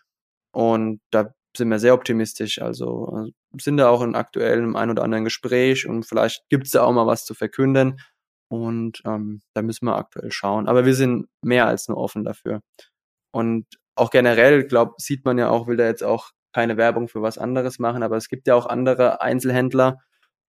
Und 0.54 1.02
da 1.12 1.34
sind 1.58 1.70
wir 1.70 1.80
sehr 1.80 1.94
optimistisch. 1.94 2.62
Also 2.62 3.28
äh, 3.28 3.60
sind 3.62 3.78
da 3.78 3.90
auch 3.90 4.02
in 4.02 4.16
aktuellem 4.16 4.76
ein 4.76 4.90
oder 4.90 5.04
anderen 5.04 5.24
Gespräch 5.24 5.88
und 5.88 6.06
vielleicht 6.06 6.48
gibt 6.50 6.66
es 6.66 6.72
da 6.72 6.84
auch 6.84 6.92
mal 6.94 7.08
was 7.08 7.26
zu 7.26 7.34
verkünden. 7.34 8.00
Und 8.48 9.02
ähm, 9.06 9.42
da 9.54 9.62
müssen 9.62 9.86
wir 9.86 9.96
aktuell 9.98 10.32
schauen. 10.32 10.68
Aber 10.68 10.86
wir 10.86 10.94
sind 10.94 11.28
mehr 11.42 11.68
als 11.68 11.88
nur 11.88 11.98
offen 11.98 12.24
dafür. 12.24 12.62
Und 13.32 13.66
auch 13.96 14.12
generell, 14.12 14.66
glaube 14.66 14.94
sieht 14.98 15.26
man 15.26 15.38
ja 15.38 15.50
auch, 15.50 15.68
will 15.68 15.78
da 15.78 15.86
jetzt 15.86 16.04
auch 16.04 16.32
keine 16.54 16.78
Werbung 16.78 17.08
für 17.10 17.22
was 17.22 17.38
anderes 17.38 17.80
machen, 17.80 18.04
aber 18.04 18.18
es 18.18 18.30
gibt 18.30 18.48
ja 18.48 18.56
auch 18.56 18.66
andere 18.66 19.22
Einzelhändler, 19.22 20.00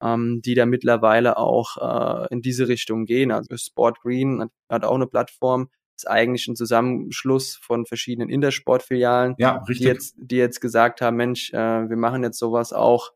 ähm, 0.01 0.41
die 0.45 0.55
da 0.55 0.67
mittlerweile 0.67 1.37
auch 1.37 1.77
äh, 1.79 2.29
in 2.33 2.43
diese 2.43 2.69
Richtung 2.69 3.07
gehen. 3.07 3.33
Also 3.33 3.57
Sport 3.57 4.01
Green 4.03 4.41
hat, 4.41 4.51
hat 4.71 4.85
auch 4.85 4.95
eine 4.95 5.07
Plattform, 5.09 5.69
ist 5.97 6.09
eigentlich 6.09 6.47
ein 6.47 6.57
Zusammenschluss 6.57 7.57
von 7.57 7.87
verschiedenen 7.87 8.29
Intersport-Filialen, 8.29 9.35
ja, 9.39 9.63
die 9.69 9.85
jetzt, 9.85 10.15
die 10.19 10.37
jetzt 10.37 10.61
gesagt 10.61 11.01
haben, 11.01 11.17
Mensch, 11.17 11.53
äh, 11.53 11.89
wir 11.89 11.97
machen 11.97 12.23
jetzt 12.23 12.39
sowas 12.39 12.73
auch. 12.73 13.11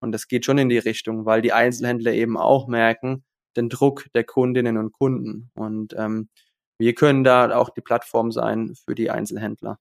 Und 0.00 0.12
das 0.12 0.28
geht 0.28 0.44
schon 0.44 0.58
in 0.58 0.68
die 0.68 0.78
Richtung, 0.78 1.24
weil 1.24 1.40
die 1.40 1.52
Einzelhändler 1.52 2.12
eben 2.12 2.36
auch 2.36 2.66
merken, 2.66 3.24
den 3.56 3.68
Druck 3.68 4.06
der 4.14 4.24
Kundinnen 4.24 4.76
und 4.76 4.92
Kunden. 4.92 5.50
Und 5.54 5.94
ähm, 5.96 6.28
wir 6.78 6.94
können 6.94 7.24
da 7.24 7.56
auch 7.56 7.70
die 7.70 7.80
Plattform 7.80 8.32
sein 8.32 8.74
für 8.84 8.94
die 8.94 9.10
Einzelhändler. 9.10 9.78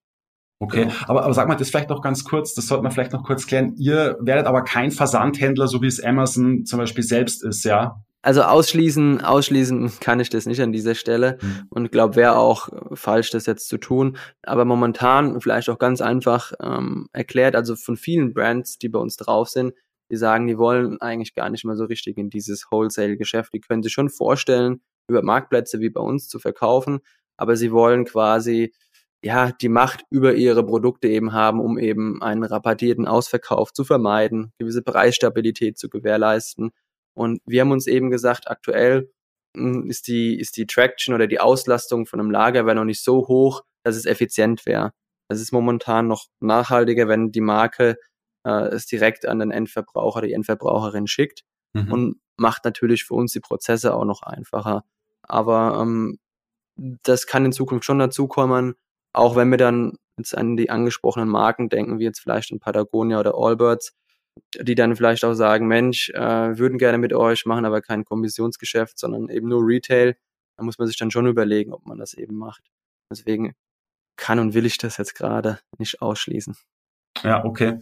Okay, 0.59 0.85
genau. 0.85 0.93
aber, 1.07 1.23
aber 1.23 1.33
sag 1.33 1.47
mal 1.47 1.55
das 1.55 1.69
vielleicht 1.69 1.89
noch 1.89 2.01
ganz 2.01 2.23
kurz, 2.23 2.53
das 2.53 2.67
sollte 2.67 2.83
man 2.83 2.91
vielleicht 2.91 3.11
noch 3.11 3.23
kurz 3.23 3.47
klären. 3.47 3.75
Ihr 3.77 4.17
werdet 4.21 4.45
aber 4.45 4.63
kein 4.63 4.91
Versandhändler, 4.91 5.67
so 5.67 5.81
wie 5.81 5.87
es 5.87 6.01
Amazon 6.01 6.65
zum 6.65 6.79
Beispiel 6.79 7.03
selbst 7.03 7.43
ist, 7.43 7.65
ja? 7.65 8.01
Also 8.23 8.43
ausschließen, 8.43 9.19
ausschließen 9.19 9.99
kann 9.99 10.21
ich 10.21 10.29
das 10.29 10.45
nicht 10.45 10.62
an 10.62 10.71
dieser 10.71 10.95
Stelle 10.95 11.38
mhm. 11.41 11.67
und 11.69 11.91
glaube, 11.91 12.15
wäre 12.15 12.38
auch 12.38 12.69
falsch, 12.93 13.31
das 13.31 13.45
jetzt 13.45 13.67
zu 13.67 13.77
tun. 13.77 14.17
Aber 14.43 14.63
momentan 14.63 15.41
vielleicht 15.41 15.69
auch 15.69 15.77
ganz 15.77 15.99
einfach 15.99 16.53
ähm, 16.62 17.09
erklärt, 17.12 17.53
also 17.53 17.75
von 17.75 17.97
vielen 17.97 18.33
Brands, 18.33 18.77
die 18.77 18.88
bei 18.88 18.97
uns 18.97 19.17
drauf 19.17 19.49
sind, 19.49 19.73
die 20.09 20.15
sagen, 20.15 20.47
die 20.47 20.57
wollen 20.57 21.01
eigentlich 21.01 21.36
gar 21.36 21.49
nicht 21.49 21.65
mehr 21.65 21.75
so 21.75 21.83
richtig 21.83 22.17
in 22.17 22.29
dieses 22.29 22.65
Wholesale-Geschäft. 22.71 23.53
Die 23.53 23.59
können 23.59 23.83
sich 23.83 23.91
schon 23.91 24.09
vorstellen, 24.09 24.81
über 25.09 25.21
Marktplätze 25.21 25.81
wie 25.81 25.89
bei 25.89 26.01
uns 26.01 26.29
zu 26.29 26.39
verkaufen, 26.39 26.99
aber 27.36 27.57
sie 27.57 27.73
wollen 27.73 28.05
quasi 28.05 28.73
ja 29.21 29.51
die 29.51 29.69
Macht 29.69 30.05
über 30.09 30.33
ihre 30.33 30.65
Produkte 30.65 31.09
eben 31.09 31.33
haben, 31.33 31.59
um 31.59 31.77
eben 31.77 32.21
einen 32.21 32.43
rabattierten 32.43 33.05
Ausverkauf 33.05 33.73
zu 33.73 33.83
vermeiden, 33.83 34.53
gewisse 34.59 34.81
Preisstabilität 34.81 35.77
zu 35.77 35.89
gewährleisten 35.89 36.71
und 37.13 37.41
wir 37.45 37.62
haben 37.62 37.71
uns 37.71 37.88
eben 37.88 38.10
gesagt, 38.10 38.47
aktuell 38.47 39.12
hm, 39.56 39.89
ist 39.89 40.08
die, 40.08 40.39
ist 40.39 40.58
die 40.58 40.65
Traction 40.65 41.13
oder 41.13 41.28
die 41.28 41.39
Auslastung 41.39 42.06
von 42.06 42.19
einem 42.19 42.32
Lagerwehr 42.32 42.76
noch 42.76 42.86
nicht 42.86 43.04
so 43.04 43.28
hoch, 43.28 43.63
dass 43.84 43.95
es 43.95 44.06
effizient 44.06 44.65
wäre. 44.65 44.93
Es 45.30 45.41
ist 45.41 45.52
momentan 45.52 46.08
noch 46.08 46.28
nachhaltiger, 46.39 47.08
wenn 47.08 47.32
die 47.32 47.41
Marke 47.41 47.97
äh, 48.45 48.67
es 48.67 48.86
direkt 48.86 49.26
an 49.26 49.39
den 49.39 49.52
Endverbraucher, 49.52 50.21
die 50.21 50.34
Endverbraucherin 50.34 51.08
schickt 51.08 51.43
mhm. 51.73 51.91
und 51.91 52.21
macht 52.38 52.65
natürlich 52.65 53.04
für 53.06 53.13
uns 53.13 53.32
die 53.32 53.39
Prozesse 53.39 53.93
auch 53.93 54.06
noch 54.06 54.23
einfacher. 54.23 54.84
Aber 55.23 55.80
ähm, 55.82 56.19
das 56.76 57.28
kann 57.28 57.45
in 57.45 57.52
Zukunft 57.52 57.86
schon 57.86 57.99
dazukommen, 57.99 58.76
auch 59.13 59.36
wenn 59.36 59.49
wir 59.49 59.58
dann 59.58 59.97
jetzt 60.17 60.36
an 60.38 60.58
die 60.58 60.69
angesprochenen 60.69 61.30
Marken 61.30 61.69
denken, 61.69 61.99
wie 61.99 62.04
jetzt 62.04 62.19
vielleicht 62.19 62.52
in 62.52 62.60
Patagonia 62.60 63.19
oder 63.19 63.36
Allbirds, 63.36 63.93
die 64.60 64.76
dann 64.76 64.96
vielleicht 64.96 65.26
auch 65.26 65.34
sagen, 65.34 65.67
Mensch, 65.67 66.10
äh, 66.10 66.58
würden 66.58 66.78
gerne 66.78 66.98
mit 66.98 67.13
euch, 67.13 67.46
machen 67.46 67.65
aber 67.65 67.82
kein 67.82 68.06
Kommissionsgeschäft, 68.06 69.00
sondern 69.00 69.30
eben 69.30 69.48
nur 69.48 69.65
Retail. 69.65 70.15
Da 70.58 70.63
muss 70.63 70.78
man 70.78 70.88
sich 70.88 70.98
dann 70.98 71.12
schon 71.12 71.28
überlegen, 71.28 71.74
ob 71.74 71.86
man 71.86 71.98
das 71.98 72.13
eben 72.13 72.36
macht. 72.36 72.63
Deswegen 73.12 73.54
kann 74.15 74.39
und 74.39 74.54
will 74.54 74.65
ich 74.65 74.78
das 74.78 74.98
jetzt 74.98 75.15
gerade 75.15 75.60
nicht 75.78 76.02
ausschließen. 76.02 76.56
Ja, 77.24 77.46
okay. 77.46 77.80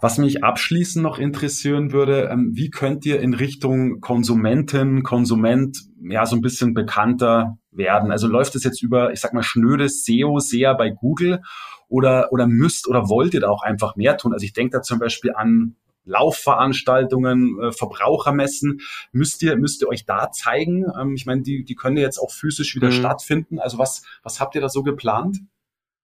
Was 0.00 0.18
mich 0.18 0.44
abschließend 0.44 1.02
noch 1.02 1.18
interessieren 1.18 1.92
würde, 1.92 2.28
ähm, 2.30 2.52
wie 2.54 2.70
könnt 2.70 3.04
ihr 3.06 3.20
in 3.20 3.34
Richtung 3.34 4.00
Konsumentin, 4.00 5.02
Konsument 5.02 5.78
ja 6.08 6.24
so 6.26 6.36
ein 6.36 6.42
bisschen 6.42 6.74
bekannter 6.74 7.58
werden? 7.70 8.10
Also 8.10 8.28
läuft 8.28 8.54
es 8.54 8.64
jetzt 8.64 8.82
über, 8.82 9.12
ich 9.12 9.20
sag 9.20 9.32
mal, 9.32 9.42
schnödes 9.42 10.04
SEO 10.04 10.38
sehr 10.38 10.74
bei 10.74 10.90
Google 10.90 11.40
oder, 11.88 12.32
oder 12.32 12.46
müsst 12.46 12.86
oder 12.86 13.08
wollt 13.08 13.34
ihr 13.34 13.40
da 13.40 13.48
auch 13.48 13.62
einfach 13.62 13.96
mehr 13.96 14.18
tun? 14.18 14.32
Also 14.32 14.44
ich 14.44 14.52
denke 14.52 14.76
da 14.76 14.82
zum 14.82 14.98
Beispiel 14.98 15.32
an 15.34 15.76
Laufveranstaltungen, 16.06 17.60
äh, 17.60 17.72
Verbrauchermessen, 17.72 18.80
müsst 19.12 19.42
ihr, 19.42 19.56
müsst 19.56 19.82
ihr 19.82 19.88
euch 19.88 20.06
da 20.06 20.30
zeigen? 20.30 20.86
Ähm, 20.98 21.14
ich 21.14 21.26
meine, 21.26 21.42
die, 21.42 21.64
die 21.64 21.74
können 21.74 21.96
jetzt 21.98 22.18
auch 22.18 22.30
physisch 22.30 22.74
wieder 22.74 22.88
mhm. 22.88 22.92
stattfinden. 22.92 23.58
Also 23.58 23.78
was, 23.78 24.02
was 24.22 24.40
habt 24.40 24.54
ihr 24.54 24.60
da 24.60 24.68
so 24.68 24.82
geplant? 24.82 25.38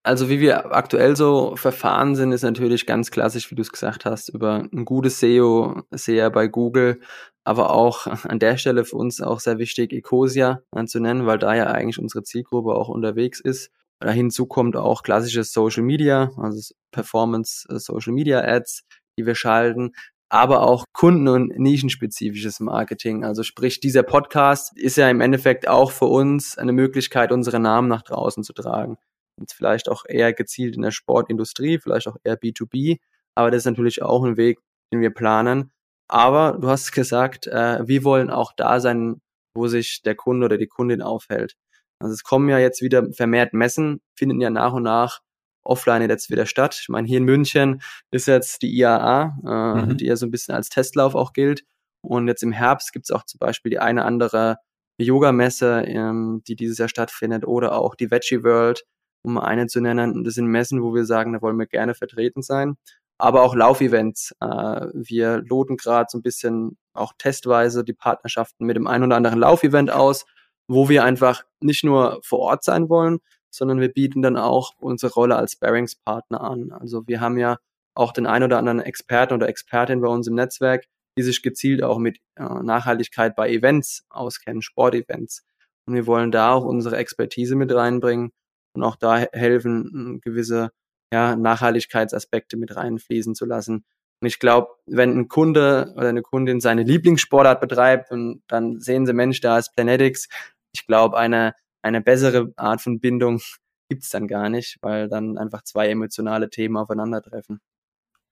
Also 0.03 0.29
wie 0.29 0.39
wir 0.39 0.75
aktuell 0.75 1.15
so 1.15 1.55
verfahren 1.55 2.15
sind, 2.15 2.31
ist 2.31 2.41
natürlich 2.41 2.87
ganz 2.87 3.11
klassisch, 3.11 3.51
wie 3.51 3.55
du 3.55 3.61
es 3.61 3.71
gesagt 3.71 4.05
hast, 4.05 4.29
über 4.29 4.67
ein 4.73 4.83
gutes 4.83 5.19
SEO, 5.19 5.83
SEA 5.91 6.29
bei 6.29 6.47
Google, 6.47 6.99
aber 7.43 7.69
auch 7.69 8.07
an 8.07 8.39
der 8.39 8.57
Stelle 8.57 8.83
für 8.83 8.95
uns 8.97 9.21
auch 9.21 9.39
sehr 9.39 9.59
wichtig, 9.59 9.93
Ecosia 9.93 10.63
zu 10.87 10.99
nennen, 10.99 11.27
weil 11.27 11.37
da 11.37 11.53
ja 11.53 11.67
eigentlich 11.67 11.99
unsere 11.99 12.23
Zielgruppe 12.23 12.73
auch 12.73 12.89
unterwegs 12.89 13.39
ist. 13.39 13.69
Da 13.99 14.09
hinzu 14.09 14.47
kommt 14.47 14.75
auch 14.75 15.03
klassisches 15.03 15.53
Social 15.53 15.83
Media, 15.83 16.31
also 16.35 16.73
Performance 16.89 17.67
äh, 17.69 17.77
Social 17.77 18.13
Media 18.13 18.41
Ads, 18.41 18.83
die 19.21 19.25
wir 19.25 19.35
schalten, 19.35 19.93
aber 20.29 20.61
auch 20.61 20.85
kunden- 20.93 21.27
und 21.27 21.59
nischenspezifisches 21.59 22.59
Marketing. 22.59 23.23
Also 23.23 23.43
sprich, 23.43 23.79
dieser 23.79 24.03
Podcast 24.03 24.77
ist 24.77 24.97
ja 24.97 25.09
im 25.09 25.21
Endeffekt 25.21 25.67
auch 25.67 25.91
für 25.91 26.05
uns 26.05 26.57
eine 26.57 26.71
Möglichkeit, 26.71 27.31
unsere 27.31 27.59
Namen 27.59 27.87
nach 27.87 28.01
draußen 28.01 28.43
zu 28.43 28.53
tragen. 28.53 28.97
Und 29.39 29.51
vielleicht 29.51 29.89
auch 29.89 30.03
eher 30.07 30.33
gezielt 30.33 30.75
in 30.75 30.83
der 30.83 30.91
Sportindustrie, 30.91 31.79
vielleicht 31.79 32.07
auch 32.07 32.17
eher 32.23 32.39
B2B, 32.39 32.99
aber 33.35 33.51
das 33.51 33.59
ist 33.59 33.65
natürlich 33.65 34.01
auch 34.03 34.23
ein 34.23 34.37
Weg, 34.37 34.59
den 34.93 35.01
wir 35.01 35.13
planen. 35.13 35.71
Aber 36.09 36.57
du 36.59 36.67
hast 36.67 36.91
gesagt, 36.91 37.47
äh, 37.47 37.87
wir 37.87 38.03
wollen 38.03 38.29
auch 38.29 38.53
da 38.55 38.79
sein, 38.79 39.21
wo 39.55 39.67
sich 39.67 40.01
der 40.03 40.15
Kunde 40.15 40.45
oder 40.45 40.57
die 40.57 40.67
Kundin 40.67 41.01
aufhält. 41.01 41.55
Also 41.99 42.13
es 42.13 42.23
kommen 42.23 42.49
ja 42.49 42.57
jetzt 42.57 42.81
wieder 42.81 43.11
vermehrt 43.13 43.53
Messen, 43.53 44.01
finden 44.17 44.41
ja 44.41 44.49
nach 44.49 44.73
und 44.73 44.83
nach 44.83 45.19
offline 45.63 46.07
jetzt 46.09 46.29
wieder 46.29 46.45
statt. 46.45 46.77
Ich 46.81 46.89
meine, 46.89 47.07
hier 47.07 47.17
in 47.17 47.25
München 47.25 47.81
ist 48.11 48.27
jetzt 48.27 48.61
die 48.61 48.75
IAA, 48.75 49.37
äh, 49.45 49.85
mhm. 49.85 49.97
die 49.97 50.05
ja 50.05 50.15
so 50.15 50.25
ein 50.25 50.31
bisschen 50.31 50.55
als 50.55 50.69
Testlauf 50.69 51.15
auch 51.15 51.33
gilt. 51.33 51.63
Und 52.01 52.27
jetzt 52.27 52.43
im 52.43 52.51
Herbst 52.51 52.93
gibt 52.93 53.05
es 53.05 53.11
auch 53.11 53.25
zum 53.25 53.37
Beispiel 53.39 53.69
die 53.69 53.79
eine 53.79 54.05
andere 54.05 54.57
Yoga-Messe, 54.97 55.83
ähm, 55.85 56.41
die 56.47 56.55
dieses 56.55 56.77
Jahr 56.77 56.89
stattfindet, 56.89 57.45
oder 57.45 57.73
auch 57.73 57.95
die 57.95 58.11
Veggie 58.11 58.43
World, 58.43 58.83
um 59.23 59.37
eine 59.37 59.67
zu 59.67 59.81
nennen. 59.81 60.23
Das 60.23 60.35
sind 60.35 60.47
Messen, 60.47 60.81
wo 60.81 60.93
wir 60.93 61.05
sagen, 61.05 61.33
da 61.33 61.41
wollen 61.41 61.59
wir 61.59 61.67
gerne 61.67 61.93
vertreten 61.93 62.41
sein. 62.41 62.75
Aber 63.17 63.43
auch 63.43 63.55
Laufevents. 63.55 64.33
Äh, 64.41 64.87
wir 64.93 65.43
loten 65.47 65.77
gerade 65.77 66.07
so 66.09 66.17
ein 66.17 66.23
bisschen 66.23 66.77
auch 66.93 67.13
testweise 67.17 67.83
die 67.83 67.93
Partnerschaften 67.93 68.65
mit 68.65 68.75
dem 68.75 68.87
ein 68.87 69.03
oder 69.03 69.15
anderen 69.15 69.39
Laufevent 69.39 69.91
aus, 69.91 70.25
wo 70.67 70.89
wir 70.89 71.03
einfach 71.03 71.43
nicht 71.59 71.83
nur 71.83 72.19
vor 72.23 72.39
Ort 72.39 72.63
sein 72.63 72.89
wollen, 72.89 73.19
sondern 73.51 73.79
wir 73.79 73.89
bieten 73.89 74.21
dann 74.21 74.37
auch 74.37 74.73
unsere 74.79 75.13
Rolle 75.13 75.35
als 75.35 75.55
Bearingspartner 75.55 76.41
an. 76.41 76.71
Also 76.71 77.07
wir 77.07 77.19
haben 77.21 77.37
ja 77.37 77.57
auch 77.93 78.13
den 78.13 78.25
ein 78.25 78.43
oder 78.43 78.57
anderen 78.57 78.79
Experten 78.79 79.33
oder 79.33 79.49
Expertin 79.49 80.01
bei 80.01 80.07
uns 80.07 80.27
im 80.27 80.35
Netzwerk, 80.35 80.85
die 81.17 81.23
sich 81.23 81.43
gezielt 81.43 81.83
auch 81.83 81.97
mit 81.97 82.19
äh, 82.35 82.43
Nachhaltigkeit 82.43 83.35
bei 83.35 83.49
Events 83.49 84.05
auskennen, 84.09 84.61
Sportevents. 84.61 85.43
Und 85.85 85.95
wir 85.95 86.07
wollen 86.07 86.31
da 86.31 86.53
auch 86.53 86.63
unsere 86.63 86.97
Expertise 86.97 87.55
mit 87.55 87.73
reinbringen 87.73 88.31
und 88.73 88.83
auch 88.83 88.95
da 88.95 89.17
helfen, 89.17 90.21
gewisse 90.23 90.71
ja, 91.13 91.35
Nachhaltigkeitsaspekte 91.35 92.55
mit 92.55 92.75
reinfließen 92.75 93.35
zu 93.35 93.45
lassen. 93.45 93.83
Und 94.21 94.27
ich 94.27 94.39
glaube, 94.39 94.69
wenn 94.85 95.17
ein 95.17 95.27
Kunde 95.27 95.93
oder 95.97 96.09
eine 96.09 96.21
Kundin 96.21 96.61
seine 96.61 96.83
Lieblingssportart 96.83 97.59
betreibt 97.59 98.11
und 98.11 98.43
dann 98.47 98.79
sehen 98.79 99.05
sie, 99.05 99.13
Mensch, 99.13 99.41
da 99.41 99.57
ist 99.57 99.75
Planetics, 99.75 100.29
ich 100.73 100.85
glaube, 100.85 101.17
eine, 101.17 101.53
eine 101.81 102.01
bessere 102.01 102.51
Art 102.55 102.81
von 102.81 102.99
Bindung 102.99 103.39
gibt's 103.89 104.09
dann 104.09 104.27
gar 104.27 104.49
nicht, 104.49 104.77
weil 104.81 105.09
dann 105.09 105.37
einfach 105.37 105.63
zwei 105.63 105.89
emotionale 105.89 106.49
Themen 106.49 106.77
aufeinandertreffen. 106.77 107.59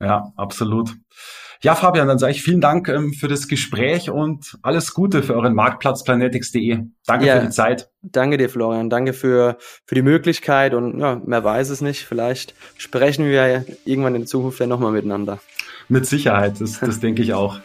Ja, 0.02 0.32
absolut. 0.38 0.96
Ja, 1.62 1.76
Fabian, 1.76 2.08
dann 2.08 2.20
sage 2.20 2.32
ich 2.32 2.42
vielen 2.42 2.62
Dank 2.62 2.88
ähm, 2.88 3.12
für 3.12 3.28
das 3.28 3.50
Gespräch 3.50 4.10
und 4.10 4.58
alles 4.62 4.94
Gute 4.94 5.22
für 5.24 5.36
euren 5.36 5.54
Marktplatz 5.54 6.06
planetix.de. 6.06 6.86
Danke 7.06 7.26
ja, 7.26 7.40
für 7.40 7.48
die 7.48 7.52
Zeit. 7.52 7.90
Danke 8.02 8.38
dir, 8.38 8.50
Florian. 8.50 8.90
Danke 8.90 9.12
für, 9.12 9.58
für 9.86 9.96
die 9.96 10.02
Möglichkeit 10.02 10.74
und 10.74 11.00
ja, 11.00 11.22
mehr 11.26 11.44
weiß 11.44 11.70
es 11.70 11.82
nicht. 11.82 12.06
Vielleicht 12.06 12.56
sprechen 12.78 13.26
wir 13.26 13.48
ja 13.48 13.64
irgendwann 13.84 14.16
in 14.16 14.26
Zukunft 14.26 14.62
ja 14.62 14.68
nochmal 14.68 14.94
miteinander. 14.94 15.40
Mit 15.90 16.06
Sicherheit, 16.06 16.62
das, 16.62 16.80
das 16.80 17.00
denke 17.02 17.22
ich 17.22 17.34
auch. 17.34 17.60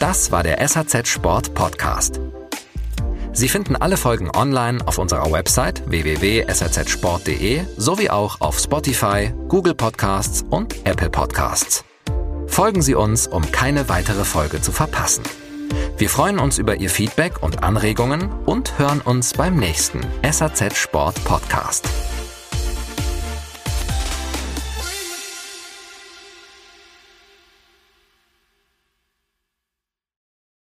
Das 0.00 0.32
war 0.32 0.42
der 0.42 0.66
SAZ 0.66 1.06
Sport 1.06 1.54
Podcast. 1.54 2.20
Sie 3.36 3.50
finden 3.50 3.76
alle 3.76 3.98
Folgen 3.98 4.30
online 4.34 4.78
auf 4.86 4.96
unserer 4.96 5.30
Website 5.30 5.82
www.srzsport.de 5.90 7.64
sowie 7.76 8.08
auch 8.08 8.40
auf 8.40 8.58
Spotify, 8.58 9.30
Google 9.48 9.74
Podcasts 9.74 10.42
und 10.48 10.74
Apple 10.86 11.10
Podcasts. 11.10 11.84
Folgen 12.46 12.80
Sie 12.80 12.94
uns, 12.94 13.26
um 13.26 13.42
keine 13.52 13.90
weitere 13.90 14.24
Folge 14.24 14.62
zu 14.62 14.72
verpassen. 14.72 15.22
Wir 15.98 16.08
freuen 16.08 16.38
uns 16.38 16.56
über 16.56 16.76
Ihr 16.76 16.88
Feedback 16.88 17.42
und 17.42 17.62
Anregungen 17.62 18.32
und 18.46 18.78
hören 18.78 19.02
uns 19.02 19.34
beim 19.34 19.56
nächsten 19.56 20.00
SAZ 20.22 20.74
Sport 20.74 21.22
Podcast. 21.26 21.86